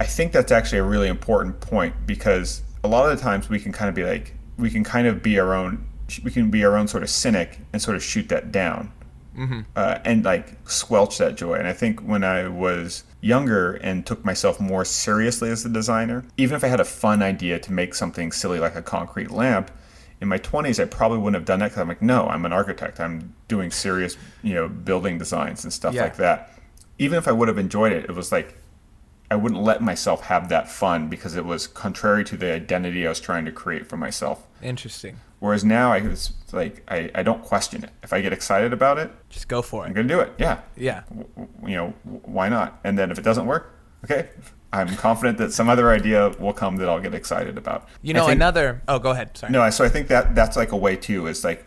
I 0.00 0.04
think 0.04 0.32
that's 0.32 0.52
actually 0.52 0.78
a 0.78 0.84
really 0.84 1.08
important 1.08 1.60
point 1.60 1.94
because 2.06 2.62
a 2.84 2.88
lot 2.88 3.10
of 3.10 3.16
the 3.16 3.22
times 3.22 3.48
we 3.48 3.58
can 3.58 3.72
kind 3.72 3.88
of 3.88 3.94
be 3.94 4.04
like 4.04 4.34
we 4.58 4.70
can 4.70 4.84
kind 4.84 5.06
of 5.06 5.22
be 5.22 5.38
our 5.38 5.54
own 5.54 5.84
we 6.24 6.30
can 6.30 6.50
be 6.50 6.64
our 6.64 6.76
own 6.76 6.88
sort 6.88 7.02
of 7.02 7.10
cynic 7.10 7.58
and 7.72 7.82
sort 7.82 7.96
of 7.96 8.02
shoot 8.02 8.28
that 8.30 8.50
down 8.50 8.92
uh, 9.76 9.98
and 10.04 10.24
like 10.24 10.56
squelch 10.68 11.18
that 11.18 11.36
joy. 11.36 11.54
And 11.54 11.68
I 11.68 11.72
think 11.72 12.00
when 12.00 12.24
I 12.24 12.48
was 12.48 13.04
younger 13.20 13.74
and 13.74 14.04
took 14.04 14.24
myself 14.24 14.58
more 14.58 14.84
seriously 14.84 15.48
as 15.50 15.64
a 15.64 15.68
designer, 15.68 16.24
even 16.36 16.56
if 16.56 16.64
I 16.64 16.68
had 16.68 16.80
a 16.80 16.84
fun 16.84 17.22
idea 17.22 17.60
to 17.60 17.72
make 17.72 17.94
something 17.94 18.32
silly 18.32 18.58
like 18.58 18.74
a 18.74 18.82
concrete 18.82 19.30
lamp, 19.30 19.70
in 20.20 20.26
my 20.26 20.38
20s 20.38 20.82
I 20.82 20.86
probably 20.86 21.18
wouldn't 21.18 21.36
have 21.36 21.44
done 21.44 21.60
that 21.60 21.66
because 21.68 21.82
I'm 21.82 21.86
like, 21.88 22.02
no, 22.02 22.26
I'm 22.26 22.44
an 22.46 22.52
architect. 22.52 22.98
I'm 22.98 23.32
doing 23.46 23.70
serious, 23.70 24.16
you 24.42 24.54
know, 24.54 24.68
building 24.68 25.18
designs 25.18 25.62
and 25.62 25.72
stuff 25.72 25.94
Yeah. 25.94 26.02
like 26.04 26.16
that. 26.16 26.50
Even 26.98 27.18
if 27.18 27.28
I 27.28 27.32
would 27.32 27.48
have 27.48 27.58
enjoyed 27.58 27.92
it, 27.92 28.04
it 28.04 28.12
was 28.14 28.32
like 28.32 28.56
I 29.30 29.36
wouldn't 29.36 29.62
let 29.62 29.82
myself 29.82 30.22
have 30.24 30.48
that 30.48 30.70
fun 30.70 31.08
because 31.08 31.36
it 31.36 31.44
was 31.44 31.66
contrary 31.66 32.24
to 32.24 32.36
the 32.36 32.52
identity 32.52 33.06
I 33.06 33.10
was 33.10 33.20
trying 33.20 33.44
to 33.44 33.52
create 33.52 33.86
for 33.86 33.96
myself. 33.96 34.46
Interesting. 34.62 35.18
Whereas 35.38 35.64
now 35.64 35.92
I 35.92 36.00
was 36.00 36.32
like, 36.50 36.82
I, 36.90 37.10
I 37.14 37.22
don't 37.22 37.42
question 37.44 37.84
it. 37.84 37.90
If 38.02 38.12
I 38.12 38.20
get 38.22 38.32
excited 38.32 38.72
about 38.72 38.98
it, 38.98 39.10
Just 39.28 39.46
go 39.46 39.62
for 39.62 39.84
it. 39.84 39.88
I'm 39.88 39.92
going 39.92 40.08
to 40.08 40.14
do 40.14 40.18
it. 40.20 40.32
Yeah 40.38 40.60
Yeah. 40.76 41.02
w- 41.10 41.28
you 41.66 41.76
know, 41.76 41.94
why 42.24 42.48
not? 42.48 42.80
And 42.82 42.98
then 42.98 43.10
if 43.10 43.18
it 43.18 43.22
doesn't 43.22 43.46
work, 43.46 43.74
Okay. 44.04 44.28
I'm 44.72 44.94
confident 44.96 45.38
that 45.38 45.52
some 45.52 45.68
other 45.68 45.90
idea 45.90 46.30
will 46.38 46.52
come 46.52 46.76
that 46.76 46.88
I'll 46.88 47.00
get 47.00 47.14
excited 47.14 47.56
about. 47.58 47.88
You 48.02 48.14
know, 48.14 48.26
think- 48.26 48.36
another. 48.36 48.82
Oh, 48.88 48.98
go 48.98 49.10
ahead. 49.10 49.36
Sorry. 49.36 49.52
No, 49.52 49.68
so 49.70 49.84
I 49.84 49.88
think 49.88 50.08
that 50.08 50.34
that's 50.34 50.56
like 50.56 50.72
a 50.72 50.76
way 50.76 50.94
too. 50.96 51.26
Is 51.26 51.42
like 51.44 51.64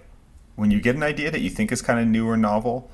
when 0.56 0.70
you 0.72 0.80
get 0.82 0.96
an 0.96 1.04
idea 1.04 1.30
that 1.32 1.42
you 1.42 1.50
think 1.50 1.72
is 1.72 1.82
kind 1.82 2.00
of 2.00 2.08
new 2.08 2.28
or 2.30 2.38
novel, 2.38 2.90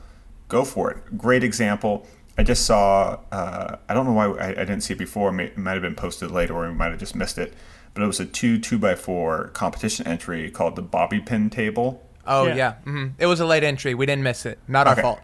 go 0.47 0.63
for 0.63 0.89
it. 0.91 1.17
Great 1.17 1.43
example. 1.43 2.05
I 2.37 2.43
just 2.43 2.65
saw. 2.65 3.19
Uh, 3.31 3.77
I 3.89 3.93
don't 3.93 4.05
know 4.05 4.13
why 4.13 4.25
I, 4.27 4.49
I 4.49 4.53
didn't 4.53 4.81
see 4.81 4.93
it 4.93 4.97
before. 4.99 5.31
May- 5.31 5.45
It 5.45 5.57
might 5.57 5.73
have 5.73 5.81
been 5.81 5.95
posted 5.95 6.31
late, 6.31 6.51
or 6.51 6.67
we 6.67 6.73
might 6.73 6.91
have 6.91 6.99
just 6.99 7.15
missed 7.15 7.37
it. 7.37 7.53
But 7.93 8.03
it 8.03 8.07
was 8.07 8.19
a 8.19 8.25
two 8.25 8.59
two 8.59 8.77
by 8.77 8.93
four 8.95 9.47
competition 9.49 10.05
entry 10.05 10.51
called 10.51 10.75
the 10.75 10.83
bobby 10.83 11.19
pin 11.19 11.49
table. 11.49 12.03
Oh 12.27 12.45
Yeah. 12.47 12.55
yeah. 12.55 12.73
hmm 12.83 13.07
It 13.17 13.25
was 13.25 13.39
a 13.39 13.45
late 13.45 13.63
entry. 13.63 13.95
We 13.95 14.05
didn't 14.05 14.23
miss 14.23 14.45
it. 14.45 14.59
Not 14.67 14.85
our 14.87 14.93
Okay. 14.93 15.01
fault. 15.01 15.21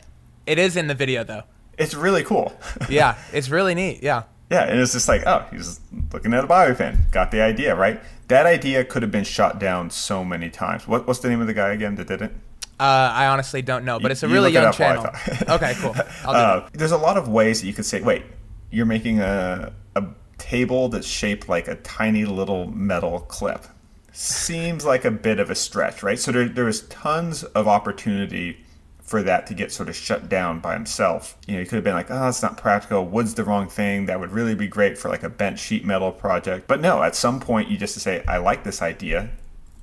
It 0.47 0.57
is 0.57 0.76
in 0.76 0.88
the 0.88 0.95
video 0.95 1.24
though. 1.24 1.43
It's 1.78 1.93
really 1.93 2.24
cool. 2.24 2.57
Yeah, 2.89 3.16
it's 3.32 3.49
really 3.49 3.76
neat. 3.76 4.01
Yeah. 4.03 4.24
Yeah, 4.49 4.64
and 4.64 4.80
it's 4.80 4.93
just 4.93 5.07
like, 5.07 5.24
oh, 5.26 5.45
he's 5.51 5.80
looking 6.11 6.34
at 6.34 6.43
a 6.43 6.47
bobby 6.47 6.76
pin. 6.76 7.05
Got 7.11 7.32
the 7.32 7.41
idea, 7.41 7.76
right? 7.76 7.99
That 8.28 8.45
idea 8.45 8.84
could 8.86 9.01
have 9.01 9.11
been 9.11 9.24
shot 9.24 9.59
down 9.59 9.89
so 9.89 10.24
many 10.24 10.49
times. 10.49 10.88
What, 10.88 11.07
what's 11.07 11.20
the 11.20 11.30
name 11.30 11.41
of 11.41 11.47
the 11.47 11.53
guy 11.55 11.70
again 11.74 11.95
that 11.95 12.07
did 12.07 12.22
it? 12.22 12.34
Uh, 12.80 13.11
I 13.13 13.28
honestly 13.28 13.61
don't 13.61 13.86
know, 13.86 13.99
but 13.99 14.11
it's 14.11 14.24
a 14.24 14.28
You 14.28 14.34
really 14.34 14.49
it 14.49 14.53
young 14.53 14.65
up 14.65 14.80
while 14.80 14.99
I 14.99 15.19
channel. 15.19 15.55
okay, 15.55 15.74
cool. 15.78 15.95
Uh, 16.26 16.67
there's 16.74 16.91
a 16.91 16.97
lot 16.97 17.17
of 17.17 17.28
ways 17.28 17.61
that 17.61 17.67
you 17.67 17.74
could 17.74 17.86
say, 17.86 18.01
wait, 18.01 18.24
you're 18.71 18.86
making 18.86 19.19
a, 19.19 19.71
a 19.95 20.05
table 20.38 20.89
that's 20.89 21.07
shaped 21.07 21.47
like 21.47 21.67
a 21.67 21.76
tiny 21.76 22.26
little 22.26 22.67
metal 22.71 23.19
clip. 23.21 23.65
Seems 24.11 24.86
like 24.86 25.05
a 25.05 25.11
bit 25.11 25.39
of 25.39 25.49
a 25.49 25.55
stretch, 25.55 26.03
right? 26.03 26.19
So 26.19 26.32
there, 26.32 26.47
there 26.47 26.67
is 26.67 26.82
tons 26.88 27.43
of 27.43 27.67
opportunity 27.67 28.63
for 29.01 29.21
that 29.21 29.45
to 29.47 29.53
get 29.53 29.71
sort 29.71 29.89
of 29.89 29.95
shut 29.95 30.30
down 30.30 30.59
by 30.59 30.74
himself. 30.74 31.38
You 31.45 31.55
know, 31.55 31.59
he 31.59 31.65
could 31.65 31.76
have 31.76 31.84
been 31.84 31.93
like, 31.93 32.09
oh, 32.09 32.30
it's 32.30 32.41
not 32.41 32.57
practical. 32.57 33.05
Wood's 33.05 33.36
the 33.36 33.43
wrong 33.43 33.67
thing. 33.67 34.05
That 34.07 34.19
would 34.19 34.32
really 34.32 34.55
be 34.55 34.67
great 34.67 34.97
for 34.97 35.09
like 35.09 35.24
a 35.24 35.30
bent 35.30 35.59
sheet 35.59 35.86
metal 35.86 36.11
project. 36.11 36.67
But 36.67 36.82
no, 36.82 37.03
at 37.03 37.15
some 37.15 37.39
point 37.39 37.69
you 37.69 37.78
just 37.78 37.99
say, 37.99 38.24
I 38.28 38.38
like 38.38 38.63
this 38.63 38.82
idea. 38.82 39.30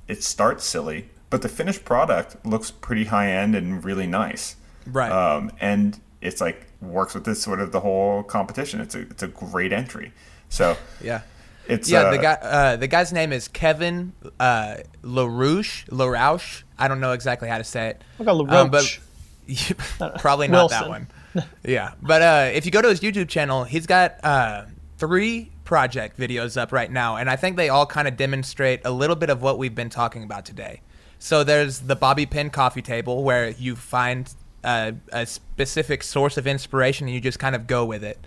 It 0.07 0.23
starts 0.23 0.65
silly, 0.65 1.09
but 1.31 1.41
the 1.41 1.49
finished 1.49 1.83
product 1.83 2.45
looks 2.45 2.69
pretty 2.69 3.05
high 3.05 3.31
end 3.31 3.55
and 3.55 3.83
really 3.83 4.05
nice 4.05 4.55
Right. 4.85 5.11
um, 5.11 5.51
and 5.59 5.99
it's 6.21 6.39
like 6.39 6.67
works 6.81 7.13
with 7.13 7.25
this 7.25 7.41
sort 7.41 7.59
of 7.59 7.71
the 7.71 7.79
whole 7.79 8.23
competition. 8.23 8.79
It's 8.81 8.95
a 8.95 9.01
it's 9.01 9.23
a 9.23 9.27
great 9.27 9.73
entry. 9.73 10.13
So 10.49 10.77
yeah. 11.03 11.21
it's 11.67 11.89
Yeah, 11.89 12.01
uh, 12.01 12.11
the 12.11 12.17
guy. 12.17 12.33
Uh, 12.33 12.75
the 12.75 12.87
guy's 12.87 13.11
name 13.11 13.33
is 13.33 13.47
Kevin 13.47 14.13
uh, 14.39 14.77
Larouche. 15.03 15.85
Larouche. 15.89 16.63
I 16.77 16.87
don't 16.87 16.99
know 16.99 17.13
exactly 17.13 17.49
how 17.49 17.57
to 17.57 17.63
say 17.63 17.89
it. 17.89 18.03
Like 18.19 18.27
a 18.27 18.31
Um, 18.31 18.69
but 18.69 18.99
LaRoche. 19.47 20.19
probably 20.19 20.47
not 20.47 20.69
that 20.69 20.87
one. 20.87 21.07
yeah, 21.63 21.93
but 22.01 22.21
uh, 22.21 22.51
if 22.53 22.65
you 22.65 22.71
go 22.71 22.81
to 22.81 22.89
his 22.89 22.99
YouTube 22.99 23.29
channel, 23.29 23.63
he's 23.63 23.87
got 23.87 24.23
uh, 24.23 24.65
three 24.97 25.51
project 25.63 26.19
videos 26.19 26.59
up 26.59 26.71
right 26.71 26.91
now, 26.91 27.15
and 27.17 27.29
I 27.29 27.35
think 27.35 27.57
they 27.57 27.69
all 27.69 27.85
kind 27.85 28.07
of 28.07 28.17
demonstrate 28.17 28.81
a 28.85 28.91
little 28.91 29.15
bit 29.15 29.29
of 29.29 29.41
what 29.41 29.57
we've 29.57 29.73
been 29.73 29.89
talking 29.89 30.23
about 30.23 30.45
today. 30.45 30.81
So 31.23 31.43
there's 31.43 31.81
the 31.81 31.95
bobby 31.95 32.25
pin 32.25 32.49
coffee 32.49 32.81
table 32.81 33.23
where 33.23 33.49
you 33.49 33.75
find 33.75 34.33
uh, 34.63 34.93
a 35.13 35.27
specific 35.27 36.01
source 36.01 36.35
of 36.35 36.47
inspiration 36.47 37.05
and 37.05 37.13
you 37.13 37.21
just 37.21 37.37
kind 37.37 37.55
of 37.55 37.67
go 37.67 37.85
with 37.85 38.03
it. 38.03 38.25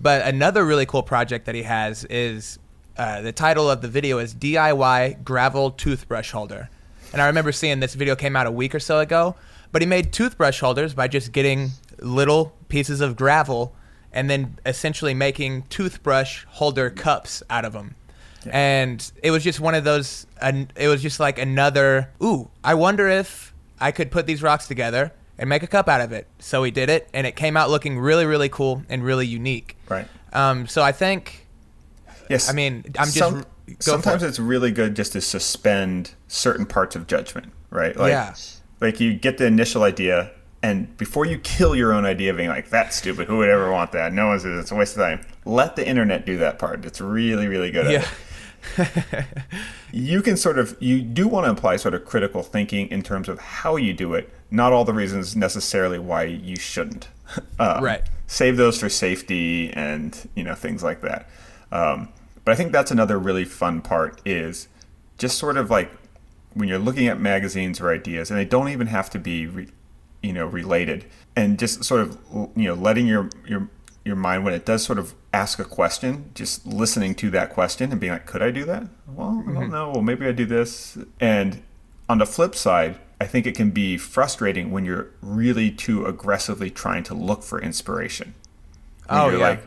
But 0.00 0.24
another 0.24 0.64
really 0.64 0.86
cool 0.86 1.02
project 1.02 1.46
that 1.46 1.56
he 1.56 1.64
has 1.64 2.04
is 2.04 2.60
uh, 2.96 3.22
the 3.22 3.32
title 3.32 3.68
of 3.68 3.82
the 3.82 3.88
video 3.88 4.20
is 4.20 4.36
DIY 4.36 5.24
gravel 5.24 5.72
toothbrush 5.72 6.30
holder. 6.30 6.70
And 7.12 7.20
I 7.20 7.26
remember 7.26 7.50
seeing 7.50 7.80
this 7.80 7.94
video 7.94 8.14
came 8.14 8.36
out 8.36 8.46
a 8.46 8.52
week 8.52 8.72
or 8.72 8.80
so 8.80 9.00
ago. 9.00 9.34
But 9.72 9.82
he 9.82 9.86
made 9.86 10.12
toothbrush 10.12 10.60
holders 10.60 10.94
by 10.94 11.08
just 11.08 11.32
getting 11.32 11.70
little 11.98 12.54
pieces 12.68 13.00
of 13.00 13.16
gravel 13.16 13.74
and 14.12 14.30
then 14.30 14.58
essentially 14.64 15.12
making 15.12 15.62
toothbrush 15.62 16.44
holder 16.44 16.88
cups 16.88 17.42
out 17.50 17.64
of 17.64 17.72
them. 17.72 17.96
And 18.52 19.12
it 19.22 19.30
was 19.30 19.42
just 19.44 19.60
one 19.60 19.74
of 19.74 19.84
those. 19.84 20.26
An, 20.40 20.70
it 20.76 20.88
was 20.88 21.02
just 21.02 21.20
like 21.20 21.38
another. 21.38 22.10
Ooh, 22.22 22.50
I 22.64 22.74
wonder 22.74 23.08
if 23.08 23.52
I 23.80 23.92
could 23.92 24.10
put 24.10 24.26
these 24.26 24.42
rocks 24.42 24.66
together 24.66 25.12
and 25.38 25.48
make 25.48 25.62
a 25.62 25.66
cup 25.68 25.88
out 25.88 26.00
of 26.00 26.12
it. 26.12 26.26
So 26.38 26.62
he 26.64 26.70
did 26.70 26.90
it, 26.90 27.08
and 27.14 27.26
it 27.26 27.36
came 27.36 27.56
out 27.56 27.70
looking 27.70 27.98
really, 27.98 28.26
really 28.26 28.48
cool 28.48 28.82
and 28.88 29.02
really 29.04 29.26
unique. 29.26 29.76
right. 29.88 30.06
Um, 30.32 30.66
so 30.66 30.82
I 30.82 30.92
think 30.92 31.46
Yes. 32.28 32.50
I 32.50 32.52
mean, 32.52 32.84
I'm 32.98 33.06
just 33.06 33.14
Some- 33.16 33.46
sometimes 33.78 34.22
it. 34.22 34.26
it's 34.28 34.38
really 34.38 34.70
good 34.70 34.94
just 34.94 35.12
to 35.12 35.20
suspend 35.22 36.10
certain 36.26 36.66
parts 36.66 36.94
of 36.96 37.06
judgment, 37.06 37.52
right? 37.70 37.96
Like, 37.96 38.10
Yeah. 38.10 38.34
Like 38.80 39.00
you 39.00 39.14
get 39.14 39.38
the 39.38 39.46
initial 39.46 39.82
idea, 39.82 40.30
and 40.62 40.94
before 40.98 41.24
you 41.24 41.38
kill 41.38 41.74
your 41.74 41.92
own 41.92 42.04
idea, 42.04 42.34
being 42.34 42.48
like, 42.50 42.68
"That's 42.70 42.96
stupid. 42.96 43.26
Who 43.26 43.38
would 43.38 43.48
ever 43.48 43.72
want 43.72 43.92
that? 43.92 44.12
No 44.12 44.26
one's. 44.28 44.44
It's 44.44 44.70
a 44.70 44.74
waste 44.74 44.96
of 44.96 45.02
time." 45.02 45.24
Let 45.44 45.74
the 45.76 45.86
internet 45.88 46.26
do 46.26 46.36
that 46.38 46.58
part. 46.58 46.84
It's 46.84 47.00
really, 47.00 47.48
really 47.48 47.70
good 47.70 47.86
at 47.86 47.92
yeah. 47.92 48.04
you 49.92 50.22
can 50.22 50.36
sort 50.36 50.58
of 50.58 50.76
you 50.80 51.00
do 51.00 51.26
want 51.28 51.46
to 51.46 51.50
apply 51.50 51.76
sort 51.76 51.94
of 51.94 52.04
critical 52.04 52.42
thinking 52.42 52.88
in 52.88 53.02
terms 53.02 53.28
of 53.28 53.38
how 53.38 53.76
you 53.76 53.92
do 53.92 54.14
it 54.14 54.30
not 54.50 54.72
all 54.72 54.84
the 54.84 54.92
reasons 54.92 55.36
necessarily 55.36 55.98
why 55.98 56.22
you 56.24 56.56
shouldn't 56.56 57.08
um, 57.58 57.82
Right. 57.82 58.02
save 58.26 58.56
those 58.56 58.78
for 58.80 58.88
safety 58.88 59.70
and 59.72 60.28
you 60.34 60.44
know 60.44 60.54
things 60.54 60.82
like 60.82 61.00
that 61.02 61.28
um, 61.72 62.08
but 62.44 62.52
i 62.52 62.54
think 62.54 62.72
that's 62.72 62.90
another 62.90 63.18
really 63.18 63.44
fun 63.44 63.80
part 63.80 64.20
is 64.24 64.68
just 65.18 65.38
sort 65.38 65.56
of 65.56 65.70
like 65.70 65.90
when 66.54 66.68
you're 66.68 66.78
looking 66.78 67.06
at 67.06 67.20
magazines 67.20 67.80
or 67.80 67.90
ideas 67.92 68.30
and 68.30 68.38
they 68.38 68.44
don't 68.44 68.68
even 68.68 68.86
have 68.88 69.10
to 69.10 69.18
be 69.18 69.46
re, 69.46 69.68
you 70.22 70.32
know 70.32 70.46
related 70.46 71.04
and 71.36 71.58
just 71.58 71.84
sort 71.84 72.00
of 72.00 72.18
you 72.56 72.64
know 72.64 72.74
letting 72.74 73.06
your 73.06 73.28
your 73.46 73.68
your 74.04 74.16
mind 74.16 74.44
when 74.44 74.54
it 74.54 74.64
does 74.64 74.82
sort 74.82 74.98
of 74.98 75.14
ask 75.32 75.58
a 75.58 75.64
question 75.64 76.30
just 76.34 76.66
listening 76.66 77.14
to 77.14 77.28
that 77.30 77.50
question 77.50 77.90
and 77.92 78.00
being 78.00 78.12
like 78.12 78.26
could 78.26 78.42
i 78.42 78.50
do 78.50 78.64
that? 78.64 78.84
Well 79.06 79.44
i 79.48 79.52
don't 79.52 79.70
know. 79.70 79.90
Well 79.94 80.02
maybe 80.02 80.26
i 80.26 80.32
do 80.32 80.46
this. 80.46 80.96
And 81.20 81.62
on 82.08 82.18
the 82.18 82.26
flip 82.26 82.54
side 82.54 82.98
i 83.20 83.26
think 83.26 83.46
it 83.46 83.54
can 83.56 83.70
be 83.70 83.96
frustrating 83.98 84.70
when 84.70 84.84
you're 84.84 85.10
really 85.20 85.70
too 85.70 86.06
aggressively 86.06 86.70
trying 86.70 87.02
to 87.04 87.14
look 87.14 87.42
for 87.42 87.60
inspiration. 87.60 88.34
When 89.08 89.20
Oh, 89.20 89.28
you're 89.30 89.40
yeah. 89.40 89.48
like 89.48 89.62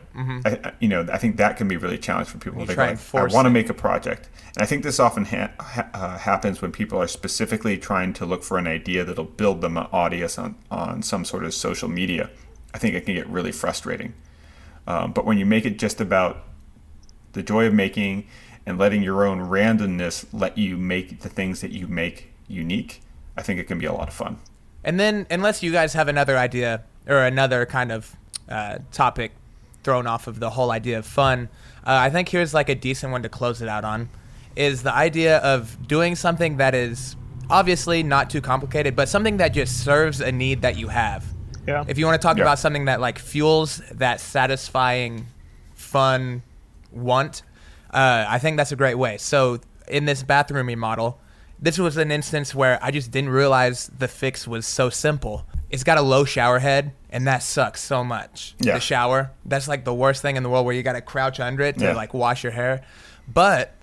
I, 0.45 0.70
I- 0.70 0.74
you 0.80 0.88
know 0.88 1.05
i 1.12 1.18
think 1.18 1.38
that 1.38 1.57
can 1.57 1.68
be 1.68 1.78
really 1.78 1.97
challenging 1.97 2.32
for 2.32 2.38
people. 2.39 2.66
They 2.66 2.76
like, 2.76 2.99
i 3.16 3.24
want 3.26 3.45
to 3.45 3.49
make 3.51 3.70
a 3.70 3.74
project. 3.74 4.30
And 4.55 4.64
i 4.64 4.66
think 4.66 4.84
this 4.84 4.99
often 4.99 5.26
ha- 5.26 5.51
ha- 5.59 5.89
uh, 5.93 6.18
happens 6.18 6.62
when 6.62 6.72
people 6.72 6.99
are 7.01 7.07
specifically 7.07 7.78
trying 7.78 8.14
to 8.14 8.26
look 8.26 8.43
for 8.43 8.57
an 8.57 8.68
idea 8.68 9.03
that'll 9.05 9.26
build 9.26 9.62
them 9.62 9.78
an 9.78 9.88
audience 9.91 10.38
on, 10.39 10.55
on 10.72 11.01
some 11.03 11.24
sort 11.26 11.43
of 11.45 11.53
social 11.53 11.88
media. 11.89 12.30
I 12.74 12.78
think 12.78 12.95
it 12.95 13.05
can 13.05 13.16
get 13.16 13.28
really 13.28 13.51
frustrating 13.51 14.14
um, 14.88 15.12
but 15.12 15.26
when 15.26 15.38
you 15.38 15.46
make 15.46 15.66
it 15.66 15.78
just 15.80 16.02
about 16.02 16.44
the 17.34 17.44
joy 17.44 17.66
of 17.66 17.74
making 17.74 18.28
and 18.66 18.78
letting 18.78 19.02
your 19.02 19.26
own 19.26 19.40
randomness 19.40 20.26
let 20.34 20.58
you 20.58 20.78
make 20.78 21.22
the 21.22 21.30
things 21.30 21.62
that 21.62 21.72
you 21.72 21.88
make 21.88 22.34
unique 22.48 23.02
i 23.38 23.42
think 23.42 23.60
it 23.60 23.66
can 23.66 23.80
be 23.80 23.86
a 23.86 23.94
lot 23.94 24.08
of 24.08 24.14
fun 24.14 24.38
And 24.84 25.00
then, 25.00 25.28
unless 25.30 25.62
you 25.62 25.72
guys 25.72 25.94
have 25.94 26.08
another 26.08 26.38
idea 26.38 26.84
or 27.08 27.18
another 27.24 27.66
kind 27.66 27.92
of 27.92 28.16
uh, 28.50 28.80
topic 28.92 29.32
thrown 29.84 30.08
off 30.08 30.28
of 30.28 30.40
the 30.40 30.50
whole 30.50 30.72
idea 30.72 30.98
of 30.98 31.06
fun, 31.06 31.50
uh, 31.86 31.98
I 32.08 32.10
think 32.10 32.30
here's 32.30 32.54
like 32.54 32.70
a 32.70 32.76
decent 32.76 33.12
one 33.12 33.24
to 33.24 33.30
close 33.30 33.62
it 33.62 33.70
out 33.70 33.84
on 33.84 34.10
is 34.56 34.84
the 34.84 34.94
idea 34.94 35.38
of 35.38 35.88
doing 35.88 36.16
something 36.16 36.58
that 36.58 36.76
is 36.76 37.16
obviously 37.50 38.04
not 38.04 38.30
too 38.30 38.42
complicated, 38.42 38.96
but 38.96 39.08
something 39.08 39.38
that 39.38 39.50
just 39.50 39.84
serves 39.84 40.20
a 40.20 40.32
need 40.32 40.62
that 40.62 40.78
you 40.78 40.88
have. 40.90 41.26
Yeah. 41.68 41.84
If 41.88 41.97
you 41.97 42.05
want 42.05 42.22
to 42.22 42.26
talk 42.26 42.38
Yeah. 42.38 42.43
about 42.43 42.59
something 42.59 42.86
that 42.86 42.99
like 43.01 43.20
fuels 43.20 43.82
that 43.91 44.20
satisfying, 44.20 45.28
fun 45.76 46.41
want, 46.91 47.43
uh, 47.93 48.26
I 48.28 48.39
think 48.39 48.57
that's 48.57 48.72
a 48.72 48.76
great 48.76 48.95
way. 48.95 49.18
So 49.18 49.59
in 49.88 50.05
this 50.05 50.24
bathroom 50.24 50.78
model, 50.80 51.20
this 51.59 51.78
was 51.78 51.97
an 51.97 52.12
instance 52.12 52.55
where 52.55 52.80
I 52.82 52.89
just 52.91 53.12
didn't 53.12 53.30
realize 53.30 53.91
the 53.97 54.07
fix 54.07 54.47
was 54.47 54.66
so 54.66 54.89
simple. 54.89 55.45
It's 55.70 55.84
got 55.84 55.97
a 55.97 56.01
low 56.01 56.26
shower 56.26 56.59
head, 56.59 56.91
and 57.12 57.28
that 57.28 57.43
sucks 57.43 57.82
so 57.82 58.03
much. 58.03 58.55
Yeah. 58.59 58.74
The 58.74 58.80
shower, 58.80 59.32
that's 59.45 59.68
like 59.68 59.86
the 59.86 59.93
worst 59.93 60.22
thing 60.22 60.36
in 60.36 60.43
the 60.43 60.49
world 60.49 60.66
where 60.66 60.76
you 60.76 60.84
got 60.84 60.93
to 60.93 61.01
crouch 61.01 61.39
under 61.39 61.64
it 61.64 61.78
to 61.78 61.86
Yeah. 61.86 61.93
like 61.95 62.14
wash 62.14 62.43
your 62.43 62.51
hair. 62.51 62.82
But 63.32 63.74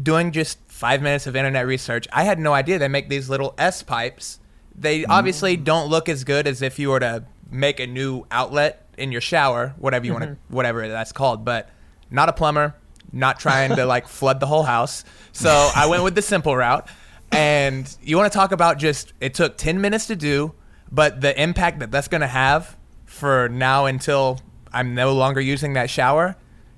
doing 0.00 0.32
just 0.32 0.58
five 0.68 1.02
minutes 1.02 1.26
of 1.26 1.36
internet 1.36 1.66
research, 1.66 2.06
I 2.12 2.22
had 2.24 2.38
no 2.38 2.52
idea 2.54 2.78
they 2.78 2.88
make 2.88 3.08
these 3.08 3.28
little 3.28 3.54
S 3.58 3.82
pipes. 3.82 4.38
They 4.76 5.04
obviously 5.04 5.56
don't 5.56 5.88
look 5.88 6.08
as 6.08 6.24
good 6.24 6.46
as 6.46 6.62
if 6.62 6.78
you 6.78 6.90
were 6.90 7.00
to 7.00 7.24
make 7.50 7.78
a 7.80 7.86
new 7.86 8.24
outlet 8.30 8.86
in 8.98 9.12
your 9.12 9.20
shower, 9.20 9.74
whatever 9.78 10.06
you 10.06 10.12
want 10.12 10.24
to, 10.24 10.36
whatever 10.48 10.88
that's 10.88 11.12
called. 11.12 11.44
But 11.44 11.70
not 12.10 12.28
a 12.28 12.32
plumber, 12.32 12.74
not 13.12 13.38
trying 13.38 13.76
to 13.76 13.86
like 13.86 14.08
flood 14.18 14.40
the 14.40 14.46
whole 14.46 14.64
house. 14.64 15.04
So 15.32 15.70
I 15.74 15.86
went 15.86 16.02
with 16.02 16.14
the 16.14 16.22
simple 16.22 16.56
route. 16.56 16.88
And 17.32 17.96
you 18.02 18.16
want 18.16 18.32
to 18.32 18.36
talk 18.36 18.52
about 18.52 18.78
just 18.78 19.12
it 19.20 19.34
took 19.34 19.56
10 19.56 19.80
minutes 19.80 20.06
to 20.06 20.14
do, 20.16 20.54
but 20.92 21.20
the 21.20 21.40
impact 21.40 21.80
that 21.80 21.90
that's 21.90 22.06
going 22.06 22.20
to 22.20 22.28
have 22.28 22.76
for 23.06 23.48
now 23.48 23.86
until 23.86 24.40
I'm 24.72 24.94
no 24.94 25.12
longer 25.14 25.40
using 25.40 25.72
that 25.72 25.90
shower, 25.90 26.36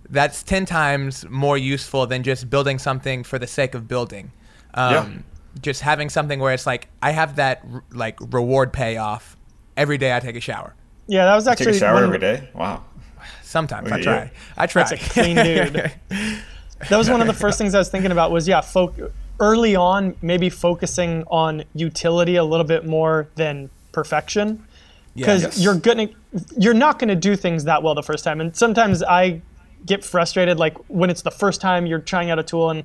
that's 0.09 0.43
10 0.43 0.65
times 0.65 1.29
more 1.29 1.59
useful 1.59 2.07
than 2.07 2.23
just 2.23 2.49
building 2.49 2.79
something 2.79 3.23
for 3.25 3.39
the 3.39 3.47
sake 3.47 3.75
of 3.75 3.87
building. 3.89 4.33
Um, 4.73 4.93
Yeah. 4.93 5.09
Just 5.63 5.81
having 5.83 6.09
something 6.11 6.39
where 6.41 6.53
it's 6.53 6.67
like, 6.67 6.89
I 7.03 7.11
have 7.13 7.37
that 7.37 7.63
r- 7.73 7.83
like 7.93 8.19
reward 8.33 8.73
payoff 8.73 9.37
every 9.77 9.99
day 9.99 10.15
I 10.15 10.21
take 10.21 10.37
a 10.37 10.41
shower. 10.41 10.75
Yeah, 11.07 11.25
that 11.27 11.35
was 11.35 11.47
actually 11.47 11.67
take 11.73 11.75
actually 11.75 11.87
a 11.87 11.91
shower 11.91 11.95
one, 11.95 12.05
every 12.05 12.19
day 12.19 12.49
wow 12.55 12.83
sometimes 13.43 13.91
I 13.91 14.01
try. 14.03 14.15
yeah. 14.17 14.29
I 14.57 14.67
try. 14.67 14.83
That's 14.85 14.93
a 14.93 15.11
clean 15.11 15.37
dude. 15.37 15.75
that 16.91 16.97
was 16.97 17.09
one 17.09 17.21
of 17.21 17.27
the 17.27 17.33
first 17.33 17.59
things 17.59 17.75
I 17.75 17.79
was 17.79 17.89
thinking 17.89 18.13
about 18.13 18.31
was 18.31 18.47
yeah, 18.47 18.61
fo- 18.61 18.95
early 19.41 19.77
on 19.77 20.17
maybe 20.23 20.51
focusing 20.51 21.25
on 21.29 21.65
utility 21.75 22.37
a 22.37 22.45
little 22.45 22.67
bit 22.67 22.85
more 22.87 23.29
than 23.37 23.71
perfection 23.93 24.63
because 25.15 25.43
Yes. 25.43 25.61
you're 25.61 25.77
gonna 25.77 26.09
you're 26.59 26.75
not 26.75 26.99
gonna 26.99 27.17
do 27.17 27.35
things 27.37 27.65
that 27.65 27.83
well 27.83 27.95
the 27.95 28.03
first 28.03 28.25
time 28.25 28.41
and 28.41 28.55
sometimes 28.55 29.03
I 29.03 29.41
get 29.87 30.05
frustrated 30.05 30.59
like 30.59 30.77
when 30.89 31.09
it's 31.09 31.23
the 31.23 31.31
first 31.31 31.61
time 31.61 31.87
you're 31.87 31.99
trying 32.01 32.31
out 32.31 32.39
a 32.39 32.43
tool 32.43 32.69
and 32.71 32.83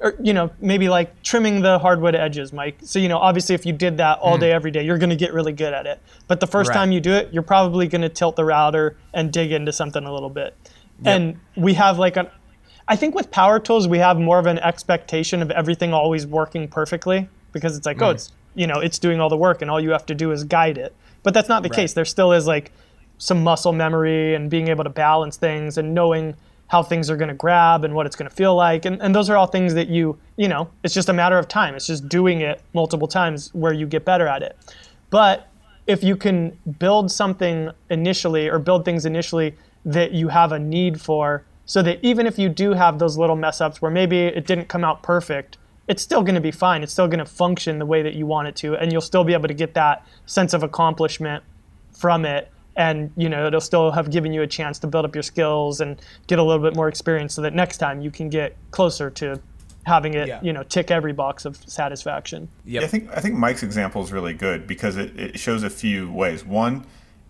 or, 0.00 0.14
you 0.20 0.32
know 0.32 0.50
maybe 0.60 0.88
like 0.88 1.22
trimming 1.22 1.60
the 1.60 1.78
hardwood 1.78 2.14
edges 2.14 2.52
Mike. 2.52 2.78
So 2.82 2.98
you 2.98 3.08
know 3.08 3.18
obviously 3.18 3.54
if 3.54 3.64
you 3.64 3.72
did 3.72 3.96
that 3.98 4.18
all 4.18 4.34
hmm. 4.34 4.40
day 4.40 4.52
every 4.52 4.70
day 4.70 4.84
you're 4.84 4.98
gonna 4.98 5.16
get 5.16 5.32
really 5.32 5.52
good 5.52 5.72
at 5.72 5.86
it. 5.86 6.00
But 6.26 6.40
the 6.40 6.46
first 6.46 6.68
Right. 6.68 6.74
time 6.74 6.92
you 6.92 7.00
do 7.00 7.12
it 7.12 7.32
you're 7.32 7.42
probably 7.42 7.86
gonna 7.88 8.08
tilt 8.08 8.36
the 8.36 8.44
router 8.44 8.96
and 9.14 9.32
dig 9.32 9.52
into 9.52 9.72
something 9.72 10.04
a 10.04 10.12
little 10.12 10.30
bit. 10.30 10.56
And 11.04 11.38
we 11.56 11.74
have 11.74 11.98
like 11.98 12.16
an 12.16 12.28
I 12.88 12.96
think 12.96 13.14
with 13.14 13.30
power 13.30 13.60
tools 13.60 13.88
we 13.88 13.98
have 13.98 14.18
more 14.18 14.38
of 14.38 14.46
an 14.46 14.58
expectation 14.58 15.42
of 15.42 15.50
everything 15.50 15.94
always 15.94 16.26
working 16.26 16.68
perfectly 16.68 17.28
because 17.52 17.76
it's 17.76 17.86
like 17.86 18.00
oh 18.02 18.06
hmm. 18.06 18.14
it's 18.16 18.32
you 18.54 18.66
know 18.66 18.80
it's 18.80 18.98
doing 18.98 19.20
all 19.20 19.28
the 19.28 19.36
work 19.36 19.62
and 19.62 19.70
all 19.70 19.80
you 19.80 19.90
have 19.90 20.06
to 20.06 20.14
do 20.14 20.32
is 20.32 20.44
guide 20.44 20.78
it. 20.78 20.94
But 21.22 21.34
that's 21.34 21.48
not 21.48 21.62
the 21.62 21.68
case. 21.68 21.92
There 21.92 22.06
still 22.06 22.32
is 22.32 22.46
like 22.46 22.72
some 23.18 23.44
muscle 23.44 23.72
memory 23.72 24.34
and 24.34 24.50
being 24.50 24.68
able 24.68 24.82
to 24.82 24.90
balance 24.90 25.36
things 25.36 25.76
and 25.76 25.94
knowing 25.94 26.34
how 26.70 26.84
things 26.84 27.10
are 27.10 27.16
going 27.16 27.28
to 27.28 27.34
grab 27.34 27.84
and 27.84 27.94
what 27.94 28.06
it's 28.06 28.14
going 28.14 28.30
to 28.30 28.34
feel 28.34 28.54
like. 28.54 28.84
And, 28.84 29.02
and 29.02 29.12
those 29.12 29.28
are 29.28 29.36
all 29.36 29.48
things 29.48 29.74
that 29.74 29.88
you 29.88 30.18
you 30.36 30.48
know 30.48 30.70
it's 30.84 30.94
just 30.94 31.08
a 31.08 31.12
matter 31.12 31.36
of 31.36 31.48
time. 31.48 31.74
It's 31.74 31.86
just 31.86 32.08
doing 32.08 32.40
it 32.40 32.62
multiple 32.72 33.08
times 33.08 33.52
where 33.52 33.72
you 33.72 33.86
get 33.86 34.04
better 34.04 34.26
at 34.28 34.42
it. 34.42 34.56
But 35.10 35.48
if 35.86 36.04
you 36.04 36.16
can 36.16 36.56
build 36.78 37.10
something 37.10 37.70
initially 37.90 38.48
or 38.48 38.60
build 38.60 38.84
things 38.84 39.04
initially 39.04 39.56
that 39.84 40.12
you 40.12 40.28
have 40.28 40.52
a 40.52 40.58
need 40.58 41.00
for 41.00 41.44
so 41.66 41.82
that 41.82 41.98
even 42.02 42.26
if 42.26 42.38
you 42.38 42.48
do 42.48 42.72
have 42.72 43.00
those 43.00 43.18
little 43.18 43.36
mess 43.36 43.60
ups 43.60 43.82
where 43.82 43.90
maybe 43.90 44.20
it 44.20 44.46
didn't 44.46 44.68
come 44.68 44.84
out 44.84 45.02
perfect 45.02 45.58
it's 45.88 46.02
still 46.02 46.22
going 46.22 46.36
to 46.36 46.40
be 46.40 46.52
fine. 46.52 46.84
It's 46.84 46.92
still 46.92 47.08
going 47.08 47.18
to 47.18 47.24
function 47.24 47.80
the 47.80 47.86
way 47.86 48.00
that 48.02 48.14
you 48.14 48.24
want 48.24 48.46
it 48.46 48.54
to 48.56 48.76
and 48.76 48.92
you'll 48.92 49.00
still 49.00 49.24
be 49.24 49.32
able 49.32 49.48
to 49.48 49.54
get 49.54 49.74
that 49.74 50.06
sense 50.24 50.54
of 50.54 50.62
accomplishment 50.62 51.42
from 51.90 52.24
it 52.24 52.48
and 52.76 53.10
you 53.16 53.28
know 53.28 53.46
it'll 53.46 53.60
still 53.60 53.90
have 53.90 54.10
given 54.10 54.32
you 54.32 54.42
a 54.42 54.46
chance 54.46 54.78
to 54.78 54.86
build 54.86 55.04
up 55.04 55.14
your 55.14 55.22
skills 55.22 55.80
and 55.80 56.00
get 56.26 56.38
a 56.38 56.42
little 56.42 56.62
bit 56.62 56.76
more 56.76 56.88
experience 56.88 57.34
so 57.34 57.42
that 57.42 57.54
next 57.54 57.78
time 57.78 58.00
you 58.00 58.10
can 58.10 58.28
get 58.28 58.56
closer 58.70 59.10
to 59.10 59.40
having 59.86 60.14
it 60.14 60.28
Yeah. 60.28 60.40
you 60.42 60.52
know 60.52 60.62
tick 60.62 60.90
every 60.90 61.12
box 61.12 61.44
of 61.44 61.56
satisfaction 61.68 62.48
Yep. 62.64 62.80
Yeah, 62.82 62.86
I 62.86 62.88
think 62.90 63.10
I 63.16 63.20
think 63.20 63.34
Mike's 63.36 63.62
example 63.62 64.02
is 64.02 64.12
really 64.12 64.34
good 64.34 64.66
because 64.66 64.96
it, 64.96 65.18
it 65.18 65.38
shows 65.40 65.62
a 65.62 65.70
few 65.70 66.10
ways. 66.12 66.44
One, 66.44 66.84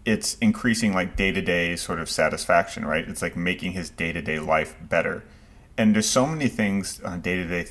it's 0.05 0.37
increasing 0.39 0.93
like 0.93 1.17
day 1.17 1.31
to 1.33 1.41
day 1.41 1.77
sort 1.77 2.01
of 2.01 2.11
satisfaction, 2.11 2.85
right? 2.85 3.07
It's 3.09 3.23
like 3.23 3.37
making 3.37 3.73
his 3.73 3.89
day 3.91 4.13
to 4.13 4.21
day 4.21 4.39
life 4.39 4.77
better. 4.81 5.25
And 5.79 5.95
there's 5.95 6.09
so 6.09 6.27
many 6.27 6.49
things 6.49 7.01
on 7.03 7.21
day 7.21 7.37
to 7.37 7.45
day 7.47 7.67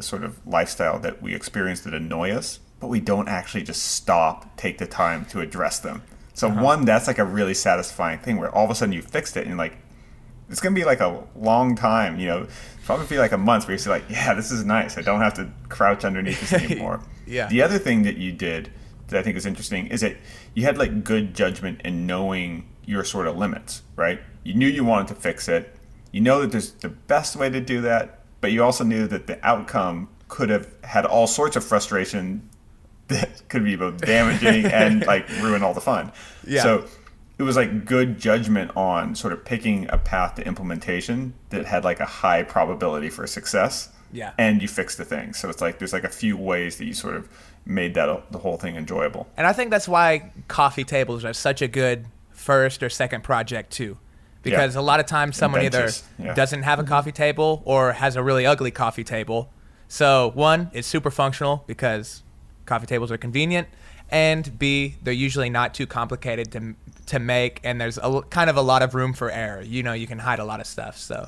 sort 0.00 0.24
of 0.24 0.44
lifestyle 0.46 0.98
that 1.00 1.22
we 1.22 1.34
experience 1.34 1.80
that 1.82 1.94
annoy 1.94 2.30
us, 2.30 2.60
but 2.80 2.88
we 2.88 3.00
don't 3.00 3.28
actually 3.28 3.62
just 3.62 3.82
stop, 3.84 4.56
take 4.56 4.78
the 4.78 4.86
time 4.86 5.24
to 5.26 5.40
address 5.40 5.78
them. 5.78 6.02
So 6.40 6.48
uh-huh. 6.48 6.64
one, 6.64 6.84
that's 6.86 7.06
like 7.06 7.18
a 7.18 7.24
really 7.24 7.52
satisfying 7.52 8.18
thing 8.18 8.38
where 8.38 8.50
all 8.50 8.64
of 8.64 8.70
a 8.70 8.74
sudden 8.74 8.94
you 8.94 9.02
fixed 9.02 9.36
it 9.36 9.46
and 9.46 9.58
like 9.58 9.76
it's 10.48 10.58
gonna 10.58 10.74
be 10.74 10.86
like 10.86 11.00
a 11.00 11.22
long 11.36 11.76
time, 11.76 12.18
you 12.18 12.28
know, 12.28 12.46
probably 12.86 13.06
be 13.06 13.18
like 13.18 13.32
a 13.32 13.36
month 13.36 13.68
where 13.68 13.76
you're 13.76 13.92
like, 13.92 14.08
yeah, 14.08 14.32
this 14.32 14.50
is 14.50 14.64
nice. 14.64 14.96
I 14.96 15.02
don't 15.02 15.20
have 15.20 15.34
to 15.34 15.50
crouch 15.68 16.02
underneath 16.02 16.40
this 16.40 16.52
anymore. 16.70 17.02
Yeah. 17.26 17.46
The 17.48 17.60
other 17.60 17.76
thing 17.78 18.04
that 18.04 18.16
you 18.16 18.32
did 18.32 18.72
that 19.08 19.20
I 19.20 19.22
think 19.22 19.36
is 19.36 19.44
interesting 19.44 19.88
is 19.88 20.00
that 20.00 20.16
you 20.54 20.64
had 20.64 20.78
like 20.78 21.04
good 21.04 21.34
judgment 21.34 21.82
in 21.84 22.06
knowing 22.06 22.66
your 22.86 23.04
sort 23.04 23.26
of 23.26 23.36
limits, 23.36 23.82
right? 23.94 24.18
You 24.42 24.54
knew 24.54 24.66
you 24.66 24.82
wanted 24.82 25.08
to 25.08 25.16
fix 25.16 25.46
it. 25.46 25.76
You 26.10 26.22
know 26.22 26.40
that 26.40 26.52
there's 26.52 26.72
the 26.72 26.88
best 26.88 27.36
way 27.36 27.50
to 27.50 27.60
do 27.60 27.82
that, 27.82 28.20
but 28.40 28.50
you 28.50 28.64
also 28.64 28.82
knew 28.82 29.06
that 29.08 29.26
the 29.26 29.46
outcome 29.46 30.08
could 30.28 30.48
have 30.48 30.68
had 30.84 31.04
all 31.04 31.26
sorts 31.26 31.56
of 31.56 31.62
frustration 31.62 32.48
could 33.48 33.64
be 33.64 33.76
both 33.76 33.98
damaging 33.98 34.66
and 34.72 35.04
like 35.06 35.28
ruin 35.40 35.62
all 35.62 35.74
the 35.74 35.80
fun. 35.80 36.12
Yeah. 36.46 36.62
So 36.62 36.84
it 37.38 37.42
was 37.42 37.56
like 37.56 37.86
good 37.86 38.18
judgment 38.18 38.70
on 38.76 39.14
sort 39.14 39.32
of 39.32 39.44
picking 39.44 39.88
a 39.88 39.96
path 39.96 40.34
to 40.34 40.46
implementation 40.46 41.32
that 41.48 41.64
had 41.64 41.84
like 41.84 41.98
a 41.98 42.04
high 42.04 42.42
probability 42.42 43.08
for 43.08 43.26
success. 43.26 43.88
Yeah. 44.12 44.32
And 44.36 44.60
you 44.60 44.68
fixed 44.68 44.98
the 44.98 45.04
thing. 45.04 45.32
So 45.32 45.48
it's 45.48 45.62
like 45.62 45.78
there's 45.78 45.92
like 45.92 46.04
a 46.04 46.10
few 46.10 46.36
ways 46.36 46.76
that 46.76 46.84
you 46.84 46.92
sort 46.92 47.16
of 47.16 47.28
made 47.64 47.94
that 47.94 48.30
the 48.30 48.38
whole 48.38 48.56
thing 48.56 48.76
enjoyable. 48.76 49.26
And 49.36 49.46
I 49.46 49.52
think 49.52 49.70
that's 49.70 49.88
why 49.88 50.32
coffee 50.48 50.84
tables 50.84 51.24
are 51.24 51.32
such 51.32 51.62
a 51.62 51.68
good 51.68 52.06
first 52.30 52.82
or 52.82 52.90
second 52.90 53.22
project 53.22 53.70
too. 53.70 53.96
Because 54.42 54.74
Yeah. 54.74 54.80
a 54.80 54.82
lot 54.82 55.00
of 55.00 55.06
times 55.06 55.36
someone 55.36 55.62
either 55.62 55.90
yeah. 56.18 56.34
doesn't 56.34 56.62
have 56.62 56.78
a 56.78 56.82
mm-hmm. 56.82 56.88
coffee 56.90 57.12
table 57.12 57.62
or 57.64 57.92
has 57.92 58.16
a 58.16 58.22
really 58.22 58.44
ugly 58.44 58.70
coffee 58.70 59.04
table. 59.04 59.50
So 59.88 60.32
one, 60.34 60.70
it's 60.72 60.88
super 60.88 61.10
functional 61.10 61.64
because 61.66 62.22
coffee 62.70 62.86
tables 62.86 63.10
are 63.12 63.18
convenient, 63.18 63.68
and 64.10 64.58
B, 64.58 64.94
they're 65.02 65.12
usually 65.12 65.50
not 65.50 65.74
too 65.74 65.86
complicated 65.86 66.50
to 66.52 66.74
to 67.06 67.18
make, 67.18 67.60
and 67.64 67.80
there's 67.80 67.98
a, 67.98 68.04
l- 68.04 68.22
kind 68.22 68.48
of 68.48 68.56
a 68.56 68.62
lot 68.62 68.82
of 68.82 68.94
room 68.94 69.12
for 69.12 69.30
error. 69.30 69.60
You 69.62 69.82
know, 69.82 69.92
you 69.92 70.06
can 70.06 70.18
hide 70.20 70.38
a 70.38 70.44
lot 70.44 70.60
of 70.60 70.66
stuff. 70.66 70.96
So, 70.96 71.26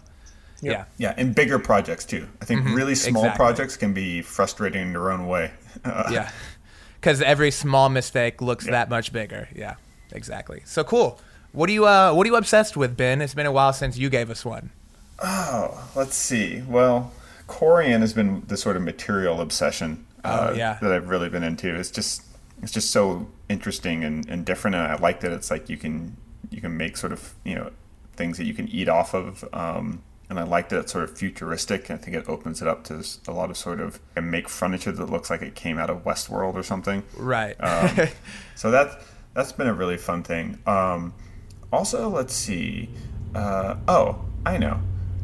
yeah, 0.60 0.84
Yeah, 0.96 1.12
and 1.16 1.34
bigger 1.34 1.58
projects 1.58 2.04
too. 2.04 2.28
I 2.40 2.44
think 2.44 2.64
really 2.66 2.94
small 2.94 3.22
Mm-hmm. 3.22 3.26
Exactly. 3.32 3.44
projects 3.44 3.76
can 3.76 3.92
be 3.92 4.22
frustrating 4.22 4.82
in 4.82 4.92
their 4.92 5.10
own 5.10 5.26
way. 5.26 5.50
Yeah, 6.10 6.30
because 7.00 7.20
every 7.20 7.50
small 7.50 7.88
mistake 7.88 8.40
looks 8.40 8.66
that 8.66 8.88
much 8.88 9.12
bigger. 9.12 9.48
Yeah, 9.54 9.74
exactly. 10.12 10.62
So 10.64 10.84
cool. 10.84 11.18
What 11.52 11.68
are 11.68 11.72
you 11.72 11.86
uh 11.86 12.12
What 12.14 12.24
are 12.26 12.30
you 12.30 12.36
obsessed 12.36 12.76
with, 12.76 12.96
Ben? 12.96 13.20
It's 13.20 13.34
been 13.34 13.46
a 13.46 13.52
while 13.52 13.72
since 13.72 13.98
you 13.98 14.08
gave 14.08 14.30
us 14.30 14.44
one. 14.44 14.70
Oh, 15.24 15.90
let's 15.96 16.14
see. 16.14 16.62
Well, 16.68 17.10
Corian 17.48 18.00
has 18.00 18.12
been 18.12 18.42
the 18.46 18.56
sort 18.56 18.76
of 18.76 18.82
material 18.82 19.40
obsession 19.40 20.06
uh, 20.24 20.48
Oh, 20.50 20.54
yeah. 20.54 20.78
that 20.80 20.92
I've 20.92 21.08
really 21.08 21.28
been 21.28 21.42
into. 21.42 21.74
It's 21.74 21.90
just 21.90 22.22
it's 22.62 22.72
just 22.72 22.90
so 22.90 23.28
interesting 23.48 24.04
and, 24.04 24.28
and 24.28 24.44
different, 24.44 24.76
and 24.76 24.86
I 24.86 24.96
like 24.96 25.20
that 25.20 25.32
it's 25.32 25.50
like 25.50 25.68
you 25.68 25.76
can 25.76 26.16
you 26.50 26.60
can 26.60 26.76
make 26.76 26.96
sort 26.96 27.12
of 27.12 27.34
you 27.44 27.54
know 27.54 27.70
things 28.14 28.38
that 28.38 28.44
you 28.44 28.54
can 28.54 28.68
eat 28.68 28.88
off 28.88 29.14
of. 29.14 29.44
Um, 29.52 30.02
and 30.30 30.38
I 30.38 30.44
like 30.44 30.70
that 30.70 30.78
it's 30.78 30.92
sort 30.92 31.04
of 31.04 31.16
futuristic. 31.18 31.90
I 31.90 31.96
think 31.98 32.16
it 32.16 32.26
opens 32.26 32.62
it 32.62 32.68
up 32.68 32.84
to 32.84 33.04
a 33.28 33.32
lot 33.32 33.50
of 33.50 33.56
sort 33.58 33.80
of 33.80 34.00
and 34.16 34.30
make 34.30 34.48
furniture 34.48 34.92
that 34.92 35.10
looks 35.10 35.28
like 35.28 35.42
it 35.42 35.54
came 35.54 35.78
out 35.78 35.90
of 35.90 36.04
Westworld 36.04 36.54
or 36.54 36.62
something. 36.62 37.02
Right. 37.16 37.54
Um, 37.60 38.08
so 38.54 38.70
that 38.70 39.00
that's 39.34 39.52
been 39.52 39.66
a 39.66 39.74
really 39.74 39.98
fun 39.98 40.22
thing. 40.22 40.58
Um, 40.66 41.12
also, 41.72 42.08
let's 42.08 42.34
see. 42.34 42.88
Uh, 43.34 43.76
oh, 43.88 44.24
I 44.46 44.58
know. 44.58 44.80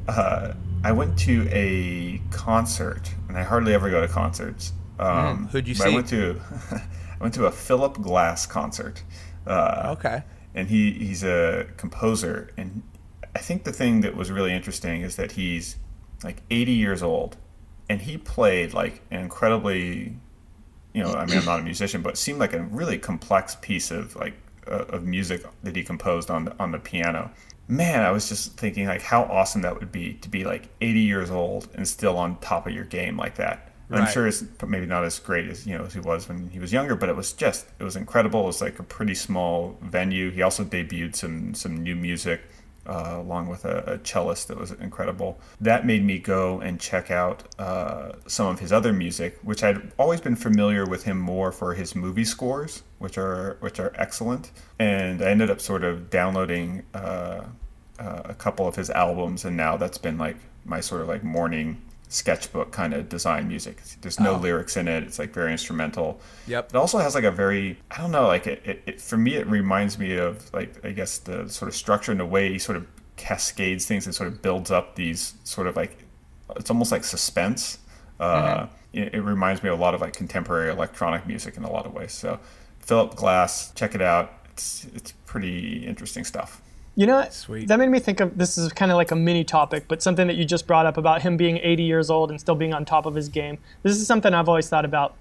Uh, 0.06 0.54
I 0.82 0.92
went 0.92 1.18
to 1.20 1.46
a 1.50 2.20
concert, 2.30 3.10
and 3.28 3.36
I 3.36 3.42
hardly 3.42 3.74
ever 3.74 3.90
go 3.90 4.00
to 4.00 4.08
concerts. 4.08 4.72
Um, 4.98 5.46
Mm, 5.46 5.50
who'd 5.50 5.68
you 5.68 5.74
but 5.76 5.86
I 5.86 5.94
went 5.94 6.08
to 6.08 6.40
I 6.72 6.82
went 7.20 7.34
to 7.34 7.46
a 7.46 7.52
Philip 7.52 7.94
Glass 7.94 8.46
concert. 8.46 9.02
Uh, 9.46 9.94
okay. 9.96 10.22
and 10.54 10.68
he 10.68 10.90
he's 10.92 11.24
a 11.24 11.66
composer 11.78 12.50
and 12.58 12.82
i 13.34 13.38
think 13.38 13.64
the 13.64 13.72
thing 13.72 14.02
that 14.02 14.14
was 14.14 14.30
really 14.30 14.52
interesting 14.52 15.00
is 15.00 15.16
that 15.16 15.32
he's 15.32 15.76
like 16.22 16.42
80 16.50 16.72
years 16.72 17.02
old 17.02 17.36
and 17.88 18.02
he 18.02 18.18
played 18.18 18.74
like 18.74 19.00
an 19.10 19.20
incredibly 19.20 20.16
you 20.92 21.02
know 21.02 21.12
i 21.14 21.24
mean 21.24 21.38
i'm 21.38 21.44
not 21.46 21.60
a 21.60 21.62
musician 21.62 22.02
but 22.02 22.14
it 22.14 22.16
seemed 22.16 22.38
like 22.38 22.52
a 22.52 22.60
really 22.62 22.98
complex 22.98 23.56
piece 23.62 23.90
of 23.90 24.16
like 24.16 24.34
uh, 24.66 24.84
of 24.90 25.04
music 25.04 25.44
that 25.62 25.74
he 25.74 25.82
composed 25.82 26.30
on 26.30 26.44
the, 26.44 26.54
on 26.58 26.72
the 26.72 26.78
piano 26.78 27.30
man 27.68 28.02
i 28.02 28.10
was 28.10 28.28
just 28.28 28.56
thinking 28.58 28.86
like 28.86 29.00
how 29.00 29.22
awesome 29.24 29.62
that 29.62 29.78
would 29.78 29.92
be 29.92 30.14
to 30.14 30.28
be 30.28 30.44
like 30.44 30.68
80 30.82 31.00
years 31.00 31.30
old 31.30 31.68
and 31.74 31.88
still 31.88 32.18
on 32.18 32.38
top 32.40 32.66
of 32.66 32.74
your 32.74 32.84
game 32.84 33.16
like 33.16 33.36
that 33.36 33.67
I'm 33.90 34.06
sure 34.08 34.26
it's 34.26 34.44
maybe 34.66 34.86
not 34.86 35.04
as 35.04 35.18
great 35.18 35.48
as 35.48 35.66
you 35.66 35.76
know 35.76 35.84
as 35.84 35.94
he 35.94 36.00
was 36.00 36.28
when 36.28 36.50
he 36.50 36.58
was 36.58 36.72
younger, 36.72 36.94
but 36.94 37.08
it 37.08 37.16
was 37.16 37.32
just 37.32 37.66
it 37.78 37.84
was 37.84 37.96
incredible. 37.96 38.42
It 38.42 38.46
was 38.46 38.60
like 38.60 38.78
a 38.78 38.82
pretty 38.82 39.14
small 39.14 39.78
venue. 39.82 40.30
He 40.30 40.42
also 40.42 40.64
debuted 40.64 41.16
some 41.16 41.54
some 41.54 41.82
new 41.82 41.96
music 41.96 42.42
uh, 42.88 43.16
along 43.18 43.48
with 43.48 43.64
a, 43.64 43.94
a 43.94 43.98
cellist 43.98 44.48
that 44.48 44.58
was 44.58 44.72
incredible. 44.72 45.38
That 45.60 45.86
made 45.86 46.04
me 46.04 46.18
go 46.18 46.60
and 46.60 46.80
check 46.80 47.10
out 47.10 47.42
uh, 47.58 48.12
some 48.26 48.46
of 48.46 48.60
his 48.60 48.72
other 48.72 48.92
music, 48.92 49.38
which 49.42 49.62
I'd 49.62 49.92
always 49.98 50.20
been 50.20 50.36
familiar 50.36 50.86
with 50.86 51.04
him 51.04 51.18
more 51.18 51.52
for 51.52 51.74
his 51.74 51.94
movie 51.94 52.24
scores, 52.24 52.82
which 52.98 53.18
are 53.18 53.58
which 53.60 53.78
are 53.78 53.92
excellent. 53.96 54.50
And 54.78 55.22
I 55.22 55.30
ended 55.30 55.50
up 55.50 55.60
sort 55.60 55.84
of 55.84 56.10
downloading 56.10 56.84
uh, 56.94 57.44
uh, 57.98 58.22
a 58.24 58.34
couple 58.34 58.66
of 58.66 58.76
his 58.76 58.90
albums, 58.90 59.44
and 59.44 59.56
now 59.56 59.76
that's 59.76 59.98
been 59.98 60.18
like 60.18 60.36
my 60.64 60.80
sort 60.80 61.02
of 61.02 61.08
like 61.08 61.22
morning 61.22 61.82
sketchbook 62.08 62.72
kind 62.72 62.94
of 62.94 63.08
design 63.08 63.48
music. 63.48 63.82
There's 64.00 64.18
no 64.18 64.34
Oh. 64.34 64.38
lyrics 64.38 64.76
in 64.76 64.88
it. 64.88 65.02
It's 65.04 65.18
like 65.18 65.32
very 65.32 65.52
instrumental. 65.52 66.20
Yep. 66.46 66.70
It 66.70 66.76
also 66.76 66.98
has 66.98 67.14
like 67.14 67.24
a 67.24 67.30
very 67.30 67.78
I 67.90 67.98
don't 67.98 68.10
know 68.10 68.26
like 68.26 68.46
it, 68.46 68.62
it, 68.64 68.82
it 68.86 69.00
for 69.00 69.16
me 69.18 69.34
it 69.36 69.46
reminds 69.46 69.98
me 69.98 70.16
of 70.16 70.52
like 70.54 70.84
I 70.84 70.92
guess 70.92 71.18
the 71.18 71.48
sort 71.48 71.68
of 71.68 71.74
structure 71.74 72.10
and 72.10 72.20
the 72.20 72.26
way 72.26 72.50
he 72.52 72.58
sort 72.58 72.76
of 72.76 72.86
cascades 73.16 73.84
things 73.86 74.06
and 74.06 74.14
sort 74.14 74.28
of 74.28 74.40
builds 74.42 74.70
up 74.70 74.94
these 74.94 75.34
sort 75.44 75.66
of 75.66 75.76
like 75.76 75.98
it's 76.56 76.70
almost 76.70 76.90
like 76.92 77.04
suspense. 77.04 77.78
Uh, 78.18 78.66
it, 78.92 79.14
it 79.14 79.20
reminds 79.20 79.62
me 79.62 79.68
a 79.68 79.76
lot 79.76 79.94
of 79.94 80.00
like 80.00 80.14
contemporary 80.14 80.70
electronic 80.70 81.26
music 81.26 81.56
in 81.56 81.62
a 81.64 81.70
lot 81.70 81.84
of 81.86 81.92
ways. 81.92 82.12
So 82.12 82.40
Philip 82.80 83.14
Glass, 83.16 83.70
check 83.74 83.94
it 83.94 84.00
out. 84.02 84.32
It's 84.52 84.86
it's 84.94 85.12
pretty 85.26 85.86
interesting 85.86 86.24
stuff. 86.24 86.62
You 86.98 87.06
know, 87.06 87.18
what? 87.18 87.32
Sweet. 87.32 87.68
that 87.68 87.78
made 87.78 87.90
me 87.90 88.00
think 88.00 88.18
of 88.18 88.36
this 88.36 88.58
is 88.58 88.72
kind 88.72 88.90
of 88.90 88.96
like 88.96 89.12
a 89.12 89.14
mini 89.14 89.44
topic, 89.44 89.84
but 89.86 90.02
something 90.02 90.26
that 90.26 90.34
you 90.34 90.44
just 90.44 90.66
brought 90.66 90.84
up 90.84 90.96
about 90.96 91.22
him 91.22 91.36
being 91.36 91.58
80 91.58 91.84
years 91.84 92.10
old 92.10 92.28
and 92.28 92.40
still 92.40 92.56
being 92.56 92.74
on 92.74 92.84
top 92.84 93.06
of 93.06 93.14
his 93.14 93.28
game. 93.28 93.58
This 93.84 93.96
is 93.96 94.04
something 94.04 94.34
I've 94.34 94.48
always 94.48 94.68
thought 94.68 94.84
about. 94.84 95.14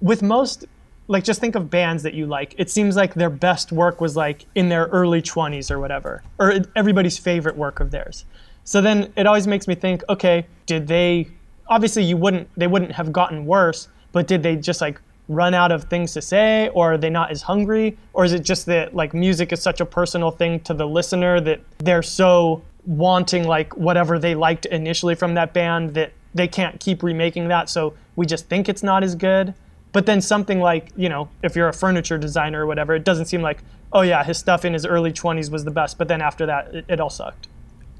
With 0.00 0.22
most, 0.22 0.66
like, 1.08 1.24
just 1.24 1.40
think 1.40 1.56
of 1.56 1.68
bands 1.68 2.04
that 2.04 2.14
you 2.14 2.26
like. 2.26 2.54
It 2.58 2.70
seems 2.70 2.94
like 2.94 3.14
their 3.14 3.28
best 3.28 3.72
work 3.72 4.00
was 4.00 4.14
like 4.14 4.46
in 4.54 4.68
their 4.68 4.84
early 4.84 5.20
20s 5.20 5.68
or 5.68 5.80
whatever, 5.80 6.22
or 6.38 6.60
everybody's 6.76 7.18
favorite 7.18 7.56
work 7.56 7.80
of 7.80 7.90
theirs. 7.90 8.24
So 8.62 8.80
then 8.80 9.12
it 9.16 9.26
always 9.26 9.48
makes 9.48 9.66
me 9.66 9.74
think, 9.74 10.04
okay, 10.08 10.46
did 10.66 10.86
they? 10.86 11.26
Obviously, 11.66 12.04
you 12.04 12.16
wouldn't. 12.16 12.48
They 12.56 12.68
wouldn't 12.68 12.92
have 12.92 13.12
gotten 13.12 13.46
worse, 13.46 13.88
but 14.12 14.28
did 14.28 14.44
they 14.44 14.54
just 14.54 14.80
like 14.80 15.00
run 15.28 15.54
out 15.54 15.72
of 15.72 15.84
things 15.84 16.12
to 16.12 16.22
say 16.22 16.68
or 16.68 16.94
are 16.94 16.98
they 16.98 17.10
not 17.10 17.30
as 17.30 17.42
hungry 17.42 17.96
or 18.12 18.24
is 18.24 18.32
it 18.32 18.40
just 18.44 18.66
that 18.66 18.94
like 18.94 19.12
music 19.12 19.52
is 19.52 19.60
such 19.60 19.80
a 19.80 19.86
personal 19.86 20.30
thing 20.30 20.60
to 20.60 20.72
the 20.72 20.86
listener 20.86 21.40
that 21.40 21.60
they're 21.78 22.02
so 22.02 22.62
wanting 22.84 23.44
like 23.44 23.76
whatever 23.76 24.18
they 24.18 24.34
liked 24.34 24.66
initially 24.66 25.14
from 25.14 25.34
that 25.34 25.52
band 25.52 25.94
that 25.94 26.12
they 26.34 26.46
can't 26.46 26.78
keep 26.78 27.02
remaking 27.02 27.48
that 27.48 27.68
so 27.68 27.92
we 28.14 28.24
just 28.24 28.46
think 28.48 28.68
it's 28.68 28.82
not 28.82 29.02
as 29.02 29.14
good 29.14 29.52
but 29.92 30.06
then 30.06 30.20
something 30.20 30.60
like 30.60 30.92
you 30.96 31.08
know 31.08 31.28
if 31.42 31.56
you're 31.56 31.68
a 31.68 31.72
furniture 31.72 32.18
designer 32.18 32.62
or 32.62 32.66
whatever 32.66 32.94
it 32.94 33.02
doesn't 33.02 33.26
seem 33.26 33.42
like 33.42 33.58
oh 33.92 34.02
yeah 34.02 34.22
his 34.22 34.38
stuff 34.38 34.64
in 34.64 34.72
his 34.72 34.86
early 34.86 35.12
20s 35.12 35.50
was 35.50 35.64
the 35.64 35.70
best 35.72 35.98
but 35.98 36.06
then 36.06 36.22
after 36.22 36.46
that 36.46 36.72
it, 36.72 36.84
it 36.88 37.00
all 37.00 37.10
sucked 37.10 37.48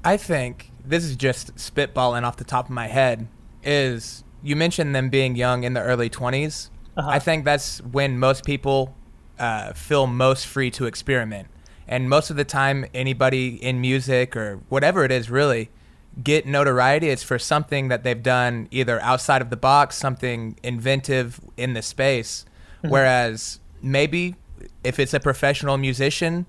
I 0.07 0.15
think 0.15 0.71
this 0.85 1.03
is 1.03 1.17
just 1.17 1.55
spitballing 1.55 2.23
off 2.23 2.37
the 2.37 2.45
top 2.45 2.65
of 2.65 2.71
my 2.71 2.87
head. 2.87 3.27
Is 3.61 4.23
you 4.41 4.55
mentioned 4.55 4.95
them 4.95 5.09
being 5.09 5.35
young 5.35 5.63
in 5.63 5.73
the 5.73 5.81
early 5.81 6.09
20s. 6.09 6.69
Uh-huh. 6.97 7.09
I 7.09 7.19
think 7.19 7.45
that's 7.45 7.79
when 7.83 8.17
most 8.19 8.43
people 8.43 8.95
uh, 9.39 9.73
feel 9.73 10.07
most 10.07 10.47
free 10.47 10.71
to 10.71 10.85
experiment. 10.85 11.47
And 11.87 12.09
most 12.09 12.29
of 12.29 12.35
the 12.35 12.43
time, 12.43 12.85
anybody 12.93 13.55
in 13.63 13.79
music 13.79 14.35
or 14.35 14.59
whatever 14.67 15.05
it 15.05 15.11
is 15.11 15.29
really 15.29 15.69
get 16.23 16.47
notoriety, 16.47 17.09
it's 17.09 17.23
for 17.23 17.37
something 17.37 17.89
that 17.89 18.03
they've 18.03 18.23
done 18.23 18.67
either 18.71 18.99
outside 19.01 19.41
of 19.41 19.51
the 19.51 19.57
box, 19.57 19.95
something 19.95 20.57
inventive 20.63 21.39
in 21.55 21.73
the 21.73 21.81
space. 21.81 22.45
Whereas 22.81 23.59
maybe 23.81 24.35
if 24.83 24.99
it's 24.99 25.13
a 25.13 25.19
professional 25.19 25.77
musician 25.77 26.45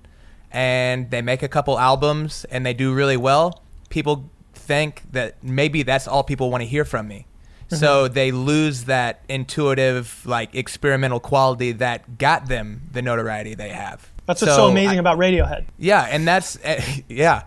and 0.51 1.11
they 1.11 1.21
make 1.21 1.43
a 1.43 1.47
couple 1.47 1.77
albums 1.77 2.45
and 2.49 2.65
they 2.65 2.73
do 2.73 2.93
really 2.93 3.17
well, 3.17 3.61
people 3.89 4.29
think 4.53 5.03
that 5.11 5.43
maybe 5.43 5.83
that's 5.83 6.07
all 6.07 6.23
people 6.23 6.49
want 6.49 6.61
to 6.61 6.67
hear 6.67 6.85
from 6.85 7.07
me. 7.07 7.27
So 7.69 8.07
they 8.07 8.31
lose 8.31 8.85
that 8.85 9.21
intuitive, 9.29 10.21
like 10.25 10.55
experimental 10.55 11.19
quality 11.19 11.71
that 11.73 12.17
got 12.17 12.47
them 12.47 12.81
the 12.91 13.01
notoriety 13.01 13.53
they 13.55 13.69
have. 13.69 14.09
that's 14.25 14.41
what's 14.41 14.55
so, 14.55 14.67
amazing 14.69 14.97
I- 14.97 15.01
about 15.01 15.17
radiohead 15.17 15.65
yeah, 15.77 16.07
and 16.09 16.27
that's 16.27 16.57
eh, 16.63 16.81
yeah, 17.09 17.43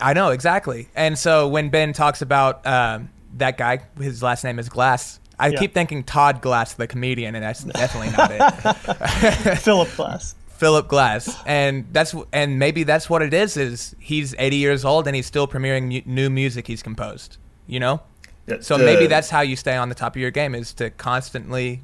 I 0.00 0.12
know 0.14 0.30
exactly. 0.30 0.88
And 0.94 1.18
so 1.18 1.48
when 1.48 1.68
Ben 1.70 1.92
talks 1.92 2.22
about 2.22 2.64
um, 2.66 3.10
that 3.36 3.56
guy, 3.58 3.80
his 3.98 4.22
last 4.22 4.44
name 4.44 4.58
is 4.58 4.68
Glass. 4.68 5.18
I 5.38 5.48
Yeah. 5.48 5.58
keep 5.58 5.74
thinking 5.74 6.04
Todd 6.04 6.40
Glass, 6.40 6.74
the 6.74 6.86
comedian, 6.86 7.34
and 7.34 7.42
that's 7.42 7.64
definitely 7.64 8.10
not 8.16 8.30
it. 8.32 9.58
philip 9.58 9.88
glass 9.96 10.36
Philip 10.48 10.86
Glass, 10.86 11.36
and 11.46 11.84
that's 11.92 12.14
and 12.32 12.60
maybe 12.60 12.84
that's 12.84 13.10
what 13.10 13.22
it 13.22 13.34
is. 13.34 13.56
Is 13.56 13.96
he's 13.98 14.36
80 14.38 14.56
years 14.56 14.84
old 14.84 15.06
and 15.08 15.16
he's 15.16 15.26
still 15.26 15.48
premiering 15.48 15.88
mu- 15.88 16.02
new 16.12 16.30
music 16.30 16.68
he's 16.68 16.80
composed. 16.82 17.38
You 17.66 17.80
know, 17.80 18.00
Yeah, 18.46 18.56
so 18.60 18.76
the- 18.78 18.84
maybe 18.84 19.06
that's 19.06 19.30
how 19.30 19.40
you 19.40 19.56
stay 19.56 19.76
on 19.76 19.88
the 19.88 19.94
top 19.94 20.16
of 20.16 20.20
your 20.20 20.30
game 20.30 20.54
is 20.54 20.72
to 20.74 20.90
constantly 20.90 21.80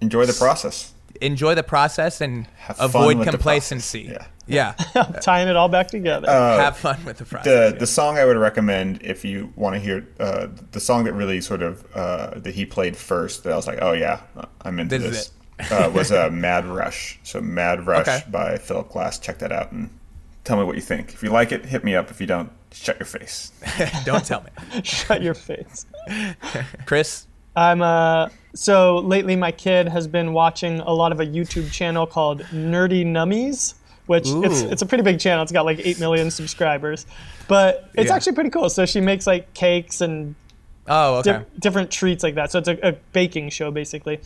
enjoy 0.00 0.26
the 0.26 0.32
process. 0.32 0.92
enjoy 1.20 1.54
the 1.54 1.62
process 1.62 2.20
and 2.20 2.46
Have 2.56 2.80
avoid 2.80 3.18
with 3.18 3.26
the 3.26 3.32
complacency. 3.32 4.08
process. 4.08 4.28
Yeah, 4.46 4.72
tying 5.22 5.46
it 5.48 5.54
all 5.56 5.68
back 5.68 5.86
together 5.88 6.26
have 6.28 6.76
fun 6.76 7.04
with 7.04 7.18
the 7.18 7.24
process. 7.24 7.46
Uh, 7.46 7.50
The 7.68 7.72
yeah. 7.74 7.78
the 7.78 7.86
song 7.86 8.18
I 8.18 8.24
would 8.24 8.36
recommend 8.36 9.00
if 9.02 9.24
you 9.24 9.52
want 9.54 9.74
to 9.76 9.80
hear 9.80 10.06
uh, 10.18 10.48
the 10.72 10.80
song 10.80 11.04
that 11.04 11.12
really 11.12 11.40
sort 11.40 11.62
of 11.62 11.84
uh, 11.94 12.38
that 12.40 12.54
he 12.54 12.66
played 12.66 12.96
first 12.96 13.44
that 13.44 13.52
I 13.52 13.56
was 13.56 13.68
like, 13.68 13.78
oh 13.80 13.92
yeah, 13.92 14.20
I'm 14.62 14.80
into 14.80 14.98
This 14.98 15.30
this. 15.58 15.66
is 15.66 15.72
uh, 15.72 15.90
was 15.94 16.10
uh, 16.10 16.28
Mad 16.32 16.66
Rush. 16.66 17.20
So 17.22 17.40
Mad 17.40 17.86
Rush 17.86 18.08
Okay. 18.08 18.22
by 18.30 18.58
Philip 18.58 18.88
Glass. 18.90 19.18
Check 19.20 19.38
that 19.38 19.52
out 19.52 19.70
and 19.70 19.90
tell 20.42 20.56
me 20.58 20.64
what 20.64 20.74
you 20.74 20.82
think. 20.82 21.12
If 21.14 21.22
you 21.22 21.30
like 21.30 21.52
it, 21.52 21.66
hit 21.66 21.84
me 21.84 21.94
up. 21.94 22.10
If 22.10 22.20
you 22.20 22.26
don't, 22.26 22.50
shut 22.72 22.98
your 22.98 23.06
face. 23.06 23.52
Don't 24.04 24.24
tell 24.24 24.42
me, 24.42 24.82
shut 24.82 25.22
your 25.22 25.34
face 25.34 25.86
Chris. 26.86 27.26
I'm 27.54 27.82
uh 27.82 28.28
so 28.54 28.98
lately 28.98 29.36
my 29.36 29.52
kid 29.52 29.88
has 29.88 30.06
been 30.06 30.32
watching 30.32 30.80
a 30.80 30.92
lot 30.92 31.12
of 31.12 31.20
a 31.20 31.26
YouTube 31.26 31.70
channel 31.72 32.06
called 32.06 32.42
Nerdy 32.44 33.04
Nummies, 33.04 33.74
which 34.06 34.24
it's 34.26 34.62
it's 34.62 34.82
a 34.82 34.86
pretty 34.86 35.04
big 35.04 35.20
channel. 35.20 35.42
It's 35.42 35.52
got 35.52 35.64
like 35.64 35.78
eight 35.84 36.00
million 36.00 36.30
subscribers, 36.30 37.06
but 37.48 37.90
it's 37.94 38.08
Yeah. 38.08 38.16
actually 38.16 38.32
pretty 38.34 38.50
cool. 38.50 38.68
So 38.70 38.86
she 38.86 39.00
makes 39.00 39.26
like 39.26 39.52
cakes 39.54 40.00
and 40.00 40.34
Oh, 40.88 41.16
okay. 41.18 41.32
di- 41.32 41.44
different 41.60 41.90
treats 41.90 42.22
like 42.24 42.34
that. 42.34 42.50
So 42.50 42.58
it's 42.58 42.68
a, 42.68 42.78
a 42.88 42.92
baking 43.12 43.50
show 43.50 43.70
basically, 43.70 44.20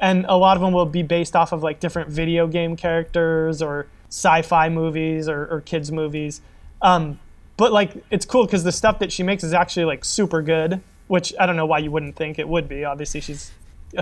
and 0.00 0.24
a 0.28 0.36
lot 0.36 0.56
of 0.56 0.62
them 0.62 0.72
will 0.72 0.86
be 0.86 1.02
based 1.02 1.36
off 1.36 1.52
of 1.52 1.62
like 1.62 1.80
different 1.80 2.08
video 2.10 2.46
game 2.46 2.76
characters 2.76 3.60
or 3.60 3.86
sci-fi 4.08 4.68
movies 4.70 5.28
or, 5.28 5.46
or 5.48 5.60
kids 5.60 5.92
movies. 5.92 6.40
Um, 6.80 7.18
but 7.58 7.70
like 7.72 7.92
it's 8.10 8.24
cool 8.24 8.46
because 8.46 8.64
the 8.64 8.72
stuff 8.72 8.98
that 9.00 9.12
she 9.12 9.22
makes 9.22 9.44
is 9.44 9.52
actually 9.52 9.84
like 9.84 10.04
super 10.06 10.40
good. 10.40 10.80
Which 11.08 11.32
I 11.40 11.46
don't 11.46 11.56
know 11.56 11.64
why 11.66 11.78
you 11.78 11.90
wouldn't 11.90 12.16
think 12.16 12.38
it 12.38 12.46
would 12.48 12.68
be. 12.68 12.84
Obviously 12.84 13.20
she's 13.22 13.50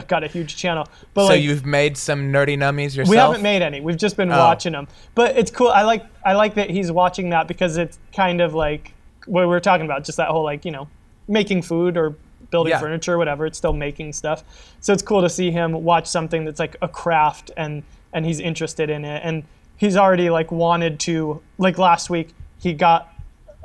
got 0.09 0.25
a 0.25 0.27
huge 0.27 0.57
channel, 0.57 0.89
but 1.15 1.23
so 1.29 1.35
like 1.35 1.43
you've 1.43 1.65
made 1.65 1.97
some 1.97 2.33
nerdy 2.33 2.57
nummies 2.59 2.97
yourself. 2.97 3.09
we 3.09 3.17
haven't 3.17 3.43
made 3.43 3.63
any. 3.63 3.81
We've 3.81 3.97
just 3.97 4.17
been 4.17 4.33
Oh. 4.33 4.39
watching 4.39 4.73
them. 4.73 4.89
But 5.15 5.37
it's 5.39 5.51
cool. 5.53 5.69
I 5.69 5.83
like 5.83 6.05
I 6.25 6.33
like 6.33 6.55
that 6.55 6.69
he's 6.71 6.91
watching 6.91 7.31
that 7.31 7.47
because 7.49 7.77
it's 7.77 7.99
kind 8.15 8.41
of 8.41 8.55
like 8.55 8.93
what 9.27 9.43
we 9.43 9.47
were 9.47 9.61
talking 9.61 9.85
about, 9.87 10.05
just 10.05 10.17
that 10.19 10.29
whole 10.29 10.43
like 10.43 10.65
you 10.65 10.73
know 10.73 10.89
making 11.29 11.63
food 11.63 11.97
or 11.97 12.17
building 12.51 12.73
Yeah. 12.73 12.81
furniture, 12.81 13.15
or 13.15 13.19
whatever. 13.19 13.47
It's 13.47 13.59
still 13.59 13.73
making 13.73 14.13
stuff. 14.13 14.43
So 14.81 14.93
it's 14.93 15.03
cool 15.03 15.23
to 15.23 15.29
see 15.31 15.51
him 15.53 15.73
watch 15.85 16.07
something 16.09 16.45
that's 16.45 16.59
like 16.59 16.77
a 16.83 16.89
craft 16.89 17.53
and 17.57 17.85
and 18.13 18.27
he's 18.27 18.41
interested 18.41 18.91
in 18.91 19.05
it 19.05 19.21
and 19.25 19.45
he's 19.77 19.97
already 19.97 20.29
like 20.31 20.51
wanted 20.51 20.99
to 21.01 21.41
like 21.59 21.79
last 21.79 22.11
week 22.11 22.31
he 22.59 22.73
got 22.73 23.13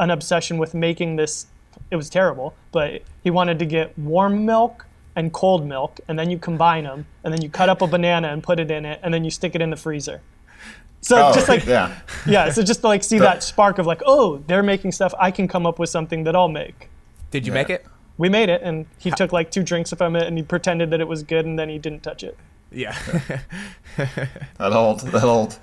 an 0.02 0.10
obsession 0.10 0.58
with 0.58 0.74
making 0.74 1.16
this 1.16 1.46
it 1.90 1.96
was 1.96 2.10
terrible 2.10 2.54
but 2.72 3.02
he 3.24 3.30
wanted 3.30 3.58
to 3.60 3.66
get 3.66 3.98
warm 3.98 4.46
milk 4.46 4.86
and 5.16 5.32
cold 5.32 5.66
milk 5.66 6.00
and 6.08 6.18
then 6.20 6.30
you 6.32 6.38
combine 6.38 6.84
them 6.84 7.06
and 7.24 7.34
then 7.34 7.42
you 7.42 7.50
cut 7.50 7.70
up 7.70 7.82
a 7.82 7.88
banana 7.88 8.28
and 8.34 8.44
put 8.44 8.60
it 8.60 8.70
in 8.72 8.84
it 8.86 9.00
and 9.04 9.14
then 9.14 9.24
you 9.24 9.32
stick 9.32 9.56
it 9.56 9.62
in 9.62 9.70
the 9.70 9.78
freezer 9.78 10.20
so 11.02 11.16
Oh, 11.30 11.34
just 11.34 11.48
like 11.50 11.66
yeah. 11.66 12.00
yeah 12.26 12.50
so 12.52 12.62
just 12.64 12.82
to 12.82 12.88
like 12.88 13.04
see 13.04 13.20
that 13.20 13.44
spark 13.44 13.78
of 13.80 13.86
like 13.86 14.02
oh 14.06 14.38
they're 14.48 14.64
making 14.64 14.92
stuff 14.92 15.14
i 15.20 15.32
can 15.32 15.48
come 15.48 15.66
up 15.66 15.80
with 15.80 15.90
something 15.90 16.24
that 16.26 16.36
i'll 16.36 16.48
make 16.64 16.90
Did 17.32 17.46
you 17.48 17.54
Yeah. 17.54 17.60
make 17.62 17.70
it? 17.70 17.86
we 18.18 18.28
made 18.30 18.50
it 18.50 18.62
and 18.64 18.86
he 19.00 19.10
took 19.12 19.32
like 19.32 19.50
two 19.52 19.64
drinks 19.64 19.92
from 19.94 20.16
it 20.16 20.24
and 20.28 20.38
he 20.38 20.44
pretended 20.44 20.90
that 20.92 21.00
it 21.02 21.08
was 21.08 21.24
good 21.24 21.46
and 21.46 21.58
then 21.60 21.70
he 21.70 21.78
didn't 21.80 22.04
touch 22.04 22.24
it 22.24 22.38
Yeah. 22.72 22.96
That 24.58 24.74
old 24.74 25.02
that 25.02 25.24
old 25.24 25.58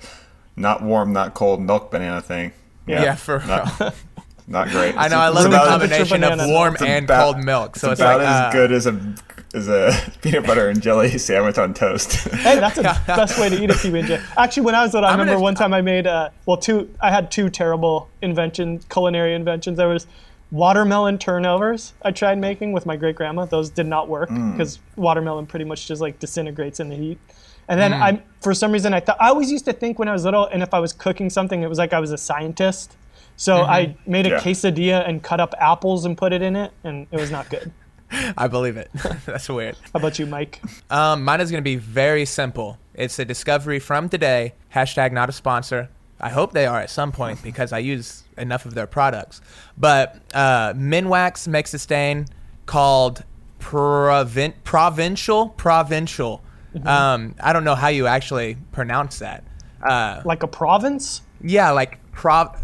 not 0.55 0.81
warm, 0.83 1.13
not 1.13 1.33
cold 1.33 1.61
milk 1.61 1.89
banana 1.91 2.21
thing. 2.21 2.51
yeah, 2.85 3.15
for 3.15 3.37
real. 3.39 3.47
Not, 3.47 3.95
not 4.49 4.69
great. 4.69 4.95
I 4.97 5.07
know. 5.07 5.21
It's 5.29 5.37
I 5.37 5.41
love 5.41 5.51
the 5.51 5.57
combination 5.57 6.23
of 6.23 6.39
warm 6.49 6.73
It's 6.73 6.83
and 6.83 7.05
about- 7.05 7.33
cold 7.35 7.45
milk. 7.45 7.75
So 7.75 7.91
it's 7.91 7.99
it's, 7.99 8.01
about 8.01 8.19
like 8.19 8.27
as 8.27 8.41
uh, 8.41 8.51
good 8.51 8.71
as 8.71 8.85
a 8.87 9.15
as 9.53 9.67
a 9.67 10.11
peanut 10.21 10.45
butter 10.45 10.69
and 10.69 10.81
jelly 10.81 11.17
sandwich 11.17 11.57
on 11.57 11.73
toast. 11.73 12.13
Hey, 12.39 12.59
that's 12.59 12.75
the 12.75 12.83
best 13.07 13.39
way 13.39 13.49
to 13.49 13.63
eat 13.63 13.69
a 13.69 13.73
PB 13.73 13.99
and 13.99 14.07
J. 14.07 14.21
Actually, 14.37 14.63
when 14.63 14.75
I 14.75 14.83
was 14.83 14.93
little, 14.93 15.07
I 15.07 15.13
I'm 15.13 15.19
remember 15.19 15.33
gonna- 15.35 15.43
one 15.43 15.55
time 15.55 15.73
I 15.73 15.81
made 15.81 16.07
uh, 16.07 16.29
well 16.45 16.57
two. 16.57 16.89
I 16.99 17.11
had 17.11 17.31
two 17.31 17.49
terrible 17.49 18.09
inventions, 18.21 18.85
culinary 18.89 19.33
inventions. 19.35 19.77
There 19.77 19.87
was 19.87 20.07
watermelon 20.51 21.17
turnovers 21.19 21.93
I 22.01 22.09
tried 22.11 22.39
making 22.39 22.71
with 22.71 22.85
my 22.87 22.95
great 22.95 23.15
grandma. 23.15 23.45
Those 23.45 23.69
did 23.69 23.85
not 23.85 24.07
work 24.09 24.29
Mm. 24.29 24.53
because 24.53 24.79
watermelon 24.95 25.45
pretty 25.45 25.65
much 25.65 25.87
just 25.87 26.01
like 26.01 26.17
disintegrates 26.19 26.79
in 26.79 26.89
the 26.89 26.95
heat. 26.95 27.19
And 27.67 27.79
then 27.79 27.93
I, 27.93 28.23
for 28.41 28.55
some 28.55 28.71
reason, 28.71 28.95
I 28.95 28.99
thought 28.99 29.17
I 29.19 29.29
always 29.29 29.51
used 29.51 29.65
to 29.65 29.73
think 29.73 29.99
when 29.99 30.07
I 30.07 30.11
was 30.11 30.25
little, 30.25 30.47
and 30.47 30.63
if 30.63 30.73
I 30.73 30.79
was 30.79 30.91
cooking 30.91 31.29
something, 31.29 31.61
it 31.61 31.69
was 31.69 31.77
like 31.77 31.93
I 31.93 31.99
was 31.99 32.11
a 32.11 32.17
scientist. 32.17 32.97
So 33.39 33.61
I 33.63 33.95
made 34.05 34.25
a 34.25 34.31
Yeah. 34.31 34.39
quesadilla 34.41 35.07
and 35.07 35.23
cut 35.23 35.39
up 35.39 35.55
apples 35.59 36.03
and 36.03 36.17
put 36.17 36.33
it 36.33 36.41
in 36.41 36.57
it, 36.57 36.73
and 36.83 37.07
it 37.09 37.17
was 37.17 37.31
not 37.31 37.49
good. 37.49 37.71
I 38.37 38.47
believe 38.49 38.75
it. 38.75 38.91
That's 39.25 39.47
weird. 39.47 39.77
How 39.93 39.99
about 39.99 40.19
you, 40.19 40.25
Mike? 40.25 40.61
Um, 40.89 41.23
mine 41.23 41.39
is 41.39 41.49
going 41.49 41.63
to 41.63 41.69
be 41.69 41.77
very 41.77 42.25
simple. 42.25 42.77
It's 42.93 43.17
a 43.17 43.23
discovery 43.23 43.79
from 43.79 44.09
today. 44.09 44.55
Hashtag 44.75 45.13
not 45.13 45.29
a 45.29 45.31
sponsor. 45.31 45.87
I 46.19 46.27
hope 46.27 46.51
they 46.51 46.65
are 46.65 46.81
at 46.81 46.89
some 46.89 47.13
point 47.13 47.41
because 47.49 47.71
I 47.71 47.77
use 47.79 48.23
enough 48.37 48.65
of 48.65 48.73
their 48.73 48.87
products. 48.87 49.39
But 49.77 50.17
uh, 50.33 50.73
Minwax 50.73 51.47
makes 51.47 51.73
a 51.73 51.79
stain 51.79 52.25
called 52.65 53.23
Provin- 53.59 54.53
Provincial. 54.65 55.49
Provincial. 55.49 56.41
Um, 56.83 57.35
I 57.41 57.53
don't 57.53 57.63
know 57.63 57.75
how 57.75 57.87
you 57.87 58.05
actually 58.05 58.57
pronounce 58.73 59.19
that. 59.19 59.45
Uh, 59.81 60.21
Like 60.25 60.43
a 60.43 60.47
province? 60.47 61.21
yeah, 61.41 61.71
like 61.71 61.99
prov. 62.11 62.57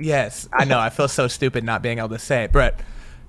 Yes, 0.00 0.48
I 0.52 0.64
know. 0.64 0.78
I 0.78 0.90
feel 0.90 1.08
so 1.08 1.28
stupid 1.28 1.62
not 1.62 1.82
being 1.82 1.98
able 1.98 2.08
to 2.10 2.18
say 2.18 2.44
it, 2.44 2.52
but 2.52 2.80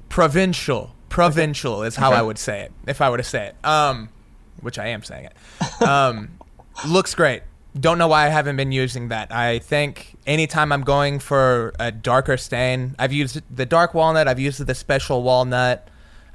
provincial, 0.09 0.95
provincial 1.09 1.83
is 1.83 1.95
how 1.95 2.11
I 2.13 2.21
would 2.21 2.37
say 2.37 2.61
it 2.61 2.71
if 2.87 3.01
I 3.01 3.09
were 3.09 3.17
to 3.17 3.23
say 3.23 3.47
it. 3.47 3.65
Um, 3.65 4.09
which 4.61 4.79
I 4.79 4.87
am 4.87 5.03
saying 5.03 5.25
it. 5.25 5.81
Um, 5.81 6.29
looks 6.87 7.13
great. 7.15 7.43
don't 7.79 7.97
know 7.97 8.07
why 8.07 8.25
I 8.25 8.29
haven't 8.29 8.55
been 8.55 8.71
using 8.71 9.09
that. 9.09 9.31
I 9.31 9.59
think 9.59 10.15
anytime 10.25 10.71
I'm 10.71 10.83
going 10.83 11.19
for 11.19 11.73
a 11.79 11.91
darker 11.91 12.37
stain, 12.37 12.95
I've 12.97 13.13
used 13.13 13.41
the 13.53 13.65
dark 13.65 13.93
walnut. 13.93 14.27
I've 14.27 14.39
used 14.39 14.65
the 14.65 14.75
special 14.75 15.23
walnut. 15.23 15.87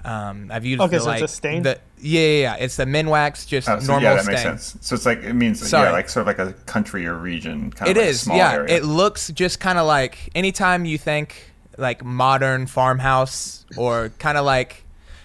Um, 0.07 0.51
I've 0.53 0.65
used 0.65 0.81
Okay, 0.81 0.97
the, 0.99 1.03
so 1.03 1.11
it's 1.11 1.21
like, 1.21 1.23
a 1.23 1.29
stain? 1.29 1.63
The, 1.65 1.81
yeah, 2.01 2.21
yeah, 2.21 2.41
yeah. 2.41 2.55
It's 2.57 2.77
the 2.77 2.85
Minwax, 2.85 3.47
just 3.47 3.69
Oh, 3.69 3.81
so 3.81 3.87
normal 3.93 4.03
yeah, 4.11 4.15
that 4.15 4.23
stain. 4.23 4.33
makes 4.35 4.43
sense. 4.65 4.77
So 4.87 4.95
it's 4.95 5.05
like 5.05 5.23
it 5.25 5.33
means 5.35 5.69
Sorry. 5.69 5.87
yeah, 5.89 5.93
like 5.93 6.09
sort 6.09 6.29
of 6.29 6.39
like 6.39 6.39
a 6.49 6.53
country 6.65 7.07
or 7.07 7.17
region 7.17 7.71
kind 7.73 7.91
It 7.91 7.97
of 7.97 8.03
like 8.03 8.11
is, 8.11 8.21
small 8.21 8.37
yeah. 8.37 8.53
area. 8.53 8.77
It 8.77 8.85
looks 8.85 9.29
just 9.33 9.59
kind 9.61 9.79
of 9.79 9.87
like 9.87 10.31
anytime 10.35 10.85
you 10.85 10.97
think 10.97 11.53
like 11.77 12.05
modern 12.05 12.67
farmhouse 12.67 13.67
or 13.77 14.11
kind 14.19 14.39
of 14.39 14.45
like 14.47 14.85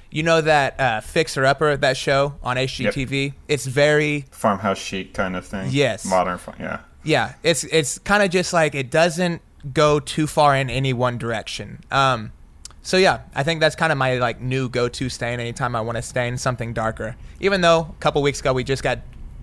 you 0.09 0.23
know 0.23 0.41
that 0.41 0.77
uh, 0.79 0.99
Fixer 1.01 1.45
Upper 1.45 1.77
that 1.77 1.95
show 1.95 2.33
on 2.43 2.57
HGTV. 2.57 3.33
It's 3.47 3.65
very 3.65 4.25
farmhouse 4.31 4.77
chic 4.77 5.13
kind 5.13 5.35
of 5.37 5.45
thing. 5.45 5.69
Yes. 5.71 6.05
modern. 6.05 6.39
Yeah, 6.59 6.79
yeah. 7.03 7.33
It's 7.43 7.63
it's 7.65 7.99
kind 7.99 8.21
of 8.23 8.29
just 8.29 8.51
like 8.51 8.75
it 8.75 8.89
doesn't 8.91 9.41
go 9.73 9.99
too 9.99 10.27
far 10.27 10.55
in 10.55 10.69
any 10.69 10.91
one 10.91 11.17
direction. 11.17 11.79
Um, 11.91 12.31
so 12.83 12.97
yeah, 12.97 13.21
I 13.35 13.43
think 13.43 13.59
that's 13.59 13.75
kind 13.75 13.91
of 13.91 13.97
my 13.97 14.15
like 14.17 14.41
new 14.41 14.69
go-to 14.69 15.09
stain 15.09 15.39
anytime 15.39 15.75
I 15.75 15.81
want 15.81 15.97
to 15.97 16.01
stain 16.01 16.37
something 16.37 16.73
darker. 16.73 17.15
Even 17.39 17.61
though 17.61 17.87
a 17.89 17.95
couple 17.99 18.21
weeks 18.21 18.39
ago 18.39 18.53
we 18.53 18.63
just 18.63 18.83
got 18.83 18.99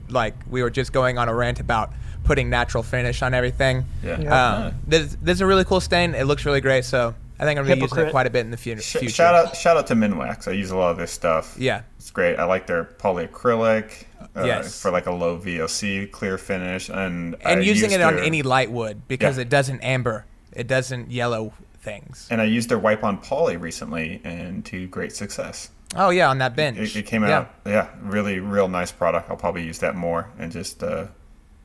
like 0.08 0.34
we 0.50 0.62
were 0.62 0.70
just 0.70 0.92
going 0.92 1.18
on 1.18 1.28
a 1.28 1.34
rant 1.34 1.60
about 1.60 1.92
putting 2.24 2.50
natural 2.50 2.82
finish 2.82 3.22
on 3.22 3.34
everything. 3.34 3.84
yeah. 4.02 4.20
Yeah. 4.20 4.44
Um, 4.66 4.74
there's, 4.86 5.16
there's 5.16 5.40
a 5.40 5.46
really 5.46 5.64
cool 5.64 5.80
stain. 5.80 6.14
It 6.14 6.24
looks 6.24 6.44
really 6.44 6.60
great. 6.60 6.84
So 6.84 7.14
I 7.38 7.44
think 7.44 7.58
I'm 7.58 7.66
gonna 7.66 7.80
use 7.80 7.96
it 7.96 8.10
quite 8.10 8.26
a 8.26 8.30
bit 8.30 8.40
in 8.40 8.50
the 8.50 8.56
fu- 8.56 8.76
Sh- 8.80 8.96
future. 8.96 9.10
shout 9.14 9.34
out, 9.34 9.56
shout 9.56 9.76
out 9.76 9.86
to 9.88 9.94
Minwax. 9.94 10.48
I 10.48 10.52
use 10.52 10.70
a 10.70 10.76
lot 10.76 10.90
of 10.90 10.96
their 10.96 11.06
stuff. 11.06 11.54
Yeah. 11.58 11.82
it's 11.98 12.10
great. 12.10 12.36
I 12.38 12.44
like 12.44 12.66
their 12.66 12.84
polyacrylic. 12.84 14.04
Uh, 14.36 14.44
Yes. 14.44 14.80
for 14.80 14.90
like 14.90 15.06
a 15.06 15.12
low 15.12 15.38
VOC 15.38 16.10
clear 16.10 16.38
finish, 16.38 16.88
and 16.88 17.34
And 17.40 17.60
I 17.60 17.62
using 17.62 17.90
used 17.90 18.00
it 18.00 18.02
on 18.02 18.18
any 18.18 18.42
light 18.42 18.70
wood 18.70 19.02
because 19.08 19.36
Yeah. 19.36 19.42
it 19.42 19.48
doesn't 19.48 19.80
amber. 19.80 20.26
It 20.52 20.66
doesn't 20.66 21.10
yellow 21.10 21.52
things. 21.90 22.26
And 22.30 22.40
I 22.40 22.44
used 22.44 22.68
their 22.68 22.78
wipe 22.78 23.02
on 23.04 23.18
poly 23.18 23.56
recently, 23.56 24.20
and 24.24 24.64
to 24.66 24.86
great 24.88 25.12
success. 25.12 25.70
Oh 25.96 26.10
yeah, 26.10 26.28
on 26.28 26.38
that 26.38 26.54
bench. 26.54 26.78
It, 26.78 26.96
it 26.96 27.06
came 27.06 27.22
Yeah. 27.22 27.38
out, 27.38 27.54
yeah, 27.66 27.88
really, 28.02 28.40
real 28.40 28.68
nice 28.68 28.92
product. 28.92 29.30
I'll 29.30 29.36
probably 29.46 29.64
use 29.64 29.78
that 29.78 29.94
more 29.96 30.28
and 30.38 30.52
just 30.52 30.82
uh, 30.82 31.06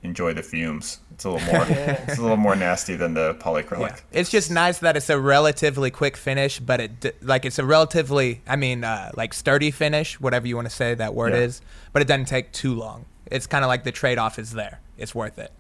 enjoy 0.02 0.34
the 0.34 0.44
fumes. 0.44 1.00
It's 1.12 1.26
a 1.26 1.30
little 1.32 1.46
more, 1.54 1.66
it's 2.08 2.18
a 2.18 2.22
little 2.22 2.38
more 2.38 2.56
nasty 2.56 2.96
than 2.96 3.14
the 3.14 3.36
polyacrylic. 3.36 3.90
Yeah. 3.90 4.20
It's 4.20 4.30
just 4.30 4.50
nice 4.50 4.80
that 4.80 4.96
it's 4.96 5.10
a 5.10 5.20
relatively 5.20 5.92
quick 5.92 6.16
finish, 6.16 6.60
but 6.60 6.80
it 6.80 7.22
like 7.22 7.44
it's 7.46 7.60
a 7.60 7.66
relatively, 7.66 8.42
I 8.48 8.56
mean, 8.56 8.84
uh, 8.86 9.12
like 9.16 9.34
sturdy 9.34 9.72
finish, 9.72 10.20
whatever 10.22 10.48
you 10.48 10.56
want 10.56 10.70
to 10.70 10.76
say 10.76 10.94
that 10.96 11.14
word 11.14 11.34
Yeah. 11.34 11.40
is. 11.48 11.62
But 11.92 12.02
it 12.02 12.08
doesn't 12.08 12.26
take 12.30 12.54
too 12.54 12.76
long. 12.76 13.06
It's 13.26 13.46
kind 13.48 13.64
of 13.66 13.68
like 13.68 13.84
the 13.84 13.92
trade-off 13.92 14.40
is 14.40 14.52
there. 14.54 14.80
It's 14.98 15.14
worth 15.14 15.38
it. 15.38 15.52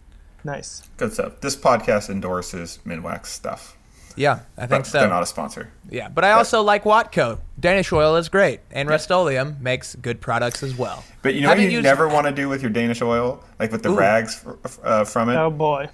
Nice. 0.45 0.83
Good 0.97 1.11
stuff. 1.13 1.39
This 1.41 1.55
podcast 1.55 2.09
endorses 2.09 2.79
Minwax 2.85 3.25
stuff. 3.27 3.75
Yeah, 4.15 4.39
I 4.57 4.61
think 4.67 4.69
But 4.83 4.87
so. 4.87 4.99
they're 4.99 5.09
not 5.09 5.23
a 5.23 5.25
sponsor. 5.25 5.71
Yeah, 5.89 6.09
but 6.09 6.23
I 6.23 6.31
also 6.31 6.61
like 6.61 6.83
Watco. 6.83 7.39
Danish 7.59 7.91
oil 7.91 8.15
is 8.15 8.29
great, 8.29 8.59
and 8.71 8.87
Rust-Oleum 8.89 9.57
makes 9.61 9.95
good 9.95 10.21
products 10.21 10.61
as 10.63 10.75
well. 10.77 11.03
But 11.21 11.33
you 11.35 11.41
know 11.41 11.47
what 11.49 11.57
Haven't 11.57 11.71
you 11.71 11.77
used- 11.77 11.83
never 11.83 12.07
want 12.07 12.27
to 12.27 12.33
do 12.33 12.49
with 12.49 12.61
your 12.61 12.71
Danish 12.71 13.01
oil, 13.01 13.43
like 13.59 13.71
with 13.71 13.83
the 13.83 13.89
Ooh. 13.91 13.95
rags 13.97 14.45
uh, 14.83 15.03
from 15.05 15.29
it. 15.29 15.35
Oh 15.37 15.49
boy. 15.49 15.89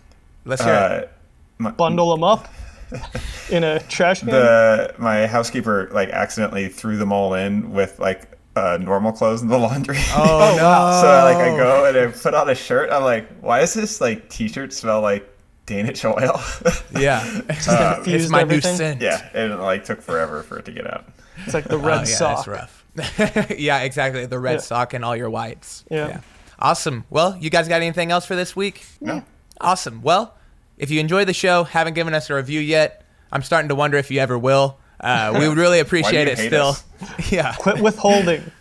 Let's 0.45 0.63
hear 0.63 0.74
it. 0.74 1.11
Uh, 1.65 1.72
Bundle 1.72 2.09
them 2.11 2.24
up 2.24 2.47
in 3.49 3.63
a 3.63 3.80
trash 3.82 4.20
can. 4.22 4.30
the 4.30 4.95
my 4.97 5.28
housekeeper 5.28 5.89
like 5.91 6.09
accidentally 6.09 6.70
threw 6.70 6.97
them 6.97 7.11
all 7.11 7.34
in 7.34 7.72
with 7.74 7.99
like 7.99 8.38
uh, 8.55 8.78
normal 8.82 9.11
clothes 9.11 9.41
in 9.41 9.47
the 9.47 9.57
laundry. 9.57 9.97
Oh, 10.13 10.53
no! 10.57 11.01
so 11.01 11.07
like 11.26 11.38
I 11.38 11.55
go 11.57 11.86
and 11.86 11.97
I 11.97 12.07
put 12.17 12.34
on 12.34 12.49
a 12.49 12.55
shirt. 12.55 12.89
I'm 12.91 13.03
like, 13.03 13.30
why 13.41 13.59
does 13.59 13.74
this 13.74 14.01
like 14.01 14.30
t-shirt 14.30 14.74
smell 14.74 15.01
like 15.01 15.30
Danish 15.70 16.03
oil? 16.05 16.41
Yeah, 16.99 17.20
uh, 17.67 18.03
it's 18.05 18.30
my 18.30 18.41
everything. 18.41 18.72
new 18.72 18.78
scent. 18.78 19.01
yeah, 19.01 19.30
and 19.34 19.53
it 19.53 19.57
like 19.57 19.86
took 19.86 20.01
forever 20.01 20.43
for 20.43 20.57
it 20.59 20.65
to 20.65 20.72
get 20.72 20.91
out. 20.91 21.05
It's 21.45 21.53
like 21.53 21.65
the 21.65 21.76
Oh, 21.76 21.80
red 21.80 21.99
yeah, 21.99 22.15
sock. 22.15 22.45
that's 22.45 22.47
rough. 22.47 23.55
yeah, 23.57 23.80
exactly. 23.82 24.26
The 24.26 24.39
red 24.39 24.53
Yeah. 24.55 24.59
sock 24.59 24.93
and 24.93 25.05
all 25.05 25.15
your 25.15 25.30
whites. 25.30 25.86
Yeah. 25.89 26.20
Awesome. 26.59 27.05
Well, 27.09 27.38
you 27.39 27.49
guys 27.49 27.67
got 27.70 27.78
anything 27.82 28.11
else 28.11 28.26
for 28.26 28.36
this 28.36 28.55
week? 28.55 28.86
No. 28.99 29.24
Awesome. 29.61 30.01
Well, 30.01 30.36
if 30.78 30.89
you 30.91 30.99
enjoy 30.99 31.24
the 31.26 31.34
show, 31.34 31.63
haven't 31.63 31.93
given 31.93 32.13
us 32.13 32.30
a 32.30 32.34
review 32.36 32.59
yet, 32.59 33.05
I'm 33.32 33.43
starting 33.43 33.70
to 33.70 33.76
wonder 33.76 33.97
if 33.97 34.11
you 34.11 34.20
ever 34.20 34.38
will. 34.38 34.78
Uh, 34.99 35.38
we 35.39 35.47
would 35.47 35.57
really 35.57 35.80
appreciate 35.80 36.26
you 36.28 36.34
it 36.34 36.38
hate 36.39 36.47
still. 36.47 36.67
us? 36.70 37.32
yeah. 37.32 37.53
Quit 37.59 37.82
withholding. 37.82 38.51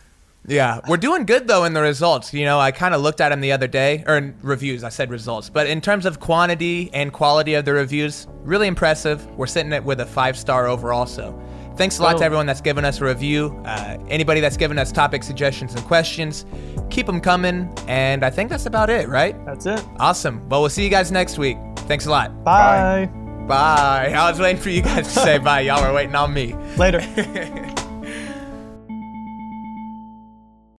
Yeah. 0.48 0.80
We're 0.88 0.96
doing 0.96 1.26
good, 1.26 1.46
though, 1.46 1.64
in 1.64 1.74
the 1.74 1.82
results. 1.82 2.32
You 2.32 2.44
know, 2.44 2.58
I 2.58 2.72
kind 2.72 2.94
of 2.94 3.02
looked 3.02 3.20
at 3.20 3.28
them 3.28 3.40
the 3.40 3.52
other 3.52 3.66
day, 3.68 4.02
or 4.06 4.16
in 4.16 4.34
reviews, 4.42 4.82
I 4.82 4.88
said 4.88 5.10
results. 5.10 5.50
But 5.50 5.66
in 5.66 5.80
terms 5.80 6.06
of 6.06 6.20
quantity 6.20 6.90
and 6.92 7.12
quality 7.12 7.54
of 7.54 7.64
the 7.64 7.72
reviews, 7.74 8.26
really 8.42 8.66
impressive. 8.66 9.24
We're 9.36 9.46
sitting 9.46 9.72
it 9.72 9.84
with 9.84 10.00
a 10.00 10.06
five 10.06 10.36
star 10.36 10.66
overall. 10.66 11.06
So 11.06 11.38
thanks 11.76 11.98
a 11.98 12.02
lot 12.02 12.12
Boom. 12.12 12.20
to 12.20 12.24
everyone 12.24 12.46
that's 12.46 12.62
given 12.62 12.84
us 12.84 13.00
a 13.00 13.04
review. 13.04 13.60
Uh, 13.66 13.98
anybody 14.08 14.40
that's 14.40 14.56
given 14.56 14.78
us 14.78 14.90
topic 14.90 15.22
suggestions 15.22 15.74
and 15.74 15.84
questions, 15.84 16.46
keep 16.90 17.06
them 17.06 17.20
coming. 17.20 17.72
And 17.86 18.24
I 18.24 18.30
think 18.30 18.48
that's 18.50 18.66
about 18.66 18.90
it, 18.90 19.08
right? 19.08 19.36
That's 19.44 19.66
it. 19.66 19.84
Awesome. 20.00 20.48
Well, 20.48 20.62
we'll 20.62 20.70
see 20.70 20.82
you 20.82 20.90
guys 20.90 21.12
next 21.12 21.38
week. 21.38 21.58
Thanks 21.80 22.06
a 22.06 22.10
lot. 22.10 22.42
Bye. 22.42 23.06
Bye. 23.46 24.12
I 24.16 24.30
was 24.30 24.40
waiting 24.40 24.60
for 24.60 24.70
you 24.70 24.82
guys 24.82 25.12
to 25.12 25.20
say 25.20 25.38
bye. 25.48 25.60
Y'all 25.60 25.82
were 25.86 25.92
waiting 25.92 26.14
on 26.14 26.32
me. 26.32 26.54
Later. 26.76 27.00